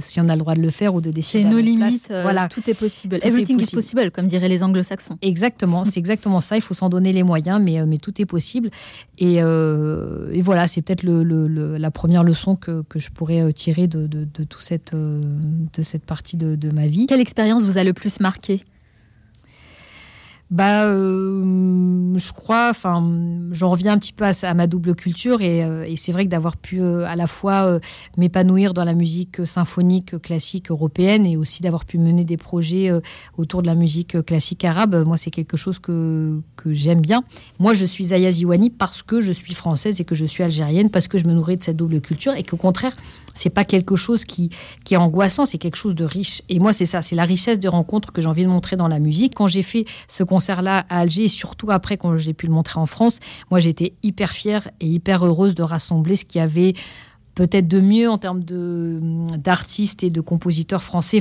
si 0.01 0.21
on 0.21 0.29
a 0.29 0.35
le 0.35 0.39
droit 0.39 0.55
de 0.55 0.63
le 0.63 0.71
faire 0.71 0.95
ou 0.95 1.01
de 1.01 1.11
décider. 1.11 1.43
C'est 1.43 1.51
nos 1.51 1.59
limites, 1.59 2.07
voilà. 2.09 2.49
tout 2.49 2.63
est 2.71 2.79
possible. 2.79 3.19
Everything 3.23 3.61
is 3.61 3.75
possible, 3.75 4.13
comme 4.13 4.29
diraient 4.29 4.49
les 4.49 4.63
anglo-saxons. 4.63 5.19
Exactement, 5.21 5.85
c'est 5.85 5.99
exactement 5.99 6.41
ça. 6.41 6.57
Il 6.57 6.63
faut 6.63 6.75
s'en 6.75 6.89
donner 6.89 7.13
les 7.13 7.25
moyens, 7.25 7.61
mais, 7.61 7.85
mais 7.87 7.99
tout 7.99 8.23
est 8.23 8.27
possible. 8.27 8.71
Et, 9.19 9.39
et 9.39 10.41
voilà, 10.43 10.69
c'est 10.69 10.81
peut-être 10.81 11.03
le, 11.03 11.77
la 11.77 11.91
première 11.91 12.23
leçon 12.23 12.55
que, 12.55 12.83
que 12.89 13.01
je 13.01 13.11
pourrais 13.11 13.53
tirer 13.53 13.89
de, 13.89 14.07
de, 14.07 14.25
de, 14.33 14.45
tout 14.45 14.61
cette, 14.61 14.95
de 14.95 15.83
cette 15.83 16.05
partie 16.05 16.37
de, 16.37 16.55
de 16.55 16.71
ma 16.71 16.87
vie. 16.87 17.07
Quelle 17.17 17.23
expérience 17.23 17.63
vous 17.63 17.79
a 17.79 17.83
le 17.83 17.95
plus 17.95 18.21
marqué? 18.21 18.63
Bah, 20.51 20.85
euh, 20.85 22.13
je 22.17 22.33
crois, 22.35 22.69
enfin, 22.69 23.03
j'en 23.53 23.69
reviens 23.69 23.95
un 23.95 23.99
petit 23.99 24.13
peu 24.13 24.25
à, 24.25 24.55
ma 24.55 24.67
double 24.67 24.95
culture 24.95 25.41
et, 25.41 25.65
euh, 25.65 25.85
et 25.85 25.97
c'est 25.97 26.13
vrai 26.13 26.27
que 26.27 26.31
d'avoir 26.31 26.59
pu 26.59 26.81
euh, 26.81 27.07
à 27.07 27.17
la 27.17 27.27
fois 27.27 27.81
m'épanouir 28.19 28.75
dans 28.75 28.85
la 28.85 28.93
musique 28.93 29.47
symphonique 29.47 30.21
classique 30.21 30.71
européenne 30.71 31.25
et 31.25 31.39
aussi 31.39 31.63
d'avoir 31.63 31.87
pu 31.87 31.97
mener 31.97 32.25
des 32.25 32.37
projets 32.37 32.91
autour 33.39 33.63
de 33.63 33.67
la 33.67 33.75
musique 33.75 34.23
classique 34.23 34.65
arabe, 34.67 35.05
moi 35.07 35.17
c'est 35.17 35.31
quelque 35.31 35.57
chose 35.57 35.79
que, 35.79 36.43
que 36.57 36.75
j'aime 36.75 37.01
bien. 37.01 37.25
Moi 37.59 37.73
je 37.73 37.87
suis 37.87 38.05
Zaya 38.05 38.31
Ziwani 38.31 38.69
parce 38.69 39.03
que 39.03 39.23
je 39.23 39.33
suis 39.33 39.55
française 39.55 40.03
et 40.03 40.05
que 40.05 40.15
je 40.15 40.27
suis 40.27 40.45
algérienne, 40.45 40.91
parce 40.91 41.09
que 41.09 41.17
je 41.17 41.25
me 41.25 41.33
nourris 41.33 41.57
de 41.57 41.65
cette 41.65 41.77
double 41.77 42.03
culture 42.03 42.35
et 42.35 42.43
qu'au 42.43 42.59
contraire, 42.59 42.95
c'est 43.37 43.51
pas 43.51 43.65
quelque 43.65 43.95
chose 43.95 44.25
qui, 44.25 44.51
est 44.91 44.97
angoissant, 44.97 45.47
c'est 45.47 45.59
quelque 45.59 45.77
chose 45.77 45.95
de 45.95 46.05
riche. 46.05 46.43
Et 46.49 46.59
moi 46.59 46.73
c'est 46.73 46.87
ça, 46.87 47.03
c'est 47.03 47.15
la 47.15 47.25
richesse 47.25 47.61
des 47.61 47.69
rencontres 47.69 48.13
que 48.13 48.21
j'ai 48.21 48.29
envie 48.29 48.45
de 48.45 48.49
montrer 48.49 48.77
dans 48.77 48.89
la 48.89 48.99
musique. 48.99 49.35
Quand 49.37 49.47
j'ai 49.47 49.63
fait 49.63 49.85
ce 50.09 50.25
concert-là 50.25 50.87
à 50.89 51.01
Alger, 51.01 51.25
et 51.25 51.29
surtout 51.29 51.71
après 51.71 51.97
quand 51.97 52.17
j'ai 52.17 52.35
pu 52.35 52.47
le 52.47 52.53
montrer 52.53 52.81
en 52.81 52.87
France, 52.87 53.21
moi 53.51 53.61
j'étais 53.61 53.95
hyper 54.03 54.31
fière 54.31 54.69
et 54.81 54.87
hyper 54.87 55.25
heureuse 55.25 55.55
de 55.55 55.63
rassembler 55.63 56.17
ce 56.17 56.25
qu'il 56.25 56.41
y 56.41 56.43
avait 56.43 56.75
peut-être 57.35 57.69
de 57.69 57.81
mieux 57.81 58.11
en 58.11 58.19
termes 58.19 58.43
d'artistes 58.43 60.03
et 60.03 60.11
de 60.11 60.21
compositeurs 60.21 60.83
français. 60.83 61.21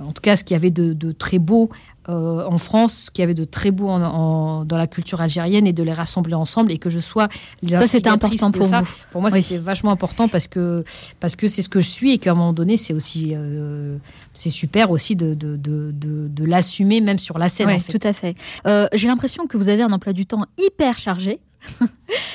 En 0.00 0.12
tout 0.12 0.22
cas, 0.22 0.36
ce 0.36 0.44
qu'il 0.44 0.54
y 0.54 0.58
avait 0.58 0.70
de, 0.70 1.12
très 1.12 1.38
beau 1.38 1.70
euh, 2.08 2.44
en 2.46 2.58
France, 2.58 3.02
ce 3.06 3.10
qu'il 3.10 3.22
y 3.22 3.24
avait 3.24 3.34
de 3.34 3.44
très 3.44 3.70
beau 3.70 3.86
dans 3.88 4.66
la 4.70 4.86
culture 4.86 5.20
algérienne 5.20 5.66
et 5.66 5.72
de 5.72 5.82
les 5.82 5.92
rassembler 5.92 6.34
ensemble 6.34 6.72
et 6.72 6.78
que 6.78 6.88
je 6.88 7.00
sois 7.00 7.28
ça 7.68 7.86
c'était 7.86 8.08
important 8.08 8.50
pour 8.50 8.66
vous. 8.66 8.86
pour 9.10 9.20
moi 9.20 9.30
c'était 9.30 9.58
vachement 9.58 9.90
important 9.90 10.28
parce 10.28 10.48
que 10.48 10.84
parce 11.20 11.36
que 11.36 11.46
c'est 11.46 11.62
ce 11.62 11.68
que 11.68 11.80
je 11.80 11.88
suis 11.88 12.12
et 12.12 12.18
qu'à 12.18 12.30
un 12.30 12.34
moment 12.34 12.52
donné 12.52 12.76
c'est 12.76 12.94
aussi 12.94 13.32
euh, 13.34 13.98
c'est 14.32 14.50
super 14.50 14.90
aussi 14.90 15.16
de, 15.16 15.34
de, 15.34 15.56
de, 15.56 15.92
de 15.92 16.44
l'assumer 16.44 17.00
même 17.00 17.18
sur 17.18 17.38
la 17.38 17.48
scène 17.48 17.68
Oui, 17.68 17.82
tout 17.82 18.06
à 18.06 18.12
fait. 18.12 18.36
Euh, 18.66 18.86
j'ai 18.94 19.08
l'impression 19.08 19.46
que 19.46 19.56
vous 19.56 19.68
avez 19.68 19.82
un 19.82 19.92
emploi 19.92 20.12
du 20.12 20.24
temps 20.24 20.46
hyper 20.58 20.98
chargé. 20.98 21.40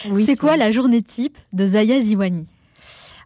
Oui, 0.09 0.23
c'est 0.25 0.35
quoi 0.35 0.57
la 0.57 0.69
journée 0.71 1.01
type 1.01 1.37
de 1.53 1.65
Zaya 1.65 1.99
Ziwani? 2.01 2.45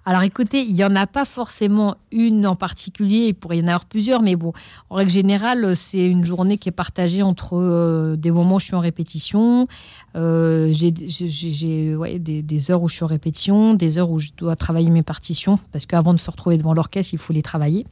Alors 0.08 0.24
écoutez, 0.24 0.64
il 0.64 0.74
n'y 0.74 0.86
en 0.86 0.96
a 0.96 1.06
pas 1.06 1.26
forcément 1.26 1.98
une 2.14 2.48
en 2.48 2.56
particulier, 2.56 3.26
il 3.28 3.34
pourrait 3.34 3.58
y 3.58 3.62
en 3.62 3.68
avoir 3.68 3.84
plusieurs, 3.84 4.22
mais 4.22 4.38
bon, 4.38 4.54
en 4.90 4.96
règle 4.96 5.12
générale, 5.12 5.76
c'est 5.76 6.06
une 6.06 6.24
journée 6.24 6.58
qui 6.58 6.70
est 6.70 6.72
partagée 6.72 7.24
entre 7.24 7.58
euh, 7.58 8.16
des 8.16 8.32
moments 8.32 8.56
où 8.56 8.60
je 8.60 8.68
suis 8.68 8.76
en 8.76 8.80
répétition, 8.80 9.68
euh, 10.16 10.72
j'ai 10.72 10.92
des, 10.92 12.72
heures 12.72 12.82
où 12.82 12.88
je 12.88 12.96
suis 12.96 13.04
en 13.04 13.08
répétition, 13.08 13.74
des 13.74 13.98
heures 13.98 14.10
où 14.10 14.18
je 14.18 14.30
dois 14.38 14.56
travailler 14.56 14.92
mes 14.92 15.04
partitions, 15.04 15.60
parce 15.74 15.86
qu'avant 15.86 16.14
de 16.14 16.20
se 16.20 16.32
retrouver 16.32 16.58
devant 16.58 16.74
l'orchestre, 16.74 17.14
il 17.14 17.20
faut 17.20 17.34
les 17.34 17.42
travailler 17.42 17.86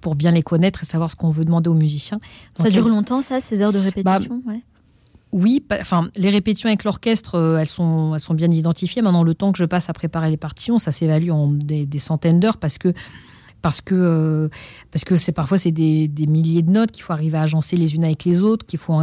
pour 0.00 0.14
bien 0.14 0.30
les 0.30 0.42
connaître 0.44 0.84
et 0.84 0.86
savoir 0.86 1.10
ce 1.10 1.16
qu'on 1.16 1.30
veut 1.30 1.44
demander 1.44 1.68
aux 1.68 1.74
musiciens. 1.74 2.20
ça 2.56 2.70
dure 2.70 2.86
longtemps, 2.86 3.22
ça, 3.22 3.40
ces 3.40 3.60
heures 3.60 3.72
de 3.72 3.78
répétition? 3.78 4.40
Bah, 4.46 4.52
oui, 5.34 5.66
les 6.14 6.30
répétitions 6.30 6.68
avec 6.68 6.84
l'orchestre, 6.84 7.34
euh, 7.34 7.58
elles, 7.58 7.68
sont, 7.68 8.14
elles 8.14 8.20
sont 8.20 8.34
bien 8.34 8.52
identifiées. 8.52 9.02
Maintenant, 9.02 9.24
le 9.24 9.34
temps 9.34 9.50
que 9.50 9.58
je 9.58 9.64
passe 9.64 9.90
à 9.90 9.92
préparer 9.92 10.30
les 10.30 10.36
partitions, 10.36 10.78
ça 10.78 10.92
s'évalue 10.92 11.30
en 11.30 11.48
des, 11.48 11.98
centaines 11.98 12.38
d'heures 12.38 12.58
euh, 13.90 14.48
parce 14.92 15.04
que 15.04 15.16
c'est 15.16 15.32
parfois 15.32 15.58
c'est 15.58 15.72
des, 15.72 16.08
milliers 16.28 16.62
de 16.62 16.70
notes 16.70 16.92
qu'il 16.92 17.02
faut 17.02 17.12
arriver 17.12 17.36
à 17.36 17.42
agencer 17.42 17.74
les 17.76 17.96
unes 17.96 18.04
avec 18.04 18.24
les 18.24 18.42
autres, 18.42 18.64
qu'il 18.64 18.78
faut 18.78 19.00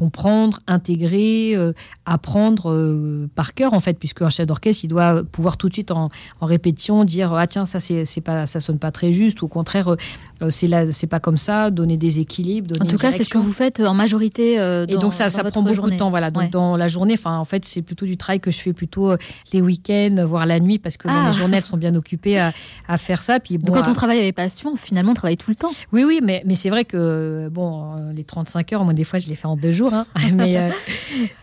comprendre, 0.00 0.60
intégrer, 0.66 1.54
euh, 1.54 1.74
apprendre 2.06 2.72
euh, 2.72 3.28
par 3.34 3.52
cœur 3.52 3.74
en 3.74 3.80
fait, 3.80 3.98
puisque 3.98 4.22
un 4.22 4.30
chef 4.30 4.46
d'orchestre 4.46 4.82
il 4.82 4.88
doit 4.88 5.22
pouvoir 5.24 5.58
tout 5.58 5.68
de 5.68 5.74
suite 5.74 5.90
en, 5.90 6.08
répétition 6.40 7.04
dire 7.04 7.34
ah 7.34 7.46
tiens 7.46 7.66
ça 7.66 7.80
c'est 7.80 8.20
pas 8.22 8.46
ça 8.46 8.60
sonne 8.60 8.78
pas 8.78 8.90
très 8.92 9.12
juste 9.12 9.42
ou 9.42 9.44
au 9.44 9.48
contraire 9.48 9.88
euh, 9.90 10.48
c'est 10.48 10.68
là 10.68 10.90
c'est 10.90 11.06
pas 11.06 11.20
comme 11.20 11.36
ça, 11.36 11.70
donner 11.70 11.98
des 11.98 12.18
équilibres. 12.18 12.76
en 12.80 12.86
tout 12.86 12.96
cas 12.96 13.12
c'est 13.12 13.24
ce 13.24 13.28
que 13.28 13.36
vous 13.36 13.52
faites 13.52 13.78
en 13.80 13.92
majorité. 13.92 14.54
et 14.88 14.96
donc 14.96 15.12
ça 15.12 15.28
ça 15.28 15.44
prend 15.44 15.62
beaucoup 15.62 15.90
de 15.90 15.98
temps 15.98 16.08
voilà 16.08 16.30
donc 16.30 16.50
dans 16.50 16.78
la 16.78 16.88
journée 16.88 17.14
enfin 17.18 17.36
en 17.36 17.44
fait 17.44 17.66
c'est 17.66 17.82
plutôt 17.82 18.06
du 18.06 18.16
travail 18.16 18.40
que 18.40 18.50
je 18.50 18.58
fais 18.58 18.72
plutôt 18.72 19.12
les 19.52 19.60
week-ends 19.60 20.24
voire 20.26 20.46
la 20.46 20.60
nuit 20.60 20.78
parce 20.78 20.96
que 20.96 21.08
ah. 21.08 21.26
mes 21.26 21.32
journées 21.34 21.58
elles 21.58 21.62
sont 21.62 21.76
bien 21.76 21.94
occupées 21.94 22.38
à, 22.38 22.54
à 22.88 22.96
faire 22.96 23.20
ça 23.20 23.38
puis 23.38 23.58
donc 23.58 23.76
quand 23.76 23.90
on 23.90 23.92
travaille 23.92 24.20
avec 24.20 24.34
passion 24.34 24.76
finalement 24.76 25.12
on 25.12 25.20
travaille 25.22 25.36
tout 25.36 25.50
le 25.50 25.56
temps. 25.56 25.72
Oui 25.92 26.04
oui 26.04 26.20
mais 26.22 26.42
mais 26.46 26.54
c'est 26.54 26.70
vrai 26.70 26.86
que 26.86 27.50
bon 27.52 28.12
les 28.14 28.24
35 28.24 28.72
heures 28.72 28.84
moi 28.84 28.94
des 28.94 29.04
fois 29.04 29.18
je 29.18 29.28
les 29.28 29.34
fais 29.34 29.46
en 29.46 29.56
deux 29.56 29.72
jours 29.72 29.89
Hein. 29.92 30.06
mais, 30.32 30.58
euh, 30.58 30.70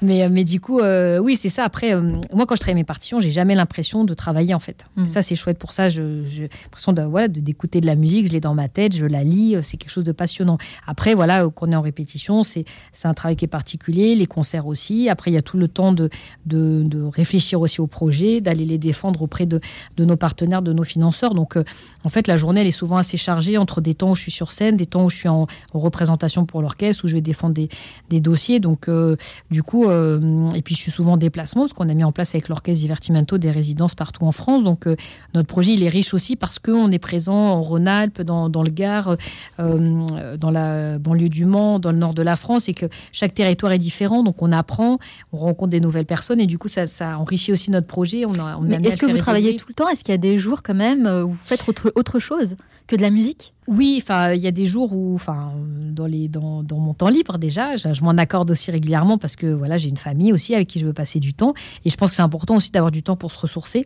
mais, 0.02 0.24
euh, 0.24 0.30
mais 0.32 0.44
du 0.44 0.60
coup, 0.60 0.80
euh, 0.80 1.20
oui, 1.20 1.36
c'est 1.36 1.50
ça. 1.50 1.64
Après, 1.64 1.96
moi, 2.34 2.46
quand 2.46 2.56
je 2.56 2.62
travaille 2.62 2.76
mes 2.76 2.84
partitions, 2.84 3.20
j'ai 3.20 3.32
jamais 3.32 3.56
l'impression 3.56 4.04
de 4.04 4.14
travailler, 4.14 4.54
en 4.54 4.60
fait. 4.60 4.86
Mm. 4.96 5.08
Ça, 5.08 5.22
c'est 5.22 5.36
chouette 5.36 5.58
pour 5.58 5.74
ça. 5.74 5.90
J'ai 5.90 6.50
l'impression 6.64 6.94
de, 6.94 7.02
voilà, 7.02 7.28
d'écouter 7.28 7.82
de 7.82 7.86
la 7.86 7.96
musique, 7.96 8.28
je 8.28 8.34
l'ai 8.34 8.40
dans 8.40 8.54
ma 8.54 8.70
tête, 8.70 8.96
je 8.96 9.06
la 9.06 9.24
lis, 9.24 9.56
c'est 9.64 9.78
quelque 9.78 9.92
chose 9.92 10.04
de 10.04 10.12
passionnant. 10.12 10.58
Après, 10.86 11.14
voilà, 11.14 11.48
qu'on 11.50 11.72
est 11.72 11.76
en 11.76 11.82
répétition, 11.82 12.44
c'est 12.44 12.66
un 13.04 13.14
travail 13.14 13.36
qui 13.36 13.46
est 13.46 13.50
particulier, 13.50 14.16
les 14.16 14.26
concerts 14.26 14.68
aussi. 14.68 15.10
Après, 15.10 15.32
il 15.32 15.34
y 15.34 15.38
a 15.38 15.42
tout 15.42 15.58
le 15.58 15.68
temps 15.68 15.92
de, 15.92 16.10
de, 16.46 16.84
de 16.84 17.02
réfléchir 17.02 17.62
aussi 17.62 17.82
au 17.82 17.88
projet, 17.88 18.42
d'aller 18.42 18.66
les 18.66 18.78
défendre 18.78 19.22
auprès 19.22 19.46
de, 19.46 19.60
de, 19.98 20.06
nos 20.06 20.18
partenaires, 20.18 20.62
de 20.62 20.74
nos 20.74 20.84
financeurs. 20.84 21.34
Donc, 21.34 21.58
en 22.04 22.10
fait, 22.10 22.28
la 22.28 22.38
journée, 22.38 22.62
elle 22.62 22.68
est 22.68 22.72
souvent 22.72 22.98
assez 22.98 23.18
chargée 23.18 23.58
entre 23.58 23.82
des 23.82 23.94
temps 23.94 24.12
où 24.12 24.16
je 24.16 24.22
suis 24.22 24.32
sur 24.32 24.52
scène, 24.52 24.76
des 24.76 24.86
temps 24.86 25.06
où 25.06 25.10
je 25.10 25.18
suis 25.18 25.30
en, 25.30 25.48
en 25.74 25.80
représentation 25.80 26.46
pour 26.46 26.62
l'orchestre, 26.62 27.06
où 27.06 27.08
je 27.08 27.14
vais 27.14 27.22
défendre 27.22 27.54
des, 27.54 27.70
des 28.10 28.20
dossiers 28.20 28.37
donc, 28.60 28.88
euh, 28.88 29.16
du 29.52 29.64
coup, 29.64 29.86
euh, 29.86 30.50
et 30.52 30.62
puis 30.62 30.76
je 30.76 30.82
suis 30.82 30.92
souvent 30.92 31.14
en 31.14 31.18
déplacement 31.18 31.64
parce 31.64 31.74
qu'on 31.74 31.90
a 31.90 31.94
mis 31.94 32.04
en 32.04 32.12
place 32.12 32.34
avec 32.36 32.50
l'orchestre 32.50 32.80
Divertimento 32.80 33.38
des 33.38 33.52
résidences 33.52 33.96
partout 33.96 34.26
en 34.26 34.32
France. 34.32 34.64
Donc, 34.64 34.88
euh, 34.88 34.96
notre 35.34 35.48
projet, 35.48 35.74
il 35.74 35.84
est 35.84 35.90
riche 35.90 36.14
aussi 36.14 36.36
parce 36.36 36.60
qu'on 36.60 36.92
est 36.92 37.00
présent 37.00 37.36
en 37.36 37.60
Rhône-Alpes, 37.60 38.22
dans, 38.22 38.48
le 38.48 38.70
Gard, 38.70 39.16
dans 39.58 40.52
la 40.52 41.00
banlieue 41.00 41.30
du 41.30 41.46
Mans, 41.46 41.80
dans 41.80 41.92
le 41.92 41.98
nord 41.98 42.14
de 42.14 42.22
la 42.22 42.36
France 42.36 42.70
et 42.70 42.74
que 42.74 42.88
chaque 43.12 43.34
territoire 43.34 43.72
est 43.72 43.80
différent. 43.80 44.24
Donc, 44.24 44.42
on 44.42 44.52
apprend, 44.52 45.00
on 45.32 45.38
rencontre 45.38 45.72
des 45.72 45.80
nouvelles 45.80 46.06
personnes 46.06 46.40
et 46.40 46.48
du 46.48 46.58
coup, 46.58 46.68
ça, 46.68 46.86
enrichit 47.18 47.52
aussi 47.52 47.72
notre 47.72 47.88
projet. 47.88 48.26
On 48.26 48.34
est-ce 48.70 48.98
que 48.98 49.06
vous 49.06 49.18
travaillez 49.18 49.56
tout 49.56 49.68
le 49.70 49.74
temps? 49.74 49.88
Est-ce 49.90 50.04
qu'il 50.04 50.14
y 50.14 50.16
a 50.16 50.20
des 50.20 50.38
jours 50.38 50.64
quand 50.64 50.76
même 50.76 51.08
où 51.08 51.30
vous 51.30 51.36
faites 51.36 51.68
autre, 51.68 51.92
autre 51.96 52.20
chose 52.20 52.56
que 52.88 52.96
de 52.96 53.02
la 53.02 53.10
musique? 53.10 53.54
Oui, 53.68 54.00
enfin, 54.02 54.32
il 54.32 54.42
y 54.42 54.48
a 54.48 54.52
des 54.52 54.64
jours 54.64 54.94
où, 54.94 55.14
enfin, 55.14 55.52
dans 55.92 56.06
les, 56.06 56.30
dans, 56.30 56.64
mon 56.72 56.94
temps 56.94 57.10
libre 57.10 57.38
déjà, 57.38 57.66
je, 57.76 58.02
m'en 58.02 58.12
accorde 58.12 58.50
aussi 58.50 58.72
régulièrement 58.72 59.18
parce 59.18 59.36
que 59.36 59.48
voilà, 59.48 59.76
j'ai 59.76 59.90
une 59.90 59.98
famille 59.98 60.32
aussi 60.32 60.56
avec 60.56 60.70
qui 60.70 60.80
je 60.80 60.86
veux 60.86 60.94
passer 60.94 61.20
du 61.20 61.34
temps 61.34 61.54
et 61.84 61.90
je 61.90 61.98
pense 61.98 62.12
que 62.12 62.16
c'est 62.16 62.22
important 62.22 62.56
aussi 62.56 62.72
d'avoir 62.72 62.92
du 62.92 63.04
temps 63.04 63.18
pour 63.18 63.30
se 63.30 63.38
ressourcer. 63.38 63.86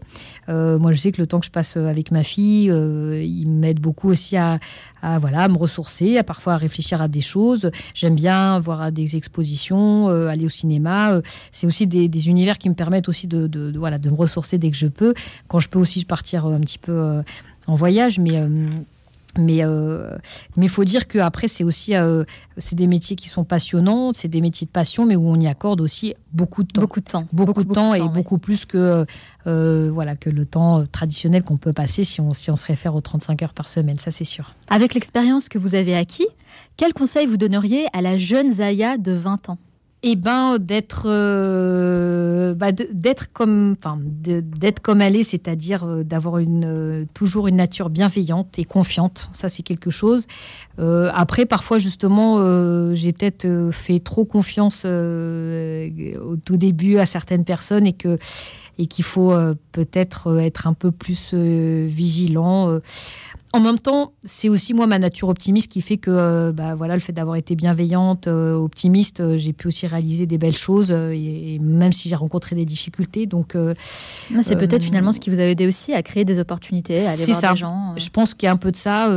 Euh, 0.49 0.77
moi, 0.77 0.91
je 0.91 0.99
sais 0.99 1.11
que 1.11 1.19
le 1.19 1.25
temps 1.25 1.39
que 1.39 1.47
je 1.47 1.51
passe 1.51 1.77
avec 1.77 2.11
ma 2.11 2.23
fille, 2.23 2.69
euh, 2.69 3.23
il 3.23 3.47
m'aide 3.47 3.79
beaucoup 3.79 4.09
aussi 4.09 4.37
à, 4.37 4.59
à, 5.01 5.17
voilà, 5.17 5.47
me 5.47 5.57
ressourcer, 5.57 6.19
à 6.19 6.23
parfois 6.23 6.53
à 6.53 6.57
réfléchir 6.57 7.01
à 7.01 7.07
des 7.07 7.21
choses. 7.21 7.71
J'aime 7.95 8.15
bien 8.15 8.59
voir 8.59 8.91
des 8.91 9.15
expositions, 9.15 10.09
euh, 10.09 10.27
aller 10.27 10.45
au 10.45 10.49
cinéma. 10.49 11.19
c'est 11.51 11.65
aussi 11.65 11.87
des, 11.87 12.29
univers 12.29 12.59
qui 12.59 12.69
me 12.69 12.75
permettent 12.75 13.09
aussi 13.09 13.25
de, 13.25 13.47
de, 13.47 13.75
voilà, 13.79 13.97
de 13.97 14.11
me 14.11 14.15
ressourcer 14.15 14.59
dès 14.59 14.69
que 14.69 14.77
je 14.77 14.85
peux. 14.85 15.15
Quand 15.47 15.57
je 15.57 15.69
peux 15.69 15.79
aussi 15.79 16.05
partir 16.05 16.45
un 16.45 16.59
petit 16.59 16.77
peu 16.77 17.23
en 17.65 17.73
voyage, 17.73 18.19
mais 18.19 18.39
mais 19.37 19.63
euh, 19.63 20.17
mais 20.57 20.67
faut 20.67 20.83
dire 20.83 21.07
que 21.07 21.17
après 21.19 21.47
c'est 21.47 21.63
aussi 21.63 21.95
euh, 21.95 22.23
c'est 22.57 22.75
des 22.75 22.87
métiers 22.87 23.15
qui 23.15 23.29
sont 23.29 23.43
passionnants, 23.43 24.13
c'est 24.13 24.27
des 24.27 24.41
métiers 24.41 24.67
de 24.67 24.71
passion, 24.71 25.05
mais 25.05 25.15
où 25.15 25.27
on 25.27 25.39
y 25.39 25.47
accorde 25.47 25.81
aussi 25.81 26.15
beaucoup 26.33 26.63
de 26.63 26.69
temps, 26.69 26.81
beaucoup 26.81 27.01
de 27.01 27.05
temps, 27.05 27.27
beaucoup, 27.31 27.63
de 27.63 27.73
temps 27.73 27.93
et 27.93 28.07
beaucoup 28.07 28.37
plus 28.37 28.65
que 28.65 29.05
euh, 29.47 29.89
voilà 29.93 30.15
que 30.15 30.29
le 30.29 30.45
temps 30.45 30.83
traditionnel 30.91 31.43
qu'on 31.43 31.57
peut 31.57 31.73
passer 31.73 32.03
si 32.03 32.21
on 32.21 32.33
si 32.33 32.51
on 32.51 32.55
se 32.55 32.65
réfère 32.65 32.95
aux 32.95 33.01
35 33.01 33.41
heures 33.43 33.53
par 33.53 33.67
semaine, 33.67 33.99
ça 33.99 34.11
c'est 34.11 34.23
sûr. 34.23 34.53
Avec 34.69 34.93
l'expérience 34.93 35.49
que 35.49 35.57
vous 35.57 35.75
avez 35.75 35.95
acquis, 35.95 36.27
quel 36.77 36.93
conseil 36.93 37.25
vous 37.25 37.37
donneriez 37.37 37.85
à 37.93 38.01
la 38.01 38.17
jeune 38.17 38.53
Zaya 38.53 38.97
de 38.97 39.13
20 39.13 39.49
ans? 39.49 39.57
Eh 40.03 40.15
ben 40.15 40.57
d'être 40.57 41.03
euh, 41.05 42.55
bah, 42.55 42.71
d'être 42.71 43.31
comme 43.33 43.75
enfin 43.77 43.99
d'être 44.01 44.79
comme 44.79 44.99
elle 44.99 45.15
est 45.15 45.21
c'est-à-dire 45.21 45.83
euh, 45.83 46.03
d'avoir 46.03 46.39
une 46.39 46.65
euh, 46.65 47.05
toujours 47.13 47.47
une 47.47 47.57
nature 47.57 47.91
bienveillante 47.91 48.57
et 48.57 48.63
confiante. 48.63 49.29
Ça 49.31 49.47
c'est 49.47 49.63
quelque 49.63 49.91
chose. 49.91 50.27
Après 50.79 51.45
parfois 51.45 51.77
justement 51.77 52.37
j'ai 52.95 53.13
peut-être 53.13 53.69
fait 53.71 53.99
trop 53.99 54.25
confiance 54.25 54.83
au 54.83 56.35
tout 56.43 56.57
début 56.57 56.97
à 56.97 57.05
certaines 57.05 57.45
personnes 57.45 57.85
et 57.85 57.93
que 57.93 58.17
et 58.79 58.87
qu'il 58.87 59.05
faut 59.05 59.31
peut-être 59.71 60.39
être 60.39 60.65
un 60.65 60.73
peu 60.73 60.89
plus 60.89 61.35
vigilant 61.35 62.79
en 63.53 63.59
même 63.59 63.79
temps, 63.79 64.13
c'est 64.23 64.47
aussi 64.47 64.73
moi 64.73 64.87
ma 64.87 64.97
nature 64.97 65.27
optimiste 65.27 65.69
qui 65.69 65.81
fait 65.81 65.97
que 65.97 66.09
euh, 66.09 66.51
bah, 66.53 66.73
voilà, 66.75 66.93
le 66.93 67.01
fait 67.01 67.11
d'avoir 67.11 67.35
été 67.35 67.55
bienveillante, 67.55 68.27
euh, 68.27 68.53
optimiste, 68.55 69.19
euh, 69.19 69.35
j'ai 69.37 69.51
pu 69.51 69.67
aussi 69.67 69.87
réaliser 69.87 70.25
des 70.25 70.37
belles 70.37 70.55
choses, 70.55 70.91
et, 70.91 71.59
même 71.59 71.91
si 71.91 72.07
j'ai 72.07 72.15
rencontré 72.15 72.55
des 72.55 72.63
difficultés. 72.63 73.25
Donc, 73.25 73.57
c'est 74.41 74.55
peut-être 74.55 74.83
finalement 74.83 75.11
ce 75.11 75.19
qui 75.19 75.29
vous 75.29 75.39
a 75.39 75.43
aidé 75.43 75.67
aussi 75.67 75.93
à 75.93 76.01
créer 76.01 76.23
des 76.23 76.39
opportunités, 76.39 77.05
à 77.05 77.11
aller 77.11 77.25
voir 77.25 77.39
ça. 77.39 77.51
des 77.51 77.57
gens. 77.57 77.93
Je 77.97 78.09
pense 78.09 78.33
qu'il 78.33 78.47
y 78.47 78.49
a 78.49 78.53
un 78.53 78.57
peu 78.57 78.71
de 78.71 78.77
ça. 78.77 79.09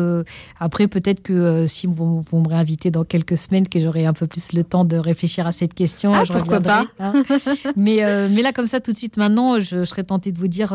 après, 0.58 0.88
peut-être 0.88 1.22
que 1.22 1.66
si 1.68 1.86
vous, 1.86 2.20
vous 2.20 2.40
me 2.40 2.48
réinviter 2.48 2.90
dans 2.90 3.04
quelques 3.04 3.36
semaines, 3.36 3.68
que 3.68 3.78
j'aurai 3.78 4.06
un 4.06 4.12
peu 4.12 4.26
plus 4.26 4.52
le 4.52 4.64
temps 4.64 4.84
de 4.84 4.96
réfléchir 4.96 5.46
à 5.46 5.52
cette 5.52 5.74
question. 5.74 6.12
Ah, 6.12 6.22
pourquoi 6.26 6.60
pas 6.60 6.86
hein. 6.98 7.12
mais, 7.76 8.00
mais 8.30 8.42
là, 8.42 8.52
comme 8.52 8.66
ça, 8.66 8.80
tout 8.80 8.92
de 8.92 8.96
suite, 8.96 9.16
maintenant, 9.16 9.60
je, 9.60 9.84
serais 9.84 10.04
tentée 10.04 10.32
de 10.32 10.38
vous 10.38 10.48
dire 10.48 10.72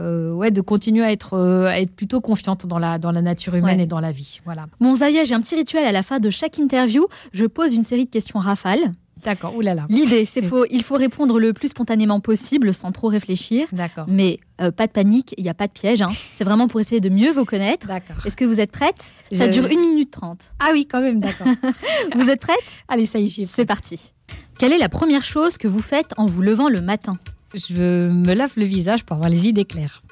ouais, 0.00 0.50
de 0.50 0.60
continuer 0.60 1.04
à 1.04 1.10
être, 1.10 1.36
à 1.36 1.80
être 1.80 1.92
plutôt 1.92 2.20
confiante 2.20 2.66
dans 2.66 2.75
dans 2.98 3.12
la, 3.12 3.22
nature 3.22 3.54
humaine 3.54 3.80
et 3.80 3.86
dans 3.86 4.00
la 4.00 4.12
vie. 4.12 4.40
Voilà. 4.44 4.66
Bon, 4.80 4.94
Zaya, 4.94 5.24
j'ai 5.24 5.34
un 5.34 5.40
petit 5.40 5.54
rituel 5.56 5.84
à 5.84 5.92
la 5.92 6.02
fin 6.02 6.20
de 6.20 6.30
chaque 6.30 6.58
interview. 6.58 7.06
Je 7.32 7.46
pose 7.46 7.74
une 7.74 7.84
série 7.84 8.04
de 8.04 8.10
questions 8.10 8.38
rafales. 8.38 8.92
D'accord, 9.24 9.56
oulala. 9.56 9.86
L'idée, 9.88 10.24
c'est 10.24 10.42
faut, 10.48 10.66
il 10.70 10.82
faut 10.82 10.94
répondre 10.94 11.40
le 11.40 11.52
plus 11.52 11.68
spontanément 11.68 12.20
possible 12.20 12.72
sans 12.72 12.92
trop 12.92 13.08
réfléchir. 13.08 13.66
D'accord. 13.72 14.06
Mais 14.08 14.38
euh, 14.60 14.70
pas 14.70 14.86
de 14.86 14.92
panique, 14.92 15.34
il 15.36 15.42
n'y 15.42 15.50
a 15.50 15.54
pas 15.54 15.66
de 15.66 15.72
piège. 15.72 16.02
Hein. 16.02 16.10
C'est 16.32 16.44
vraiment 16.44 16.68
pour 16.68 16.80
essayer 16.80 17.00
de 17.00 17.08
mieux 17.08 17.32
vous 17.32 17.44
connaître. 17.44 17.88
D'accord. 17.88 18.24
Est-ce 18.24 18.36
que 18.36 18.44
vous 18.44 18.60
êtes 18.60 18.70
prête? 18.70 19.04
Ça 19.32 19.48
dure 19.48 19.64
1 19.64 19.68
minute 19.68 20.12
30. 20.12 20.52
Ah 20.60 20.70
oui, 20.72 20.86
quand 20.86 21.00
même, 21.00 21.18
d'accord. 21.18 21.48
vous 22.14 22.30
êtes 22.30 22.40
prête? 22.40 22.56
Allez, 22.88 23.06
ça 23.06 23.18
y 23.18 23.24
est, 23.24 23.46
C'est 23.46 23.66
parti. 23.66 24.12
Quelle 24.58 24.72
est 24.72 24.78
la 24.78 24.88
première 24.88 25.24
chose 25.24 25.58
que 25.58 25.68
vous 25.68 25.82
faites 25.82 26.12
en 26.16 26.26
vous 26.26 26.42
levant 26.42 26.68
le 26.68 26.80
matin? 26.80 27.18
Je 27.54 28.08
me 28.08 28.34
lave 28.34 28.52
le 28.56 28.64
visage 28.64 29.04
pour 29.04 29.16
avoir 29.16 29.28
les 29.28 29.48
idées 29.48 29.64
claires. 29.64 30.02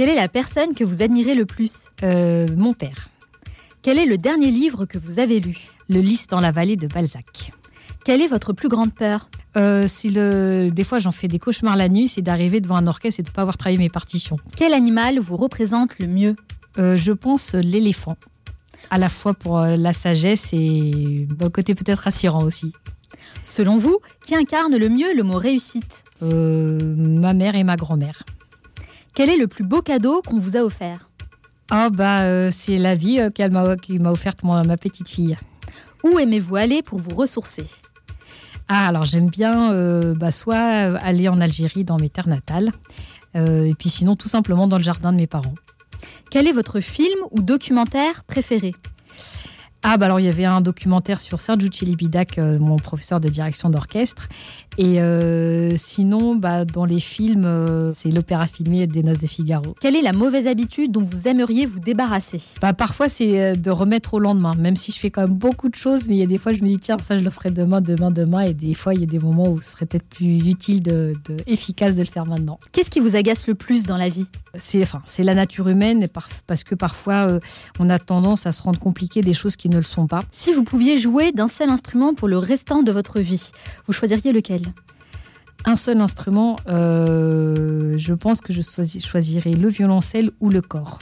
Quelle 0.00 0.08
est 0.08 0.14
la 0.14 0.28
personne 0.28 0.72
que 0.74 0.82
vous 0.82 1.02
admirez 1.02 1.34
le 1.34 1.44
plus? 1.44 1.88
Euh, 2.02 2.48
Mon 2.56 2.72
père. 2.72 3.10
Quel 3.82 3.98
est 3.98 4.06
le 4.06 4.16
dernier 4.16 4.50
livre 4.50 4.86
que 4.86 4.96
vous 4.96 5.18
avez 5.18 5.40
lu? 5.40 5.58
Le 5.90 6.00
Lys 6.00 6.26
dans 6.26 6.40
la 6.40 6.52
vallée 6.52 6.76
de 6.76 6.86
Balzac. 6.86 7.52
Quelle 8.02 8.22
est 8.22 8.26
votre 8.26 8.54
plus 8.54 8.70
grande 8.70 8.94
peur? 8.94 9.28
Euh, 9.58 9.86
le... 10.04 10.70
Des 10.70 10.84
fois, 10.84 11.00
j'en 11.00 11.12
fais 11.12 11.28
des 11.28 11.38
cauchemars 11.38 11.76
la 11.76 11.90
nuit, 11.90 12.08
c'est 12.08 12.22
d'arriver 12.22 12.62
devant 12.62 12.76
un 12.76 12.86
orchestre 12.86 13.20
et 13.20 13.22
de 13.24 13.28
ne 13.28 13.34
pas 13.34 13.42
avoir 13.42 13.58
travaillé 13.58 13.76
mes 13.76 13.90
partitions. 13.90 14.38
Quel 14.56 14.72
animal 14.72 15.18
vous 15.18 15.36
représente 15.36 15.98
le 15.98 16.06
mieux? 16.06 16.34
Euh, 16.78 16.96
Je 16.96 17.12
pense 17.12 17.52
l'éléphant. 17.52 18.16
À 18.88 18.96
la 18.96 19.10
fois 19.10 19.34
pour 19.34 19.60
la 19.60 19.92
sagesse 19.92 20.48
et 20.54 21.26
dans 21.28 21.44
le 21.44 21.50
côté 21.50 21.74
peut-être 21.74 22.04
rassurant 22.04 22.42
aussi. 22.42 22.72
Selon 23.42 23.76
vous, 23.76 23.98
qui 24.24 24.34
incarne 24.34 24.74
le 24.78 24.88
mieux 24.88 25.14
le 25.14 25.24
mot 25.24 25.36
réussite? 25.36 26.04
Ma 26.22 27.34
mère 27.34 27.54
et 27.54 27.64
ma 27.64 27.76
grand-mère. 27.76 28.22
Quel 29.20 29.28
est 29.28 29.36
le 29.36 29.48
plus 29.48 29.64
beau 29.64 29.82
cadeau 29.82 30.22
qu'on 30.22 30.38
vous 30.38 30.56
a 30.56 30.60
offert? 30.60 31.10
Ah 31.68 31.90
bah 31.90 32.22
euh, 32.22 32.48
c'est 32.50 32.78
la 32.78 32.94
vie 32.94 33.20
euh, 33.20 33.28
qu'elle 33.28 33.52
m'a 33.52 33.76
m'a 33.76 34.10
offerte 34.10 34.42
ma 34.44 34.64
petite 34.78 35.10
fille. 35.10 35.36
Où 36.02 36.18
aimez-vous 36.18 36.56
aller 36.56 36.80
pour 36.80 37.00
vous 37.00 37.14
ressourcer? 37.14 37.66
Ah 38.66 38.86
alors 38.86 39.04
j'aime 39.04 39.28
bien 39.28 39.74
euh, 39.74 40.14
bah, 40.14 40.32
soit 40.32 40.56
aller 40.56 41.28
en 41.28 41.38
Algérie 41.38 41.84
dans 41.84 41.98
mes 41.98 42.08
terres 42.08 42.28
natales, 42.28 42.72
et 43.34 43.74
puis 43.78 43.90
sinon 43.90 44.16
tout 44.16 44.28
simplement 44.28 44.66
dans 44.66 44.78
le 44.78 44.82
jardin 44.82 45.12
de 45.12 45.18
mes 45.18 45.26
parents. 45.26 45.54
Quel 46.30 46.48
est 46.48 46.52
votre 46.52 46.80
film 46.80 47.18
ou 47.30 47.42
documentaire 47.42 48.24
préféré? 48.24 48.74
Ah, 49.82 49.96
bah 49.96 50.06
alors 50.06 50.20
il 50.20 50.26
y 50.26 50.28
avait 50.28 50.44
un 50.44 50.60
documentaire 50.60 51.22
sur 51.22 51.40
Sergio 51.40 51.70
Celibidac, 51.72 52.36
euh, 52.36 52.58
mon 52.58 52.76
professeur 52.76 53.18
de 53.18 53.30
direction 53.30 53.70
d'orchestre. 53.70 54.28
Et 54.78 55.00
euh, 55.00 55.76
sinon, 55.76 56.36
bah, 56.36 56.64
dans 56.64 56.84
les 56.84 57.00
films, 57.00 57.44
euh, 57.44 57.92
c'est 57.94 58.10
l'opéra 58.10 58.46
filmé 58.46 58.86
des 58.86 59.02
Noces 59.02 59.18
de 59.18 59.26
Figaro. 59.26 59.74
Quelle 59.80 59.96
est 59.96 60.02
la 60.02 60.12
mauvaise 60.12 60.46
habitude 60.46 60.92
dont 60.92 61.02
vous 61.02 61.28
aimeriez 61.28 61.66
vous 61.66 61.80
débarrasser? 61.80 62.40
Bah, 62.60 62.72
Parfois, 62.72 63.08
c'est 63.08 63.56
de 63.56 63.70
remettre 63.70 64.14
au 64.14 64.18
lendemain, 64.18 64.54
même 64.56 64.76
si 64.76 64.92
je 64.92 64.98
fais 64.98 65.10
quand 65.10 65.22
même 65.22 65.36
beaucoup 65.36 65.68
de 65.68 65.74
choses, 65.74 66.08
mais 66.08 66.16
il 66.16 66.20
y 66.20 66.22
a 66.22 66.26
des 66.26 66.38
fois, 66.38 66.52
je 66.52 66.62
me 66.62 66.68
dis, 66.68 66.78
tiens, 66.78 66.98
ça, 66.98 67.16
je 67.16 67.24
le 67.24 67.30
ferai 67.30 67.50
demain, 67.50 67.80
demain, 67.80 68.10
demain. 68.10 68.40
Et 68.40 68.54
des 68.54 68.74
fois, 68.74 68.94
il 68.94 69.00
y 69.00 69.02
a 69.02 69.06
des 69.06 69.18
moments 69.18 69.48
où 69.48 69.60
ce 69.60 69.70
serait 69.70 69.86
peut-être 69.86 70.06
plus 70.06 70.46
utile, 70.46 70.82
de, 70.82 71.14
efficace 71.46 71.96
de 71.96 72.00
le 72.00 72.06
faire 72.06 72.26
maintenant. 72.26 72.58
Qu'est-ce 72.72 72.90
qui 72.90 73.00
vous 73.00 73.16
agace 73.16 73.46
le 73.48 73.54
plus 73.54 73.84
dans 73.84 73.96
la 73.96 74.08
vie? 74.08 74.26
C'est 74.58 74.82
enfin, 74.82 75.02
la 75.18 75.34
nature 75.34 75.68
humaine, 75.68 76.06
parce 76.46 76.64
que 76.64 76.74
parfois, 76.74 77.38
on 77.78 77.90
a 77.90 77.98
tendance 77.98 78.46
à 78.46 78.52
se 78.52 78.62
rendre 78.62 78.78
compliqué 78.78 79.20
des 79.20 79.32
choses 79.32 79.56
qui 79.56 79.68
ne 79.68 79.76
le 79.76 79.82
sont 79.82 80.06
pas. 80.06 80.20
Si 80.32 80.52
vous 80.52 80.64
pouviez 80.64 80.98
jouer 80.98 81.32
d'un 81.32 81.48
seul 81.48 81.70
instrument 81.70 82.14
pour 82.14 82.28
le 82.28 82.38
restant 82.38 82.82
de 82.82 82.92
votre 82.92 83.20
vie, 83.20 83.50
vous 83.86 83.92
choisiriez 83.92 84.32
lequel? 84.32 84.59
Un 85.64 85.76
seul 85.76 86.00
instrument, 86.00 86.56
euh, 86.68 87.98
je 87.98 88.14
pense 88.14 88.40
que 88.40 88.52
je 88.52 88.60
choisirais 89.00 89.52
le 89.52 89.68
violoncelle 89.68 90.30
ou 90.40 90.48
le 90.48 90.62
corps. 90.62 90.98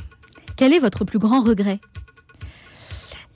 Quel 0.57 0.73
est 0.73 0.79
votre 0.79 1.05
plus 1.05 1.19
grand 1.19 1.41
regret? 1.41 1.81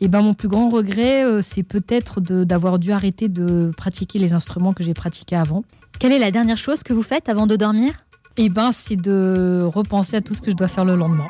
Eh 0.00 0.08
ben, 0.08 0.20
mon 0.20 0.34
plus 0.34 0.48
grand 0.48 0.68
regret, 0.68 1.24
euh, 1.24 1.42
c'est 1.42 1.62
peut-être 1.62 2.20
d'avoir 2.20 2.80
dû 2.80 2.90
arrêter 2.90 3.28
de 3.28 3.70
pratiquer 3.76 4.18
les 4.18 4.32
instruments 4.32 4.72
que 4.72 4.82
j'ai 4.82 4.94
pratiqués 4.94 5.36
avant. 5.36 5.62
Quelle 6.00 6.10
est 6.10 6.18
la 6.18 6.32
dernière 6.32 6.56
chose 6.56 6.82
que 6.82 6.92
vous 6.92 7.04
faites 7.04 7.28
avant 7.28 7.46
de 7.46 7.54
dormir? 7.54 7.92
Eh 8.36 8.48
ben, 8.48 8.72
c'est 8.72 8.96
de 8.96 9.62
repenser 9.64 10.16
à 10.16 10.20
tout 10.20 10.34
ce 10.34 10.42
que 10.42 10.50
je 10.50 10.56
dois 10.56 10.66
faire 10.66 10.84
le 10.84 10.96
lendemain. 10.96 11.28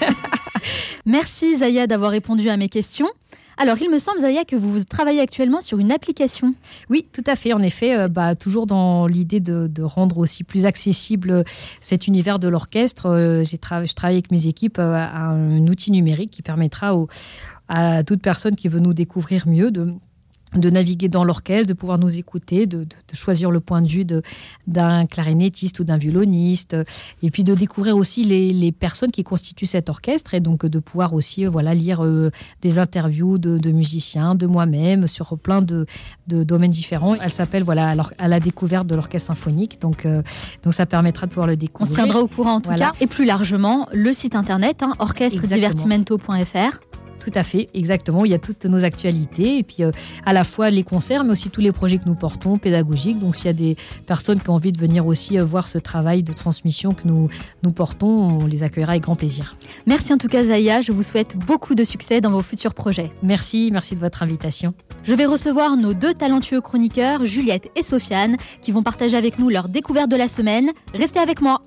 Merci 1.04 1.58
Zaya 1.58 1.86
d'avoir 1.86 2.10
répondu 2.10 2.48
à 2.48 2.56
mes 2.56 2.68
questions. 2.70 3.10
Alors, 3.62 3.76
il 3.82 3.90
me 3.90 3.98
semble, 3.98 4.20
Zaya, 4.20 4.46
que 4.46 4.56
vous 4.56 4.82
travaillez 4.84 5.20
actuellement 5.20 5.60
sur 5.60 5.78
une 5.78 5.92
application. 5.92 6.54
Oui, 6.88 7.06
tout 7.12 7.22
à 7.26 7.36
fait. 7.36 7.52
En 7.52 7.60
effet, 7.60 7.94
euh, 7.94 8.08
bah, 8.08 8.34
toujours 8.34 8.66
dans 8.66 9.06
l'idée 9.06 9.38
de, 9.38 9.82
rendre 9.82 10.16
aussi 10.16 10.44
plus 10.44 10.64
accessible 10.64 11.30
euh, 11.30 11.42
cet 11.82 12.06
univers 12.06 12.38
de 12.38 12.48
l'orchestre, 12.48 13.10
euh, 13.10 13.44
je 13.44 13.92
travaille 13.92 14.16
avec 14.16 14.30
mes 14.30 14.46
équipes 14.46 14.78
à 14.78 15.26
un 15.26 15.66
outil 15.66 15.90
numérique 15.90 16.30
qui 16.30 16.40
permettra 16.40 16.94
à 17.68 18.02
toute 18.02 18.22
personne 18.22 18.56
qui 18.56 18.68
veut 18.68 18.80
nous 18.80 18.94
découvrir 18.94 19.46
mieux 19.46 19.70
de 19.70 19.92
de 20.56 20.70
naviguer 20.70 21.08
dans 21.08 21.24
l'orchestre, 21.24 21.68
de 21.68 21.74
pouvoir 21.74 21.98
nous 21.98 22.18
écouter, 22.18 22.66
de, 22.66 22.86
choisir 23.12 23.50
le 23.50 23.60
point 23.60 23.82
de 23.82 23.86
vue 23.86 24.04
d'un 24.66 25.06
clarinettiste 25.06 25.80
ou 25.80 25.84
d'un 25.84 25.96
violoniste, 25.96 26.76
et 27.22 27.30
puis 27.30 27.44
de 27.44 27.54
découvrir 27.54 27.96
aussi 27.96 28.24
les, 28.24 28.72
personnes 28.72 29.10
qui 29.10 29.24
constituent 29.24 29.66
cet 29.66 29.88
orchestre, 29.88 30.34
et 30.34 30.40
donc 30.40 30.64
de 30.64 30.78
pouvoir 30.78 31.12
aussi 31.12 31.44
euh, 31.44 31.50
voilà 31.50 31.74
lire 31.74 32.04
euh, 32.04 32.30
des 32.62 32.78
interviews 32.78 33.36
de, 33.38 33.70
musiciens, 33.70 34.34
de 34.34 34.46
moi-même, 34.46 35.06
sur 35.06 35.36
plein 35.36 35.60
de, 35.60 35.86
domaines 36.26 36.70
différents. 36.70 37.16
Elle 37.16 37.30
s'appelle 37.30 37.62
voilà 37.64 37.94
à 38.18 38.28
la 38.28 38.40
découverte 38.40 38.86
de 38.86 38.94
l'orchestre 38.94 39.28
symphonique, 39.28 39.80
donc, 39.80 40.06
euh, 40.06 40.22
donc 40.62 40.74
ça 40.74 40.86
permettra 40.86 41.26
de 41.26 41.32
pouvoir 41.32 41.46
le 41.46 41.56
découvrir. 41.56 41.90
On 41.90 41.90
se 41.90 41.96
tiendra 41.96 42.20
au 42.20 42.28
courant 42.28 42.54
en 42.54 42.60
tout 42.60 42.74
cas, 42.74 42.92
et 43.00 43.06
plus 43.06 43.24
largement 43.24 43.88
le 43.92 44.12
site 44.12 44.34
internet 44.34 44.82
hein, 44.82 44.94
orchestredivertimento.fr 44.98 46.89
tout 47.20 47.30
à 47.34 47.44
fait, 47.44 47.68
exactement. 47.74 48.24
Il 48.24 48.30
y 48.30 48.34
a 48.34 48.38
toutes 48.38 48.64
nos 48.64 48.84
actualités 48.84 49.58
et 49.58 49.62
puis 49.62 49.84
euh, 49.84 49.92
à 50.26 50.32
la 50.32 50.42
fois 50.42 50.70
les 50.70 50.82
concerts, 50.82 51.22
mais 51.22 51.32
aussi 51.32 51.50
tous 51.50 51.60
les 51.60 51.70
projets 51.70 51.98
que 51.98 52.06
nous 52.06 52.14
portons 52.14 52.58
pédagogiques. 52.58 53.18
Donc 53.18 53.36
s'il 53.36 53.46
y 53.46 53.50
a 53.50 53.52
des 53.52 53.76
personnes 54.06 54.40
qui 54.40 54.50
ont 54.50 54.54
envie 54.54 54.72
de 54.72 54.78
venir 54.78 55.06
aussi 55.06 55.38
euh, 55.38 55.44
voir 55.44 55.68
ce 55.68 55.78
travail 55.78 56.22
de 56.22 56.32
transmission 56.32 56.92
que 56.92 57.06
nous, 57.06 57.28
nous 57.62 57.70
portons, 57.70 58.08
on 58.08 58.46
les 58.46 58.62
accueillera 58.62 58.92
avec 58.92 59.02
grand 59.02 59.14
plaisir. 59.14 59.56
Merci 59.86 60.12
en 60.12 60.18
tout 60.18 60.28
cas 60.28 60.44
Zaya, 60.44 60.80
je 60.80 60.92
vous 60.92 61.02
souhaite 61.02 61.36
beaucoup 61.36 61.74
de 61.74 61.84
succès 61.84 62.20
dans 62.20 62.30
vos 62.30 62.42
futurs 62.42 62.74
projets. 62.74 63.12
Merci, 63.22 63.70
merci 63.72 63.94
de 63.94 64.00
votre 64.00 64.22
invitation. 64.22 64.74
Je 65.04 65.14
vais 65.14 65.26
recevoir 65.26 65.76
nos 65.76 65.94
deux 65.94 66.14
talentueux 66.14 66.60
chroniqueurs, 66.60 67.26
Juliette 67.26 67.70
et 67.76 67.82
Sofiane, 67.82 68.36
qui 68.62 68.72
vont 68.72 68.82
partager 68.82 69.16
avec 69.16 69.38
nous 69.38 69.48
leur 69.48 69.68
découverte 69.68 70.10
de 70.10 70.16
la 70.16 70.28
semaine. 70.28 70.70
Restez 70.94 71.20
avec 71.20 71.40
moi. 71.40 71.60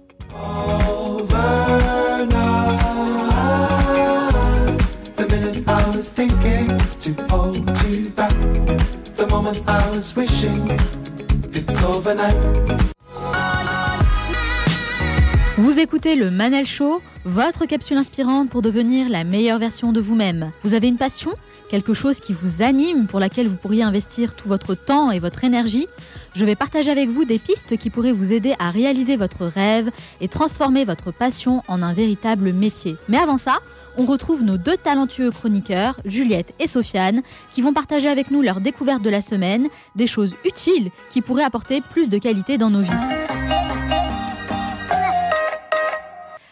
Vous 15.58 15.80
écoutez 15.80 16.16
le 16.16 16.30
Manel 16.30 16.66
Show, 16.66 17.02
votre 17.24 17.66
capsule 17.66 17.98
inspirante 17.98 18.50
pour 18.50 18.62
devenir 18.62 19.08
la 19.08 19.24
meilleure 19.24 19.60
version 19.60 19.94
de 19.94 20.02
vous-même. 20.02 20.52
Vous 20.64 20.74
avez 20.74 20.90
une 20.90 20.98
passion 20.98 21.32
Quelque 21.70 21.94
chose 21.94 22.20
qui 22.20 22.34
vous 22.34 22.62
anime, 22.62 23.08
pour 23.08 23.22
laquelle 23.22 23.48
vous 23.48 23.56
pourriez 23.56 23.84
investir 23.84 24.36
tout 24.36 24.50
votre 24.50 24.76
temps 24.76 25.10
et 25.10 25.20
votre 25.20 25.46
énergie 25.46 25.88
Je 26.36 26.44
vais 26.44 26.56
partager 26.56 26.92
avec 26.92 27.10
vous 27.10 27.24
des 27.24 27.40
pistes 27.40 27.78
qui 27.78 27.90
pourraient 27.90 28.12
vous 28.12 28.34
aider 28.34 28.56
à 28.60 28.72
réaliser 28.72 29.16
votre 29.16 29.46
rêve 29.46 29.90
et 30.20 30.28
transformer 30.28 30.84
votre 30.84 31.12
passion 31.12 31.64
en 31.70 31.82
un 31.82 31.94
véritable 31.94 32.52
métier. 32.52 32.98
Mais 33.08 33.18
avant 33.18 33.38
ça, 33.38 33.60
on 33.98 34.06
retrouve 34.06 34.44
nos 34.44 34.58
deux 34.58 34.78
talentueux 34.78 35.32
chroniqueurs, 35.32 36.00
Juliette 36.06 36.54
et 36.60 36.68
Sofiane, 36.68 37.22
qui 37.52 37.62
vont 37.62 37.74
partager 37.74 38.08
avec 38.08 38.32
nous 38.32 38.42
leur 38.42 38.62
découverte 38.62 39.02
de 39.02 39.10
la 39.10 39.22
semaine, 39.22 39.68
des 39.96 40.08
choses 40.08 40.36
utiles 40.46 40.92
qui 41.10 41.22
pourraient 41.22 41.44
apporter 41.44 41.82
plus 41.82 42.10
de 42.10 42.18
qualité 42.18 42.58
dans 42.58 42.70
nos 42.70 42.82
vies. 42.82 42.90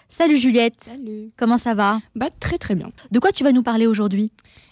Salut 0.10 0.38
Juliette. 0.38 0.76
Salut. 0.86 1.32
Comment 1.36 1.58
ça 1.58 1.74
va? 1.74 2.00
Bah 2.16 2.28
très 2.40 2.58
très 2.58 2.76
bien. 2.76 2.92
De 3.10 3.20
quoi 3.20 3.32
tu 3.32 3.44
vas 3.44 3.52
nous 3.52 3.64
parler 3.64 3.88
aujourd'hui? 3.88 4.32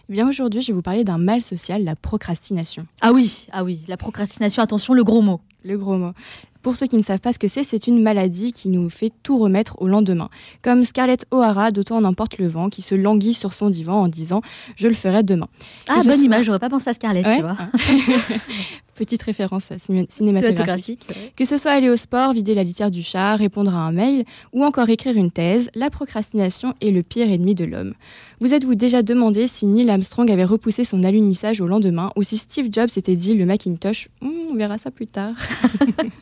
Bien 0.10 0.28
aujourd'hui, 0.28 0.62
je 0.62 0.68
vais 0.68 0.74
vous 0.74 0.82
parler 0.82 1.03
d'un 1.03 1.18
mal 1.18 1.41
social, 1.41 1.84
la 1.84 1.95
procrastination. 1.95 2.86
Ah 3.01 3.12
oui, 3.14 3.47
ah 3.51 3.64
oui, 3.64 3.82
la 3.88 3.97
procrastination, 3.97 4.62
attention, 4.62 4.93
le 4.93 5.03
gros 5.03 5.22
mot. 5.22 5.39
Le 5.66 5.78
gros 5.78 5.97
mot. 5.97 6.14
pour 6.62 6.76
ceux 6.76 6.88
qui 6.88 6.97
ne 6.97 7.03
savent 7.03 7.20
pas 7.20 7.34
ce 7.34 7.39
que 7.39 7.47
c'est, 7.47 7.64
c'est 7.64 7.88
une 7.88 8.01
maladie 8.01 8.53
qui 8.53 8.70
nous 8.70 8.89
fait 8.89 9.12
tout 9.24 9.38
remettre 9.38 9.82
au 9.82 9.88
lendemain. 9.88 10.30
Comme 10.62 10.84
Scarlett 10.84 11.26
O'Hara 11.32 11.72
d'Autant 11.72 12.01
n'emporte 12.01 12.38
le 12.38 12.47
vent, 12.47 12.70
qui 12.70 12.82
se 12.82 12.95
languit 12.95 13.34
sur 13.34 13.53
son 13.53 13.70
divan 13.70 14.01
en 14.01 14.07
disant 14.07 14.41
Je 14.76 14.88
le 14.88 14.93
ferai 14.93 15.24
demain. 15.24 15.47
Ah, 15.88 16.01
bonne 16.03 16.22
image, 16.22 16.45
j'aurais 16.45 16.60
pas 16.60 16.70
pensé 16.70 16.89
à 16.89 16.93
Scarlett, 16.93 17.26
tu 17.28 17.41
vois. 17.41 17.57
Petite 18.95 19.24
référence 19.24 19.72
cinématographique. 20.10 21.07
Que 21.38 21.45
ce 21.45 21.57
soit 21.57 21.72
aller 21.72 21.89
au 21.89 21.95
sport, 21.95 22.34
vider 22.34 22.53
la 22.53 22.66
litière 22.66 22.91
du 22.91 23.01
chat, 23.01 23.38
répondre 23.38 23.74
à 23.74 23.80
un 23.80 23.93
mail 23.93 24.26
ou 24.51 24.66
encore 24.66 24.89
écrire 24.89 25.16
une 25.16 25.32
thèse, 25.32 25.70
la 25.74 25.89
procrastination 25.89 26.74
est 26.82 26.91
le 26.91 27.01
pire 27.01 27.32
ennemi 27.32 27.55
de 27.55 27.64
l'homme. 27.64 27.93
Vous 28.42 28.54
êtes-vous 28.54 28.76
déjà 28.76 29.04
demandé 29.04 29.48
si 29.48 29.66
Neil 29.66 29.90
Armstrong 29.90 30.32
avait 30.32 30.46
repoussé 30.46 30.86
son 30.86 31.04
alunissage 31.04 31.60
au 31.60 31.68
lendemain 31.68 32.12
ou 32.16 32.24
si 32.24 32.38
Steve 32.38 32.70
Jobs 32.72 32.88
s'était 32.88 33.18
dit 33.18 33.36
le 33.36 33.46
Macintosh? 33.46 34.08
Hmm, 34.22 34.30
On 34.52 34.56
verra 34.56 34.78
ça 34.78 34.92
plus 34.92 35.08
tard. 35.08 35.36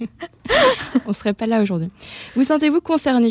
on 1.06 1.14
serait 1.14 1.34
pas 1.34 1.46
là 1.46 1.62
aujourd'hui. 1.62 1.90
Vous 2.36 2.44
sentez-vous 2.44 2.82
concerné? 2.82 3.30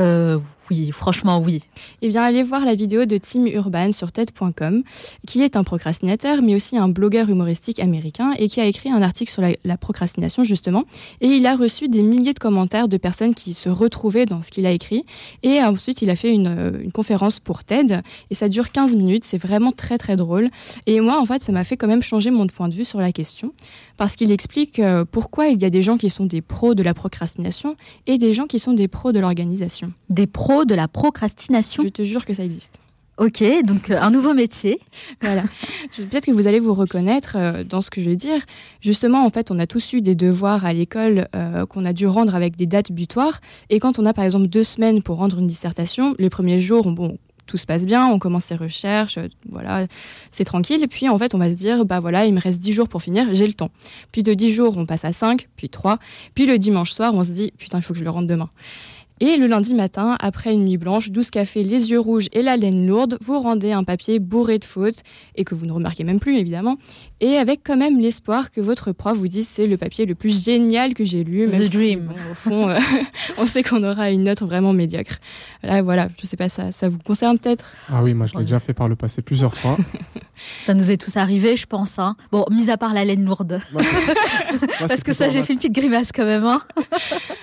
Euh, 0.00 0.38
oui, 0.70 0.90
franchement 0.92 1.42
oui. 1.44 1.62
Eh 2.00 2.08
bien, 2.08 2.22
allez 2.22 2.42
voir 2.42 2.64
la 2.64 2.74
vidéo 2.74 3.04
de 3.04 3.18
Tim 3.18 3.46
Urban 3.46 3.90
sur 3.92 4.12
TED.com, 4.12 4.82
qui 5.26 5.42
est 5.42 5.56
un 5.56 5.64
procrastinateur, 5.64 6.42
mais 6.42 6.54
aussi 6.54 6.78
un 6.78 6.88
blogueur 6.88 7.28
humoristique 7.28 7.80
américain 7.80 8.32
et 8.38 8.48
qui 8.48 8.60
a 8.60 8.66
écrit 8.66 8.90
un 8.90 9.02
article 9.02 9.30
sur 9.30 9.42
la, 9.42 9.76
procrastination, 9.76 10.44
justement. 10.44 10.84
Et 11.20 11.26
il 11.26 11.46
a 11.46 11.56
reçu 11.56 11.88
des 11.88 12.02
milliers 12.02 12.34
de 12.34 12.38
commentaires 12.38 12.88
de 12.88 12.96
personnes 12.96 13.34
qui 13.34 13.54
se 13.54 13.68
retrouvaient 13.68 14.26
dans 14.26 14.42
ce 14.42 14.50
qu'il 14.50 14.66
a 14.66 14.70
écrit. 14.70 15.04
Et 15.42 15.60
ensuite, 15.62 16.02
il 16.02 16.10
a 16.10 16.16
fait 16.16 16.32
une, 16.32 16.46
euh, 16.46 16.82
une 16.82 16.92
conférence 16.92 17.40
pour 17.40 17.64
TED, 17.64 18.02
et 18.30 18.34
ça 18.34 18.48
dure 18.48 18.70
15 18.70 18.94
minutes. 18.94 19.24
C'est 19.24 19.38
vraiment 19.38 19.72
très, 19.72 19.98
très 19.98 20.16
drôle. 20.16 20.50
Et 20.86 21.00
moi, 21.00 21.20
en 21.20 21.24
fait, 21.24 21.42
ça 21.42 21.52
m'a 21.52 21.64
fait 21.64 21.76
quand 21.76 21.88
même 21.88 22.02
changer 22.02 22.30
mon 22.30 22.46
point 22.46 22.68
de 22.68 22.74
vue 22.74 22.84
sur 22.84 23.00
la 23.00 23.12
question, 23.12 23.52
parce 23.96 24.16
qu'il 24.16 24.32
explique 24.32 24.78
euh, 24.78 25.04
pourquoi 25.04 25.48
il 25.48 25.60
y 25.60 25.64
a 25.64 25.70
des 25.70 25.82
gens 25.82 25.96
qui 25.96 26.10
sont 26.10 26.26
des 26.26 26.42
pros 26.42 26.74
de 26.74 26.82
la 26.82 26.94
procrastination 26.94 27.76
et 28.06 28.18
des 28.18 28.32
gens 28.32 28.46
qui 28.46 28.58
sont 28.58 28.72
des 28.72 28.88
pros 28.88 29.12
de 29.12 29.20
l'organisation. 29.20 29.92
Des 30.08 30.26
pros 30.26 30.59
de 30.64 30.74
la 30.74 30.88
procrastination. 30.88 31.82
Je 31.82 31.88
te 31.88 32.02
jure 32.02 32.24
que 32.24 32.34
ça 32.34 32.44
existe. 32.44 32.80
Ok, 33.20 33.44
donc 33.64 33.90
euh, 33.90 33.98
un 34.00 34.10
nouveau 34.10 34.32
métier. 34.32 34.80
voilà. 35.20 35.42
Peut-être 35.94 36.24
que 36.24 36.30
vous 36.30 36.46
allez 36.46 36.58
vous 36.58 36.72
reconnaître 36.72 37.36
euh, 37.36 37.64
dans 37.64 37.82
ce 37.82 37.90
que 37.90 38.00
je 38.00 38.08
vais 38.08 38.16
dire. 38.16 38.40
Justement, 38.80 39.26
en 39.26 39.28
fait, 39.28 39.50
on 39.50 39.58
a 39.58 39.66
tous 39.66 39.92
eu 39.92 40.00
des 40.00 40.14
devoirs 40.14 40.64
à 40.64 40.72
l'école 40.72 41.28
euh, 41.36 41.66
qu'on 41.66 41.84
a 41.84 41.92
dû 41.92 42.06
rendre 42.06 42.34
avec 42.34 42.56
des 42.56 42.64
dates 42.64 42.90
butoirs. 42.90 43.42
Et 43.68 43.78
quand 43.78 43.98
on 43.98 44.06
a, 44.06 44.14
par 44.14 44.24
exemple, 44.24 44.46
deux 44.46 44.64
semaines 44.64 45.02
pour 45.02 45.18
rendre 45.18 45.38
une 45.38 45.46
dissertation, 45.46 46.14
les 46.18 46.30
premiers 46.30 46.60
jours, 46.60 46.90
bon, 46.92 47.18
tout 47.44 47.58
se 47.58 47.66
passe 47.66 47.84
bien, 47.84 48.06
on 48.06 48.18
commence 48.18 48.44
ses 48.44 48.56
recherches, 48.56 49.18
voilà, 49.50 49.86
c'est 50.30 50.44
tranquille. 50.44 50.82
Et 50.82 50.86
puis, 50.86 51.06
en 51.10 51.18
fait, 51.18 51.34
on 51.34 51.38
va 51.38 51.50
se 51.50 51.56
dire, 51.56 51.84
bah 51.84 52.00
voilà, 52.00 52.24
il 52.24 52.32
me 52.32 52.40
reste 52.40 52.60
dix 52.60 52.72
jours 52.72 52.88
pour 52.88 53.02
finir, 53.02 53.26
j'ai 53.32 53.46
le 53.46 53.54
temps. 53.54 53.70
Puis 54.12 54.22
de 54.22 54.32
dix 54.32 54.50
jours, 54.50 54.78
on 54.78 54.86
passe 54.86 55.04
à 55.04 55.12
cinq, 55.12 55.48
puis 55.56 55.68
trois. 55.68 55.98
Puis 56.34 56.46
le 56.46 56.56
dimanche 56.56 56.92
soir, 56.92 57.12
on 57.12 57.22
se 57.22 57.32
dit, 57.32 57.52
putain, 57.58 57.78
il 57.80 57.82
faut 57.82 57.92
que 57.92 57.98
je 57.98 58.04
le 58.04 58.10
rende 58.10 58.28
demain. 58.28 58.48
Et 59.22 59.36
le 59.36 59.46
lundi 59.46 59.74
matin, 59.74 60.16
après 60.18 60.54
une 60.54 60.64
nuit 60.64 60.78
blanche, 60.78 61.10
12 61.10 61.28
cafés, 61.28 61.62
les 61.62 61.90
yeux 61.90 62.00
rouges 62.00 62.28
et 62.32 62.40
la 62.40 62.56
laine 62.56 62.86
lourde, 62.86 63.18
vous 63.20 63.38
rendez 63.38 63.70
un 63.70 63.84
papier 63.84 64.18
bourré 64.18 64.58
de 64.58 64.64
fautes 64.64 65.02
et 65.34 65.44
que 65.44 65.54
vous 65.54 65.66
ne 65.66 65.72
remarquez 65.72 66.04
même 66.04 66.18
plus 66.18 66.38
évidemment, 66.38 66.78
et 67.20 67.36
avec 67.36 67.60
quand 67.62 67.76
même 67.76 68.00
l'espoir 68.00 68.50
que 68.50 68.62
votre 68.62 68.92
prof 68.92 69.18
vous 69.18 69.28
dise 69.28 69.46
c'est 69.46 69.66
le 69.66 69.76
papier 69.76 70.06
le 70.06 70.14
plus 70.14 70.42
génial 70.42 70.94
que 70.94 71.04
j'ai 71.04 71.22
lu. 71.22 71.46
The 71.50 71.70
dream. 71.70 72.10
au 72.30 72.34
fond, 72.34 72.70
euh, 72.70 72.78
on 73.36 73.44
sait 73.44 73.62
qu'on 73.62 73.84
aura 73.84 74.10
une 74.10 74.24
note 74.24 74.40
vraiment 74.40 74.72
médiocre. 74.72 75.18
Là, 75.62 75.82
voilà, 75.82 76.08
je 76.18 76.26
sais 76.26 76.38
pas, 76.38 76.48
ça, 76.48 76.72
ça 76.72 76.88
vous 76.88 76.98
concerne 77.04 77.38
peut-être? 77.38 77.72
Ah 77.92 78.02
oui, 78.02 78.14
moi 78.14 78.24
je 78.24 78.38
l'ai 78.38 78.44
déjà 78.44 78.58
fait 78.58 78.72
par 78.72 78.88
le 78.88 78.96
passé 78.96 79.20
plusieurs 79.20 79.54
fois. 79.54 79.76
ça 80.64 80.72
nous 80.72 80.90
est 80.90 80.96
tous 80.96 81.18
arrivé, 81.18 81.56
je 81.56 81.66
pense. 81.66 81.98
Hein. 81.98 82.16
Bon, 82.32 82.46
mis 82.50 82.70
à 82.70 82.78
part 82.78 82.94
la 82.94 83.04
laine 83.04 83.26
lourde. 83.26 83.60
Parce 84.78 85.02
que 85.02 85.12
ça, 85.12 85.28
j'ai 85.28 85.42
fait 85.42 85.52
une 85.52 85.58
petite 85.58 85.74
grimace 85.74 86.10
quand 86.10 86.24
même. 86.24 86.46
Hein. 86.46 86.62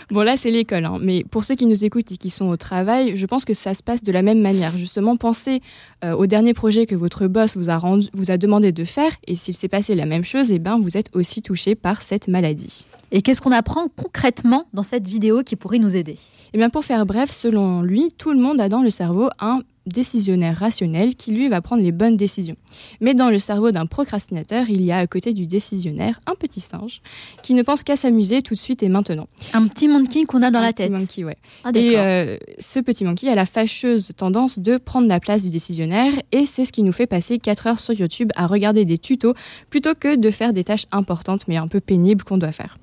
bon, 0.10 0.24
là, 0.24 0.38
c'est 0.38 0.50
l'école, 0.50 0.86
hein. 0.86 0.98
mais 1.00 1.24
pour 1.30 1.44
ceux 1.44 1.54
qui 1.54 1.67
nous 1.68 1.86
écoutent 1.86 2.12
et 2.12 2.18
qui 2.18 2.30
sont 2.30 2.48
au 2.48 2.58
travail, 2.58 3.16
je 3.16 3.26
pense 3.26 3.46
que 3.46 3.54
ça 3.54 3.74
se 3.74 3.84
passe 3.84 4.04
de 4.04 4.12
la 4.12 4.22
même 4.22 4.42
manière. 4.42 4.78
Justement, 4.78 5.18
pensez 5.18 5.62
euh, 6.04 6.14
au 6.14 6.26
dernier 6.26 6.54
projet 6.54 6.86
que 6.86 6.96
votre 6.96 7.28
boss 7.28 7.58
vous 7.58 7.70
a, 7.70 7.78
rendu, 7.78 8.08
vous 8.14 8.32
a 8.32 8.38
demandé 8.38 8.72
de 8.72 8.84
faire, 8.84 9.12
et 9.28 9.36
s'il 9.36 9.56
s'est 9.56 9.68
passé 9.68 9.96
la 9.96 10.06
même 10.06 10.24
chose, 10.24 10.52
eh 10.52 10.60
ben, 10.60 10.80
vous 10.80 10.98
êtes 10.98 11.16
aussi 11.16 11.42
touché 11.42 11.76
par 11.76 12.02
cette 12.02 12.28
maladie. 12.28 12.86
Et 13.12 13.22
qu'est-ce 13.22 13.42
qu'on 13.42 13.52
apprend 13.52 13.88
concrètement 13.96 14.66
dans 14.74 14.84
cette 14.84 15.08
vidéo 15.08 15.44
qui 15.44 15.56
pourrait 15.56 15.80
nous 15.80 15.96
aider? 15.96 16.16
Eh 16.54 16.58
bien, 16.58 16.70
pour 16.70 16.84
faire 16.84 17.06
bref, 17.06 17.32
selon 17.32 17.82
lui, 17.82 18.12
tout 18.18 18.34
le 18.34 18.40
monde 18.40 18.60
a 18.60 18.70
dans 18.70 18.82
le 18.82 18.90
cerveau 18.90 19.30
un 19.40 19.62
décisionnaire 19.88 20.58
rationnel 20.58 21.16
qui 21.16 21.32
lui 21.32 21.48
va 21.48 21.62
prendre 21.62 21.82
les 21.82 21.92
bonnes 21.92 22.18
décisions. 22.18 22.56
Mais 23.02 23.14
dans 23.14 23.30
le 23.30 23.40
cerveau 23.40 23.72
d'un 23.72 23.86
procrastinateur, 23.86 24.70
il 24.70 24.82
y 24.84 24.92
a 24.92 24.98
à 24.98 25.08
côté 25.08 25.34
du 25.34 25.48
décisionnaire 25.48 26.20
un 26.26 26.36
petit 26.36 26.60
singe 26.60 27.02
qui 27.44 27.54
ne 27.54 27.64
pense 27.64 27.84
qu'à 27.84 27.96
s'amuser 27.96 28.42
tout 28.42 28.54
de 28.54 28.60
suite 28.60 28.84
et 28.84 28.90
maintenant. 28.90 29.28
Un 29.54 29.68
petit 29.68 29.88
monkey 29.88 30.26
qu'on 30.26 30.42
a 30.44 30.52
dans 30.52 30.62
la 30.62 30.74
tête. 30.74 30.92
Un 30.92 30.96
petit 30.96 31.24
monkey, 31.24 31.24
ouais. 31.24 31.38
Ah, 31.64 31.72
et 31.74 31.98
euh, 31.98 32.38
ce 32.60 32.80
petit 32.80 33.04
monkey 33.04 33.30
a 33.30 33.36
la 33.36 33.46
fâcheuse 33.46 34.12
tendance 34.16 34.60
de 34.60 34.78
prendre 34.78 35.08
la 35.08 35.20
place 35.20 35.44
du 35.44 35.50
décisionnaire 35.50 36.14
et 36.32 36.46
c'est 36.46 36.66
ce 36.66 36.72
qui 36.72 36.84
nous 36.84 36.92
fait 36.92 37.08
passer 37.08 37.40
4 37.40 37.68
heures 37.68 37.80
sur 37.80 37.94
YouTube 37.94 38.32
à 38.36 38.48
regarder 38.48 38.86
des 38.86 38.98
tutos 38.98 39.34
plutôt 39.70 39.96
que 39.96 40.16
de 40.16 40.32
faire 40.32 40.54
des 40.54 40.64
tâches 40.64 40.86
importantes 40.92 41.48
mais 41.48 41.58
un 41.58 41.68
peu 41.68 41.80
pénibles 41.80 42.24
qu'on 42.24 42.38
doit 42.38 42.52
faire. 42.52 42.78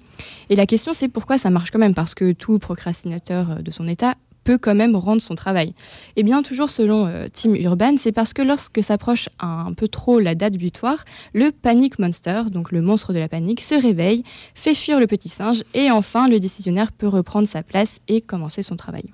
Et 0.48 0.56
la 0.56 0.66
question 0.66 0.92
c'est 0.92 1.08
pourquoi 1.08 1.38
ça 1.38 1.50
marche 1.50 1.70
quand 1.70 1.78
même? 1.78 1.94
Parce 1.94 2.14
que 2.14 2.32
tout 2.32 2.58
procrastinateur 2.58 3.62
de 3.62 3.70
son 3.70 3.88
état 3.88 4.14
peut 4.44 4.58
quand 4.58 4.74
même 4.74 4.94
rendre 4.94 5.22
son 5.22 5.34
travail 5.34 5.74
Eh 6.16 6.22
bien, 6.22 6.42
toujours 6.42 6.70
selon 6.70 7.06
euh, 7.06 7.26
Tim 7.32 7.54
Urban, 7.54 7.96
c'est 7.96 8.12
parce 8.12 8.32
que 8.32 8.42
lorsque 8.42 8.82
s'approche 8.82 9.28
un, 9.40 9.72
peu 9.72 9.88
trop 9.88 10.20
la 10.20 10.34
date 10.34 10.56
butoir, 10.56 11.04
le 11.32 11.50
panic 11.50 11.98
monster, 11.98 12.42
donc 12.52 12.70
le 12.70 12.82
monstre 12.82 13.12
de 13.12 13.18
la 13.18 13.28
panique, 13.28 13.60
se 13.60 13.74
réveille, 13.74 14.22
fait 14.54 14.74
fuir 14.74 15.00
le 15.00 15.06
petit 15.06 15.28
singe 15.28 15.62
et 15.72 15.90
enfin 15.90 16.28
le 16.28 16.38
décisionnaire 16.38 16.92
peut 16.92 17.08
reprendre 17.08 17.48
sa 17.48 17.62
place 17.62 17.98
et 18.08 18.20
commencer 18.20 18.62
son 18.62 18.76
travail. 18.76 19.04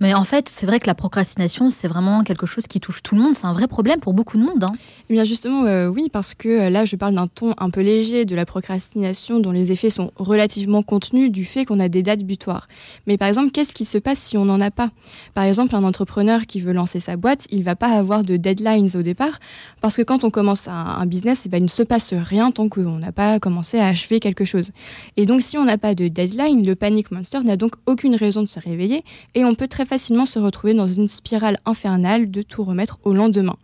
Mais 0.00 0.14
en 0.14 0.24
fait, 0.24 0.48
c'est 0.48 0.64
vrai 0.64 0.80
que 0.80 0.86
la 0.86 0.94
procrastination, 0.94 1.68
c'est 1.68 1.86
vraiment 1.86 2.24
quelque 2.24 2.46
chose 2.46 2.66
qui 2.66 2.80
touche 2.80 3.02
tout 3.02 3.14
le 3.14 3.20
monde. 3.20 3.34
C'est 3.34 3.46
un 3.46 3.52
vrai 3.52 3.68
problème 3.68 4.00
pour 4.00 4.14
beaucoup 4.14 4.38
de 4.38 4.42
monde. 4.42 4.64
Hein. 4.64 4.72
Eh 5.10 5.12
bien, 5.12 5.24
justement, 5.24 5.66
euh, 5.66 5.88
oui, 5.88 6.08
parce 6.10 6.34
que 6.34 6.48
euh, 6.48 6.70
là, 6.70 6.86
je 6.86 6.96
parle 6.96 7.12
d'un 7.12 7.26
ton 7.26 7.54
un 7.58 7.68
peu 7.68 7.82
léger 7.82 8.24
de 8.24 8.34
la 8.34 8.46
procrastination 8.46 9.40
dont 9.40 9.50
les 9.52 9.72
effets 9.72 9.90
sont 9.90 10.10
relativement 10.16 10.82
contenus 10.82 11.30
du 11.30 11.44
fait 11.44 11.66
qu'on 11.66 11.80
a 11.80 11.88
des 11.88 12.02
dates 12.02 12.24
butoirs. 12.24 12.66
Mais 13.06 13.18
par 13.18 13.28
exemple, 13.28 13.50
qu'est-ce 13.50 13.74
qui 13.74 13.84
se 13.84 13.98
passe 13.98 14.18
si 14.18 14.38
on 14.38 14.46
n'en 14.46 14.60
a 14.62 14.70
pas? 14.70 14.90
Par 15.34 15.44
exemple, 15.44 15.76
un 15.76 15.84
entrepreneur 15.84 16.42
qui 16.46 16.60
veut 16.60 16.72
lancer 16.72 16.98
sa 16.98 17.16
boîte, 17.16 17.46
il 17.50 17.62
va 17.62 17.76
pas 17.76 17.88
avoir 17.88 18.24
de 18.24 18.38
deadlines 18.38 18.88
au 18.96 19.02
départ, 19.02 19.38
parce 19.82 19.96
que 19.96 20.02
quand 20.02 20.24
on 20.24 20.30
commence 20.30 20.66
un, 20.66 21.04
business, 21.04 21.42
eh 21.44 21.48
ben, 21.50 21.58
il 21.58 21.64
ne 21.64 21.68
se 21.68 21.82
passe 21.82 22.14
rien 22.14 22.52
tant 22.52 22.68
qu'on 22.68 22.98
n'a 22.98 23.12
pas 23.12 23.38
commencé 23.38 23.78
à 23.78 23.88
achever 23.88 24.18
quelque 24.18 24.46
chose. 24.46 24.70
Et 25.18 25.26
donc, 25.26 25.42
si 25.42 25.58
on 25.58 25.64
n'a 25.64 25.76
pas 25.76 25.94
de 25.94 26.08
deadline, 26.08 26.64
le 26.64 26.74
panic 26.74 27.10
monster 27.10 27.40
n'a 27.40 27.56
donc 27.56 27.72
aucune 27.86 28.14
raison 28.14 28.42
de 28.42 28.48
se 28.48 28.60
réveiller 28.60 29.04
et 29.34 29.44
on 29.44 29.54
peut 29.54 29.68
très 29.68 29.84
facilement 29.90 30.24
se 30.24 30.38
retrouver 30.38 30.72
dans 30.72 30.86
une 30.86 31.08
spirale 31.08 31.58
infernale 31.66 32.30
de 32.30 32.42
tout 32.42 32.62
remettre 32.62 33.00
au 33.02 33.12
lendemain. 33.12 33.56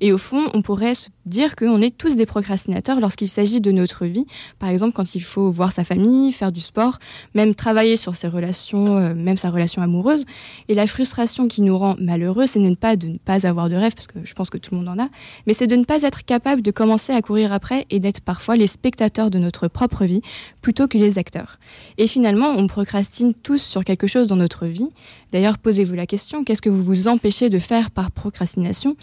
Et 0.00 0.12
au 0.12 0.18
fond, 0.18 0.48
on 0.54 0.62
pourrait 0.62 0.94
se 0.94 1.08
dire 1.26 1.56
qu'on 1.56 1.80
est 1.80 1.96
tous 1.96 2.16
des 2.16 2.26
procrastinateurs 2.26 3.00
lorsqu'il 3.00 3.28
s'agit 3.28 3.60
de 3.60 3.70
notre 3.70 4.06
vie. 4.06 4.26
Par 4.58 4.68
exemple, 4.68 4.92
quand 4.94 5.14
il 5.14 5.22
faut 5.22 5.50
voir 5.50 5.72
sa 5.72 5.84
famille, 5.84 6.32
faire 6.32 6.52
du 6.52 6.60
sport, 6.60 6.98
même 7.34 7.54
travailler 7.54 7.96
sur 7.96 8.16
ses 8.16 8.28
relations, 8.28 8.96
euh, 8.96 9.14
même 9.14 9.36
sa 9.36 9.50
relation 9.50 9.82
amoureuse. 9.82 10.24
Et 10.68 10.74
la 10.74 10.86
frustration 10.86 11.48
qui 11.48 11.62
nous 11.62 11.78
rend 11.78 11.96
malheureux, 11.98 12.46
ce 12.46 12.58
n'est 12.58 12.76
pas 12.76 12.96
de 12.96 13.08
ne 13.08 13.18
pas 13.18 13.46
avoir 13.46 13.68
de 13.68 13.76
rêve, 13.76 13.94
parce 13.94 14.06
que 14.06 14.18
je 14.24 14.34
pense 14.34 14.50
que 14.50 14.58
tout 14.58 14.74
le 14.74 14.80
monde 14.80 14.88
en 14.88 15.02
a, 15.02 15.08
mais 15.46 15.54
c'est 15.54 15.66
de 15.66 15.76
ne 15.76 15.84
pas 15.84 16.02
être 16.02 16.24
capable 16.24 16.62
de 16.62 16.70
commencer 16.70 17.12
à 17.12 17.22
courir 17.22 17.52
après 17.52 17.86
et 17.90 18.00
d'être 18.00 18.20
parfois 18.20 18.56
les 18.56 18.66
spectateurs 18.66 19.30
de 19.30 19.38
notre 19.38 19.68
propre 19.68 20.04
vie 20.04 20.22
plutôt 20.60 20.88
que 20.88 20.98
les 20.98 21.18
acteurs. 21.18 21.58
Et 21.98 22.06
finalement, 22.06 22.50
on 22.56 22.66
procrastine 22.66 23.34
tous 23.34 23.62
sur 23.62 23.84
quelque 23.84 24.06
chose 24.06 24.26
dans 24.26 24.36
notre 24.36 24.66
vie. 24.66 24.90
D'ailleurs, 25.32 25.58
posez-vous 25.58 25.94
la 25.94 26.06
question, 26.06 26.44
qu'est-ce 26.44 26.62
que 26.62 26.68
vous 26.68 26.82
vous 26.82 27.08
empêchez 27.08 27.48
de 27.48 27.58
faire 27.58 27.90
par 27.90 28.10
procrastination? 28.10 28.96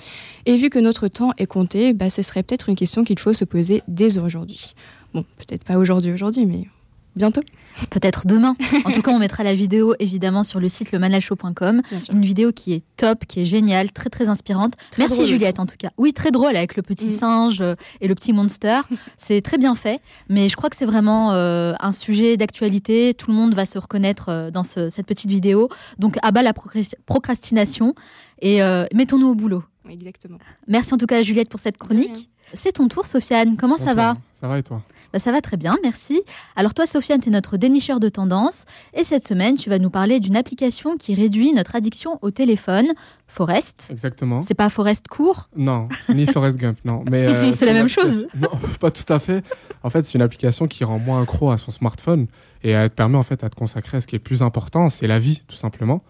Vu 0.59 0.69
que 0.69 0.79
notre 0.79 1.07
temps 1.07 1.31
est 1.37 1.47
compté, 1.47 1.93
bah, 1.93 2.09
ce 2.09 2.21
serait 2.21 2.43
peut-être 2.43 2.69
une 2.69 2.75
question 2.75 3.03
qu'il 3.03 3.17
faut 3.17 3.33
se 3.33 3.45
poser 3.45 3.81
dès 3.87 4.17
aujourd'hui. 4.19 4.73
Bon, 5.13 5.23
peut-être 5.37 5.63
pas 5.63 5.77
aujourd'hui, 5.77 6.11
aujourd'hui, 6.11 6.45
mais 6.45 6.67
bientôt. 7.15 7.41
Peut-être 7.89 8.27
demain. 8.27 8.55
En 8.85 8.91
tout 8.91 9.01
cas, 9.01 9.11
on 9.11 9.19
mettra 9.19 9.43
la 9.43 9.53
vidéo 9.53 9.93
évidemment 9.99 10.43
sur 10.43 10.59
le 10.59 10.69
site 10.69 10.91
lemanalshow.com. 10.91 11.81
Une 12.11 12.21
vidéo 12.21 12.51
qui 12.51 12.73
est 12.73 12.83
top, 12.97 13.25
qui 13.25 13.41
est 13.41 13.45
géniale, 13.45 13.91
très 13.91 14.09
très 14.09 14.29
inspirante. 14.29 14.73
Merci 14.97 15.27
Juliette 15.27 15.59
en 15.59 15.65
tout 15.65 15.75
cas. 15.77 15.89
Oui, 15.97 16.13
très 16.13 16.31
drôle 16.31 16.55
avec 16.55 16.75
le 16.75 16.81
petit 16.81 17.07
mm. 17.07 17.19
singe 17.19 17.61
euh, 17.61 17.75
et 18.01 18.07
le 18.07 18.15
petit 18.15 18.33
monster. 18.33 18.81
c'est 19.17 19.41
très 19.41 19.57
bien 19.57 19.75
fait, 19.75 20.01
mais 20.29 20.49
je 20.49 20.55
crois 20.55 20.69
que 20.69 20.75
c'est 20.75 20.85
vraiment 20.85 21.33
euh, 21.33 21.73
un 21.79 21.91
sujet 21.91 22.37
d'actualité. 22.37 23.13
Tout 23.13 23.31
le 23.31 23.37
monde 23.37 23.53
va 23.53 23.65
se 23.65 23.77
reconnaître 23.77 24.29
euh, 24.29 24.51
dans 24.51 24.63
cette 24.63 25.05
petite 25.05 25.29
vidéo. 25.29 25.69
Donc, 25.99 26.17
à 26.21 26.31
bas 26.31 26.41
la 26.41 26.53
procrastination 26.53 27.93
et 28.41 28.61
mettons-nous 28.93 29.27
au 29.27 29.35
boulot. 29.35 29.63
Exactement. 29.89 30.37
Merci 30.67 30.93
en 30.93 30.97
tout 30.97 31.07
cas 31.07 31.21
Juliette 31.23 31.49
pour 31.49 31.59
cette 31.59 31.77
chronique. 31.77 32.29
C'est 32.53 32.73
ton 32.73 32.87
tour, 32.87 33.05
Sofiane. 33.05 33.57
Comment 33.57 33.77
ça 33.77 33.93
va 33.93 34.17
Ça 34.33 34.47
va 34.47 34.57
et 34.57 34.63
toi? 34.63 34.81
Bah, 35.11 35.19
ça 35.19 35.31
va 35.31 35.41
très 35.41 35.57
bien, 35.57 35.75
merci. 35.81 36.21
Alors 36.55 36.73
toi, 36.73 36.85
Sofiane, 36.85 37.19
tu 37.19 37.29
es 37.29 37.31
notre 37.31 37.57
dénicheur 37.57 37.99
de 37.99 38.09
tendance. 38.09 38.65
Et 38.93 39.03
cette 39.03 39.27
semaine, 39.27 39.55
tu 39.55 39.69
vas 39.69 39.79
nous 39.79 39.89
parler 39.89 40.19
d'une 40.19 40.35
application 40.35 40.97
qui 40.97 41.15
réduit 41.15 41.51
notre 41.53 41.75
addiction 41.75 42.19
au 42.21 42.29
téléphone, 42.29 42.87
Forest. 43.27 43.87
Exactement. 43.89 44.43
C'est 44.43 44.53
pas 44.53 44.69
Forest 44.69 45.07
Court? 45.07 45.49
Non, 45.55 45.87
c'est 46.03 46.13
ni 46.13 46.27
Forest 46.27 46.57
Gump, 46.57 46.77
non. 46.85 47.03
Mais 47.09 47.25
euh, 47.27 47.53
c'est 47.55 47.65
la 47.65 47.73
même 47.73 47.87
chose 47.87 48.27
Non, 48.35 48.49
pas 48.79 48.91
tout 48.91 49.11
à 49.11 49.19
fait. 49.19 49.43
En 49.81 49.89
fait, 49.89 50.05
c'est 50.05 50.13
une 50.13 50.21
application 50.21 50.67
qui 50.67 50.83
rend 50.83 50.99
moins 50.99 51.23
accro 51.23 51.49
à 51.49 51.57
son 51.57 51.71
smartphone 51.71 52.27
et 52.63 52.71
elle 52.71 52.89
te 52.89 52.95
permet 52.95 53.17
en 53.17 53.23
fait 53.23 53.43
à 53.43 53.49
te 53.49 53.55
consacrer 53.55 53.97
à 53.97 54.01
ce 54.01 54.07
qui 54.07 54.15
est 54.15 54.19
le 54.19 54.23
plus 54.23 54.43
important, 54.43 54.89
c'est 54.89 55.07
la 55.07 55.17
vie, 55.17 55.41
tout 55.47 55.55
simplement. 55.55 56.03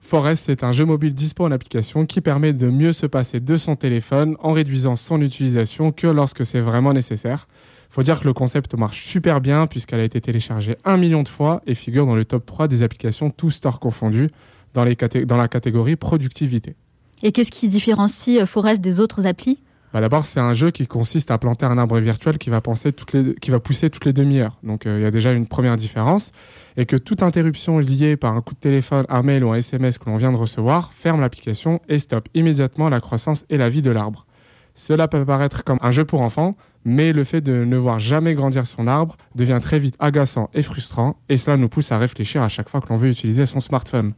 Forest, 0.00 0.44
c'est 0.46 0.62
un 0.62 0.72
jeu 0.72 0.84
mobile 0.84 1.14
dispo 1.14 1.44
en 1.44 1.50
application 1.50 2.04
qui 2.04 2.20
permet 2.20 2.52
de 2.52 2.68
mieux 2.68 2.92
se 2.92 3.06
passer 3.06 3.40
de 3.40 3.56
son 3.56 3.74
téléphone 3.74 4.36
en 4.40 4.52
réduisant 4.52 4.94
son 4.94 5.20
utilisation 5.20 5.90
que 5.90 6.06
lorsque 6.06 6.46
c'est 6.46 6.60
vraiment 6.60 6.92
nécessaire. 6.92 7.48
Faut 7.90 8.02
dire 8.02 8.20
que 8.20 8.24
le 8.24 8.32
concept 8.32 8.74
marche 8.74 9.04
super 9.04 9.40
bien 9.40 9.66
puisqu'elle 9.66 10.00
a 10.00 10.04
été 10.04 10.20
téléchargée 10.20 10.76
un 10.84 10.96
million 10.96 11.22
de 11.22 11.28
fois 11.28 11.62
et 11.66 11.74
figure 11.74 12.06
dans 12.06 12.14
le 12.14 12.24
top 12.24 12.46
3 12.46 12.68
des 12.68 12.82
applications 12.82 13.30
tous 13.30 13.50
stores 13.50 13.80
confondus 13.80 14.28
dans, 14.74 14.84
dans 15.24 15.36
la 15.36 15.48
catégorie 15.48 15.96
productivité. 15.96 16.76
Et 17.22 17.32
qu'est-ce 17.32 17.50
qui 17.50 17.68
différencie 17.68 18.40
euh, 18.40 18.46
Forest 18.46 18.80
des 18.80 19.00
autres 19.00 19.26
applis? 19.26 19.58
Bah 19.96 20.02
D'abord, 20.02 20.26
c'est 20.26 20.40
un 20.40 20.52
jeu 20.52 20.70
qui 20.70 20.86
consiste 20.86 21.30
à 21.30 21.38
planter 21.38 21.64
un 21.64 21.78
arbre 21.78 21.98
virtuel 21.98 22.36
qui 22.36 22.50
va, 22.50 22.60
penser 22.60 22.92
qui 22.92 23.50
va 23.50 23.60
pousser 23.60 23.88
toutes 23.88 24.04
les 24.04 24.12
demi-heures. 24.12 24.58
Donc 24.62 24.84
euh, 24.84 24.98
il 24.98 25.02
y 25.02 25.06
a 25.06 25.10
déjà 25.10 25.32
une 25.32 25.46
première 25.46 25.76
différence. 25.76 26.32
Et 26.76 26.84
que 26.84 26.96
toute 26.96 27.22
interruption 27.22 27.78
liée 27.78 28.18
par 28.18 28.34
un 28.34 28.42
coup 28.42 28.52
de 28.52 28.60
téléphone, 28.60 29.06
un 29.08 29.22
mail 29.22 29.42
ou 29.42 29.52
un 29.52 29.54
SMS 29.54 29.96
que 29.96 30.10
l'on 30.10 30.18
vient 30.18 30.32
de 30.32 30.36
recevoir 30.36 30.92
ferme 30.92 31.22
l'application 31.22 31.80
et 31.88 31.98
stoppe 31.98 32.28
immédiatement 32.34 32.90
la 32.90 33.00
croissance 33.00 33.46
et 33.48 33.56
la 33.56 33.70
vie 33.70 33.80
de 33.80 33.90
l'arbre. 33.90 34.26
Cela 34.74 35.08
peut 35.08 35.24
paraître 35.24 35.64
comme 35.64 35.78
un 35.80 35.92
jeu 35.92 36.04
pour 36.04 36.20
enfants, 36.20 36.58
mais 36.84 37.14
le 37.14 37.24
fait 37.24 37.40
de 37.40 37.64
ne 37.64 37.78
voir 37.78 37.98
jamais 37.98 38.34
grandir 38.34 38.66
son 38.66 38.86
arbre 38.88 39.16
devient 39.34 39.60
très 39.62 39.78
vite 39.78 39.96
agaçant 39.98 40.50
et 40.52 40.62
frustrant, 40.62 41.16
et 41.30 41.38
cela 41.38 41.56
nous 41.56 41.70
pousse 41.70 41.90
à 41.90 41.96
réfléchir 41.96 42.42
à 42.42 42.50
chaque 42.50 42.68
fois 42.68 42.82
que 42.82 42.88
l'on 42.90 42.96
veut 42.96 43.08
utiliser 43.08 43.46
son 43.46 43.60
smartphone. 43.60 44.12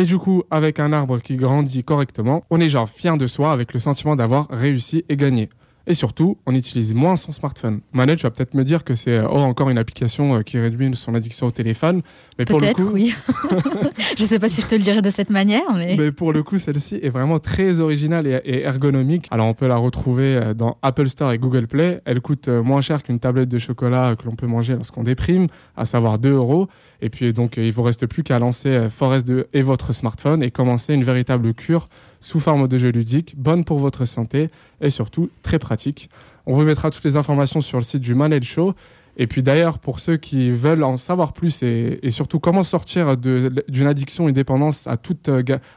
Et 0.00 0.06
du 0.06 0.16
coup, 0.16 0.44
avec 0.50 0.80
un 0.80 0.94
arbre 0.94 1.18
qui 1.18 1.36
grandit 1.36 1.84
correctement, 1.84 2.42
on 2.48 2.58
est 2.58 2.70
genre 2.70 2.88
fier 2.88 3.18
de 3.18 3.26
soi 3.26 3.52
avec 3.52 3.74
le 3.74 3.78
sentiment 3.78 4.16
d'avoir 4.16 4.48
réussi 4.48 5.04
et 5.10 5.16
gagné. 5.18 5.50
Et 5.86 5.94
surtout, 5.94 6.36
on 6.46 6.54
utilise 6.54 6.94
moins 6.94 7.16
son 7.16 7.32
smartphone. 7.32 7.80
Manette, 7.92 8.18
tu 8.18 8.22
vas 8.24 8.30
peut-être 8.30 8.54
me 8.54 8.64
dire 8.64 8.84
que 8.84 8.94
c'est 8.94 9.18
euh, 9.18 9.26
oh, 9.28 9.38
encore 9.38 9.70
une 9.70 9.78
application 9.78 10.36
euh, 10.36 10.42
qui 10.42 10.58
réduit 10.58 10.94
son 10.94 11.14
addiction 11.14 11.46
au 11.46 11.50
téléphone. 11.50 12.02
Mais 12.38 12.44
peut-être, 12.44 12.92
oui. 12.92 13.14
je 14.16 14.22
ne 14.22 14.28
sais 14.28 14.38
pas 14.38 14.48
si 14.48 14.60
je 14.60 14.66
te 14.66 14.74
le 14.74 14.82
dirais 14.82 15.02
de 15.02 15.10
cette 15.10 15.30
manière, 15.30 15.72
mais. 15.74 15.96
Mais 15.96 16.12
pour 16.12 16.32
le 16.32 16.42
coup, 16.42 16.58
celle-ci 16.58 17.00
est 17.02 17.08
vraiment 17.08 17.38
très 17.38 17.80
originale 17.80 18.26
et, 18.26 18.60
ergonomique. 18.62 19.26
Alors, 19.30 19.46
on 19.46 19.54
peut 19.54 19.66
la 19.66 19.76
retrouver 19.76 20.36
euh, 20.36 20.54
dans 20.54 20.78
Apple 20.82 21.08
Store 21.08 21.32
et 21.32 21.38
Google 21.38 21.66
Play. 21.66 22.00
Elle 22.04 22.20
coûte 22.20 22.48
moins 22.48 22.82
cher 22.82 23.02
qu'une 23.02 23.18
tablette 23.18 23.48
de 23.48 23.58
chocolat 23.58 24.16
que 24.16 24.26
l'on 24.26 24.36
peut 24.36 24.46
manger 24.46 24.74
lorsqu'on 24.74 25.02
déprime, 25.02 25.46
à 25.76 25.86
savoir 25.86 26.18
2 26.18 26.30
euros. 26.30 26.68
Et 27.00 27.08
puis, 27.08 27.32
donc, 27.32 27.56
il 27.56 27.72
vous 27.72 27.82
reste 27.82 28.06
plus 28.06 28.22
qu'à 28.22 28.38
lancer 28.38 28.88
Forest 28.90 29.26
2 29.26 29.48
et 29.54 29.62
votre 29.62 29.94
smartphone 29.94 30.42
et 30.42 30.50
commencer 30.50 30.92
une 30.92 31.04
véritable 31.04 31.54
cure 31.54 31.88
sous 32.20 32.38
forme 32.38 32.68
de 32.68 32.78
jeu 32.78 32.90
ludique, 32.90 33.34
bonne 33.36 33.64
pour 33.64 33.78
votre 33.78 34.04
santé 34.04 34.48
et 34.80 34.90
surtout 34.90 35.30
très 35.42 35.58
pratique. 35.58 36.10
On 36.46 36.52
vous 36.52 36.62
mettra 36.62 36.90
toutes 36.90 37.04
les 37.04 37.16
informations 37.16 37.60
sur 37.60 37.78
le 37.78 37.84
site 37.84 38.02
du 38.02 38.14
Manel 38.14 38.42
Show. 38.42 38.74
Et 39.16 39.26
puis 39.26 39.42
d'ailleurs, 39.42 39.78
pour 39.78 40.00
ceux 40.00 40.16
qui 40.16 40.50
veulent 40.50 40.84
en 40.84 40.96
savoir 40.96 41.32
plus 41.32 41.62
et, 41.62 41.98
surtout 42.10 42.38
comment 42.38 42.64
sortir 42.64 43.16
d'une 43.16 43.86
addiction 43.86 44.28
et 44.28 44.32
dépendance 44.32 44.86
à, 44.86 44.96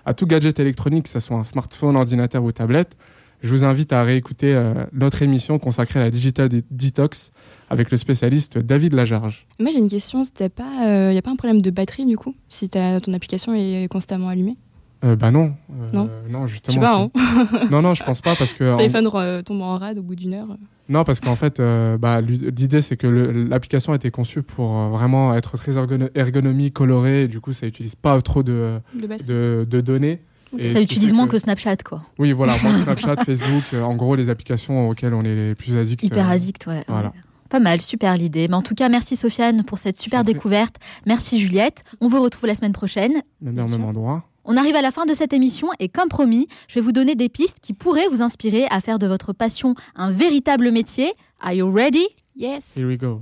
à 0.06 0.14
tout 0.14 0.28
gadget 0.28 0.60
électronique, 0.60 1.04
que 1.04 1.10
ce 1.10 1.20
soit 1.20 1.38
un 1.38 1.44
smartphone, 1.44 1.96
ordinateur 1.96 2.44
ou 2.44 2.52
tablette, 2.52 2.96
je 3.44 3.50
vous 3.50 3.66
invite 3.66 3.92
à 3.92 4.04
réécouter 4.04 4.56
euh, 4.56 4.86
notre 4.94 5.22
émission 5.22 5.60
consacrée 5.60 6.00
à 6.00 6.04
la 6.04 6.10
Digital 6.10 6.50
Detox 6.72 7.32
avec 7.70 7.92
le 7.92 7.98
spécialiste 7.98 8.58
David 8.58 8.94
Lajarge. 8.94 9.46
Moi 9.60 9.70
j'ai 9.72 9.80
une 9.80 9.90
question, 9.90 10.24
il 10.24 10.30
n'y 10.40 10.46
euh, 10.82 11.18
a 11.18 11.22
pas 11.22 11.32
un 11.32 11.36
problème 11.36 11.62
de 11.62 11.70
batterie 11.70 12.06
du 12.06 12.18
coup, 12.18 12.34
si 12.48 12.70
ton 12.70 13.14
application 13.14 13.54
est 13.54 13.88
constamment 13.90 14.30
allumée? 14.30 14.56
Euh, 15.04 15.16
bah 15.16 15.32
non. 15.32 15.54
Euh, 15.70 15.90
non. 15.92 16.10
non, 16.30 16.48
justement. 16.48 17.10
Je 17.12 17.20
sais 17.20 17.36
pas, 17.36 17.62
hein. 17.62 17.68
non, 17.72 17.82
non, 17.82 17.94
je 17.94 18.04
pense 18.04 18.22
pas 18.22 18.36
parce 18.36 18.54
que. 18.54 18.66
Si 18.66 18.76
téléphone 18.76 19.44
tombe 19.44 19.62
en 19.62 19.78
rade 19.78 20.00
au 20.00 20.04
bout 20.04 20.16
d'une 20.16 20.34
heure. 20.34 20.58
Non, 20.90 21.04
parce 21.04 21.20
qu'en 21.20 21.36
fait, 21.36 21.60
euh, 21.60 21.98
bah, 21.98 22.22
l'idée 22.22 22.82
c'est 22.82 22.98
que 22.98 23.08
l'application 23.08 23.94
a 23.94 23.96
été 23.96 24.12
conçue 24.12 24.44
pour 24.44 24.74
vraiment 24.90 25.34
être 25.34 25.58
très 25.58 25.74
ergonomique, 25.78 26.74
colorée. 26.74 27.24
Et 27.24 27.28
du 27.28 27.40
coup, 27.40 27.54
ça 27.54 27.68
utilise 27.68 27.96
pas 27.96 28.20
trop 28.22 28.44
de, 28.44 28.80
de, 29.26 29.66
de, 29.70 29.82
données. 29.82 30.22
ça 30.62 30.82
utilise 30.82 31.14
moins 31.14 31.28
que... 31.28 31.40
Snapchat, 31.40 31.78
quoi. 31.78 32.04
Oui, 32.20 32.32
voilà, 32.32 32.54
moins 32.62 32.74
que 32.74 32.80
Snapchat, 32.84 33.18
Facebook. 33.26 33.64
en 33.82 33.96
gros, 33.96 34.16
les 34.16 34.30
applications 34.30 34.90
auxquelles 34.90 35.14
on 35.14 35.24
est 35.24 35.36
les 35.36 35.56
plus 35.56 35.78
addicts. 35.78 36.04
Hyper 36.04 36.30
addict, 36.30 36.66
ouais. 36.68 36.84
Voilà. 36.88 37.14
Pas 37.50 37.60
mal, 37.60 37.82
super 37.82 38.18
l'idée. 38.18 38.48
Mais 38.48 38.56
en 38.56 38.62
tout 38.62 38.74
cas, 38.74 38.90
merci 38.90 39.16
Sofiane 39.16 39.64
pour 39.64 39.78
cette 39.78 39.98
super 39.98 40.24
découverte. 40.24 40.78
Merci 41.06 41.40
Juliette. 41.40 41.84
On 42.02 42.08
vous 42.08 42.22
retrouve 42.22 42.48
la 42.48 42.56
semaine 42.56 42.74
prochaine. 42.74 43.22
Même 43.42 43.56
même 43.56 43.86
endroit. 43.86 44.24
On 44.46 44.58
arrive 44.58 44.76
à 44.76 44.82
la 44.82 44.92
fin 44.92 45.06
de 45.06 45.14
cette 45.14 45.32
émission 45.32 45.70
et 45.80 45.88
comme 45.88 46.10
promis, 46.10 46.48
je 46.68 46.76
vais 46.76 46.82
vous 46.82 46.92
donner 46.92 47.16
des 47.16 47.30
pistes 47.30 47.60
qui 47.62 47.74
pourraient 47.74 48.10
vous 48.10 48.22
inspirer 48.22 48.66
à 48.72 48.82
faire 48.82 49.00
de 49.00 49.08
votre 49.08 49.32
passion 49.32 49.74
un 49.96 50.12
véritable 50.12 50.70
métier. 50.72 51.14
Are 51.40 51.54
you 51.54 51.72
ready? 51.72 52.06
Yes. 52.36 52.76
Here 52.76 52.88
we 52.88 52.98
go. 52.98 53.22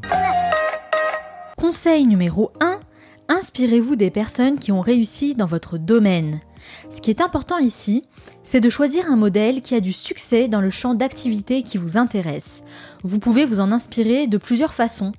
Conseil 1.57 2.07
numéro 2.07 2.51
1. 2.59 2.79
Inspirez-vous 3.29 3.95
des 3.95 4.09
personnes 4.09 4.57
qui 4.57 4.71
ont 4.71 4.81
réussi 4.81 5.35
dans 5.35 5.45
votre 5.45 5.77
domaine. 5.77 6.41
Ce 6.89 7.01
qui 7.01 7.11
est 7.11 7.21
important 7.21 7.59
ici, 7.59 8.03
c'est 8.43 8.59
de 8.59 8.69
choisir 8.69 9.09
un 9.09 9.15
modèle 9.15 9.61
qui 9.61 9.75
a 9.75 9.79
du 9.79 9.93
succès 9.93 10.47
dans 10.47 10.61
le 10.61 10.71
champ 10.71 10.95
d'activité 10.95 11.61
qui 11.61 11.77
vous 11.77 11.97
intéresse. 11.97 12.63
Vous 13.03 13.19
pouvez 13.19 13.45
vous 13.45 13.59
en 13.59 13.71
inspirer 13.71 14.25
de 14.25 14.37
plusieurs 14.37 14.73
façons. 14.73 15.11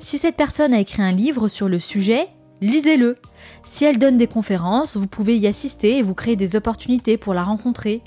Si 0.00 0.18
cette 0.18 0.36
personne 0.36 0.74
a 0.74 0.80
écrit 0.80 1.02
un 1.02 1.12
livre 1.12 1.48
sur 1.48 1.68
le 1.68 1.78
sujet, 1.78 2.28
lisez-le. 2.60 3.16
Si 3.62 3.84
elle 3.84 3.98
donne 3.98 4.16
des 4.16 4.26
conférences, 4.26 4.96
vous 4.96 5.06
pouvez 5.06 5.36
y 5.36 5.46
assister 5.46 5.98
et 5.98 6.02
vous 6.02 6.14
créer 6.14 6.36
des 6.36 6.56
opportunités 6.56 7.16
pour 7.16 7.34
la 7.34 7.42
rencontrer. 7.42 8.02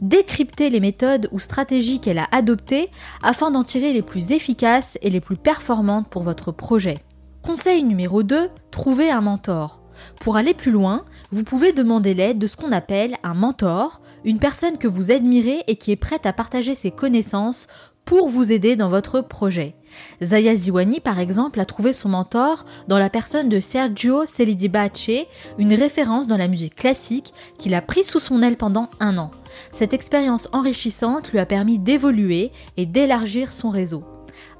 Décryptez 0.00 0.70
les 0.70 0.80
méthodes 0.80 1.28
ou 1.32 1.38
stratégies 1.38 2.00
qu'elle 2.00 2.18
a 2.18 2.28
adoptées 2.30 2.90
afin 3.22 3.50
d'en 3.50 3.64
tirer 3.64 3.92
les 3.92 4.02
plus 4.02 4.32
efficaces 4.32 4.98
et 5.02 5.10
les 5.10 5.20
plus 5.20 5.36
performantes 5.36 6.08
pour 6.08 6.22
votre 6.22 6.52
projet. 6.52 6.98
Conseil 7.42 7.82
numéro 7.82 8.22
2, 8.22 8.48
trouvez 8.70 9.10
un 9.10 9.20
mentor. 9.20 9.80
Pour 10.20 10.36
aller 10.36 10.54
plus 10.54 10.72
loin, 10.72 11.04
vous 11.30 11.44
pouvez 11.44 11.72
demander 11.72 12.14
l'aide 12.14 12.38
de 12.38 12.46
ce 12.46 12.56
qu'on 12.56 12.72
appelle 12.72 13.16
un 13.22 13.34
mentor, 13.34 14.00
une 14.24 14.38
personne 14.38 14.78
que 14.78 14.88
vous 14.88 15.10
admirez 15.10 15.62
et 15.66 15.76
qui 15.76 15.90
est 15.90 15.96
prête 15.96 16.26
à 16.26 16.32
partager 16.32 16.74
ses 16.74 16.90
connaissances 16.90 17.66
pour 18.06 18.28
vous 18.28 18.52
aider 18.52 18.76
dans 18.76 18.88
votre 18.88 19.20
projet. 19.20 19.74
Zaya 20.22 20.54
Ziwani, 20.54 21.00
par 21.00 21.18
exemple, 21.18 21.60
a 21.60 21.64
trouvé 21.64 21.92
son 21.92 22.08
mentor 22.08 22.64
dans 22.86 22.98
la 22.98 23.10
personne 23.10 23.48
de 23.48 23.60
Sergio 23.60 24.24
Celidibache, 24.26 25.10
une 25.58 25.74
référence 25.74 26.28
dans 26.28 26.36
la 26.36 26.48
musique 26.48 26.76
classique 26.76 27.34
qu'il 27.58 27.74
a 27.74 27.82
pris 27.82 28.04
sous 28.04 28.20
son 28.20 28.42
aile 28.42 28.56
pendant 28.56 28.88
un 29.00 29.18
an. 29.18 29.32
Cette 29.72 29.92
expérience 29.92 30.48
enrichissante 30.52 31.32
lui 31.32 31.40
a 31.40 31.46
permis 31.46 31.80
d'évoluer 31.80 32.52
et 32.76 32.86
d'élargir 32.86 33.52
son 33.52 33.70
réseau. 33.70 34.04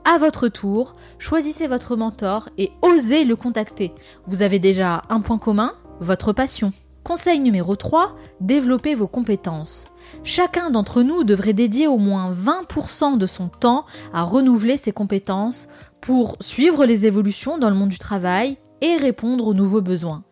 À 0.05 0.18
votre 0.18 0.49
tour, 0.49 0.97
choisissez 1.18 1.68
votre 1.68 1.97
mentor 1.97 2.49
et 2.59 2.72
osez 2.82 3.24
le 3.24 3.36
contacter. 3.36 3.92
Vous 4.24 4.42
avez 4.42 4.59
déjà 4.59 5.03
un 5.09 5.20
point 5.20 5.38
commun, 5.38 5.74
votre 6.01 6.32
passion. 6.32 6.72
Conseil 7.05 7.38
numéro 7.38 7.76
3, 7.76 8.16
développez 8.40 8.97
vos 8.97 9.07
compétences. 9.07 9.84
Chacun 10.28 10.70
d'entre 10.70 11.04
nous 11.04 11.22
devrait 11.22 11.52
dédier 11.52 11.86
au 11.86 11.98
moins 11.98 12.32
20% 12.32 13.16
de 13.16 13.26
son 13.26 13.46
temps 13.46 13.86
à 14.12 14.24
renouveler 14.24 14.76
ses 14.76 14.90
compétences 14.90 15.68
pour 16.00 16.36
suivre 16.40 16.84
les 16.84 17.06
évolutions 17.06 17.58
dans 17.58 17.70
le 17.70 17.76
monde 17.76 17.90
du 17.90 17.98
travail 17.98 18.58
et 18.80 18.96
répondre 18.96 19.46
aux 19.46 19.54
nouveaux 19.54 19.82
besoins. 19.82 20.24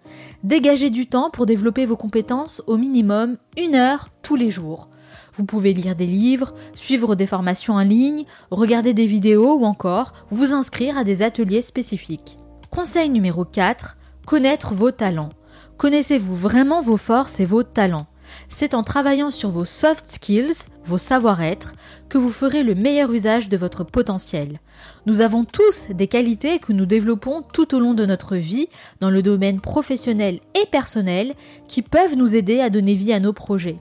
Dégagez 0.43 0.91
du 0.91 1.07
temps 1.07 1.31
pour 1.31 1.47
développer 1.47 1.87
vos 1.87 1.97
compétences 1.97 2.61
au 2.67 2.77
minimum 2.77 3.37
une 3.57 3.77
heure 3.77 4.09
tous 4.21 4.35
les 4.35 4.51
jours. 4.51 4.89
Vous 5.35 5.45
pouvez 5.45 5.73
lire 5.73 5.95
des 5.95 6.09
livres, 6.09 6.55
suivre 6.75 7.15
des 7.15 7.29
formations 7.29 7.75
en 7.75 7.85
ligne, 7.85 8.25
regarder 8.51 8.95
des 8.95 9.07
vidéos 9.07 9.55
ou 9.55 9.65
encore 9.65 10.13
vous 10.33 10.55
inscrire 10.55 10.99
à 10.99 11.05
des 11.05 11.23
ateliers 11.23 11.63
spécifiques. 11.63 12.37
Conseil 12.69 13.11
numéro 13.11 13.45
4, 13.45 13.95
connaître 14.27 14.75
vos 14.75 14.91
talents. 14.91 15.31
Connaissez-vous 15.77 16.35
vraiment 16.35 16.83
vos 16.83 16.97
forces 16.97 17.39
et 17.39 17.45
vos 17.45 17.63
talents? 17.63 18.09
C'est 18.49 18.75
en 18.75 18.83
travaillant 18.83 19.31
sur 19.31 19.51
vos 19.51 19.65
soft 19.65 20.11
skills, 20.11 20.55
vos 20.85 20.99
savoir-être, 20.99 21.73
que 22.09 22.19
vous 22.19 22.31
ferez 22.31 22.63
le 22.63 22.75
meilleur 22.75 23.13
usage 23.13 23.49
de 23.49 23.57
votre 23.57 23.85
potentiel. 23.85 24.61
Nous 25.07 25.21
avons 25.21 25.45
tous 25.45 25.89
des 25.91 26.07
qualités 26.07 26.59
que 26.59 26.73
nous 26.73 26.87
développons 26.87 27.43
tout 27.53 27.75
au 27.75 27.81
long 27.81 27.95
de 27.95 28.07
notre 28.07 28.37
vie 28.37 28.69
dans 29.01 29.11
le 29.11 29.23
domaine 29.23 29.61
professionnel 29.61 30.41
et 30.55 30.67
personnel 30.67 31.35
qui 31.69 31.83
peuvent 31.83 32.17
nous 32.17 32.37
aider 32.37 32.61
à 32.61 32.71
donner 32.71 32.95
vie 32.95 33.13
à 33.13 33.21
nos 33.21 33.33
projets. 33.33 33.79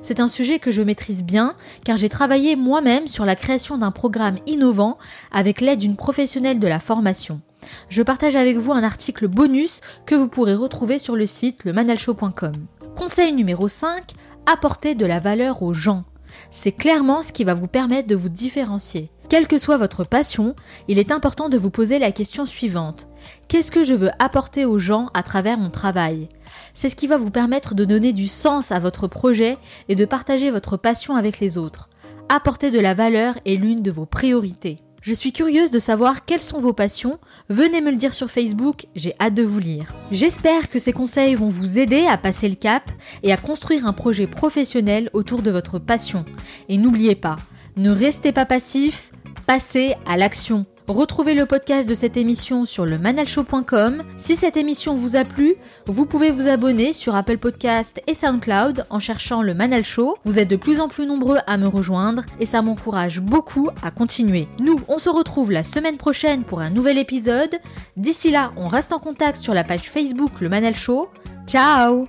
C'est 0.00 0.20
un 0.20 0.28
sujet 0.28 0.58
que 0.58 0.70
je 0.70 0.82
maîtrise 0.82 1.24
bien 1.24 1.54
car 1.84 1.98
j'ai 1.98 2.08
travaillé 2.08 2.56
moi-même 2.56 3.08
sur 3.08 3.24
la 3.24 3.36
création 3.36 3.78
d'un 3.78 3.90
programme 3.90 4.36
innovant 4.46 4.98
avec 5.30 5.60
l'aide 5.60 5.80
d'une 5.80 5.96
professionnelle 5.96 6.60
de 6.60 6.68
la 6.68 6.80
formation. 6.80 7.40
Je 7.88 8.02
partage 8.02 8.36
avec 8.36 8.56
vous 8.56 8.72
un 8.72 8.82
article 8.82 9.28
bonus 9.28 9.80
que 10.06 10.14
vous 10.14 10.28
pourrez 10.28 10.54
retrouver 10.54 10.98
sur 10.98 11.16
le 11.16 11.26
site 11.26 11.64
lemanalshow.com. 11.64 12.52
Conseil 12.96 13.32
numéro 13.32 13.68
5, 13.68 14.12
apporter 14.46 14.94
de 14.94 15.06
la 15.06 15.20
valeur 15.20 15.62
aux 15.62 15.72
gens. 15.72 16.02
C'est 16.50 16.72
clairement 16.72 17.22
ce 17.22 17.32
qui 17.32 17.44
va 17.44 17.54
vous 17.54 17.68
permettre 17.68 18.08
de 18.08 18.14
vous 18.14 18.28
différencier. 18.28 19.10
Quelle 19.28 19.48
que 19.48 19.58
soit 19.58 19.78
votre 19.78 20.04
passion, 20.04 20.54
il 20.88 20.98
est 20.98 21.10
important 21.10 21.48
de 21.48 21.56
vous 21.56 21.70
poser 21.70 21.98
la 21.98 22.12
question 22.12 22.44
suivante. 22.44 23.08
Qu'est-ce 23.48 23.70
que 23.70 23.84
je 23.84 23.94
veux 23.94 24.10
apporter 24.18 24.64
aux 24.64 24.78
gens 24.78 25.08
à 25.14 25.22
travers 25.22 25.58
mon 25.58 25.70
travail? 25.70 26.28
C'est 26.72 26.90
ce 26.90 26.96
qui 26.96 27.06
va 27.06 27.16
vous 27.16 27.30
permettre 27.30 27.74
de 27.74 27.84
donner 27.84 28.12
du 28.12 28.28
sens 28.28 28.72
à 28.72 28.78
votre 28.78 29.06
projet 29.06 29.56
et 29.88 29.94
de 29.94 30.04
partager 30.04 30.50
votre 30.50 30.76
passion 30.76 31.16
avec 31.16 31.40
les 31.40 31.56
autres. 31.56 31.88
Apporter 32.28 32.70
de 32.70 32.78
la 32.78 32.94
valeur 32.94 33.38
est 33.46 33.56
l'une 33.56 33.82
de 33.82 33.90
vos 33.90 34.06
priorités. 34.06 34.78
Je 35.02 35.14
suis 35.14 35.32
curieuse 35.32 35.72
de 35.72 35.80
savoir 35.80 36.24
quelles 36.24 36.38
sont 36.38 36.60
vos 36.60 36.72
passions. 36.72 37.18
Venez 37.48 37.80
me 37.80 37.90
le 37.90 37.96
dire 37.96 38.14
sur 38.14 38.30
Facebook, 38.30 38.86
j'ai 38.94 39.16
hâte 39.20 39.34
de 39.34 39.42
vous 39.42 39.58
lire. 39.58 39.92
J'espère 40.12 40.70
que 40.70 40.78
ces 40.78 40.92
conseils 40.92 41.34
vont 41.34 41.48
vous 41.48 41.80
aider 41.80 42.06
à 42.06 42.16
passer 42.16 42.48
le 42.48 42.54
cap 42.54 42.88
et 43.24 43.32
à 43.32 43.36
construire 43.36 43.84
un 43.84 43.92
projet 43.92 44.28
professionnel 44.28 45.10
autour 45.12 45.42
de 45.42 45.50
votre 45.50 45.80
passion. 45.80 46.24
Et 46.68 46.78
n'oubliez 46.78 47.16
pas, 47.16 47.38
ne 47.76 47.90
restez 47.90 48.30
pas 48.30 48.46
passif, 48.46 49.10
passez 49.44 49.96
à 50.06 50.16
l'action. 50.16 50.66
Retrouvez 50.88 51.34
le 51.34 51.46
podcast 51.46 51.88
de 51.88 51.94
cette 51.94 52.16
émission 52.16 52.64
sur 52.64 52.84
le 52.84 52.98
manalshow.com. 52.98 54.02
Si 54.16 54.36
cette 54.36 54.56
émission 54.56 54.94
vous 54.94 55.16
a 55.16 55.24
plu, 55.24 55.54
vous 55.86 56.06
pouvez 56.06 56.30
vous 56.30 56.48
abonner 56.48 56.92
sur 56.92 57.14
Apple 57.14 57.38
Podcast 57.38 58.02
et 58.06 58.14
SoundCloud 58.14 58.86
en 58.90 58.98
cherchant 58.98 59.42
le 59.42 59.54
Manal 59.54 59.84
Show. 59.84 60.16
Vous 60.24 60.38
êtes 60.38 60.48
de 60.48 60.56
plus 60.56 60.80
en 60.80 60.88
plus 60.88 61.06
nombreux 61.06 61.38
à 61.46 61.56
me 61.56 61.66
rejoindre 61.66 62.24
et 62.40 62.46
ça 62.46 62.62
m'encourage 62.62 63.20
beaucoup 63.20 63.70
à 63.82 63.90
continuer. 63.90 64.48
Nous, 64.58 64.80
on 64.88 64.98
se 64.98 65.08
retrouve 65.08 65.52
la 65.52 65.62
semaine 65.62 65.96
prochaine 65.96 66.42
pour 66.42 66.60
un 66.60 66.70
nouvel 66.70 66.98
épisode. 66.98 67.58
D'ici 67.96 68.30
là, 68.30 68.52
on 68.56 68.68
reste 68.68 68.92
en 68.92 68.98
contact 68.98 69.42
sur 69.42 69.54
la 69.54 69.64
page 69.64 69.88
Facebook 69.88 70.40
Le 70.40 70.48
Manal 70.48 70.74
Show. 70.74 71.08
Ciao 71.46 72.08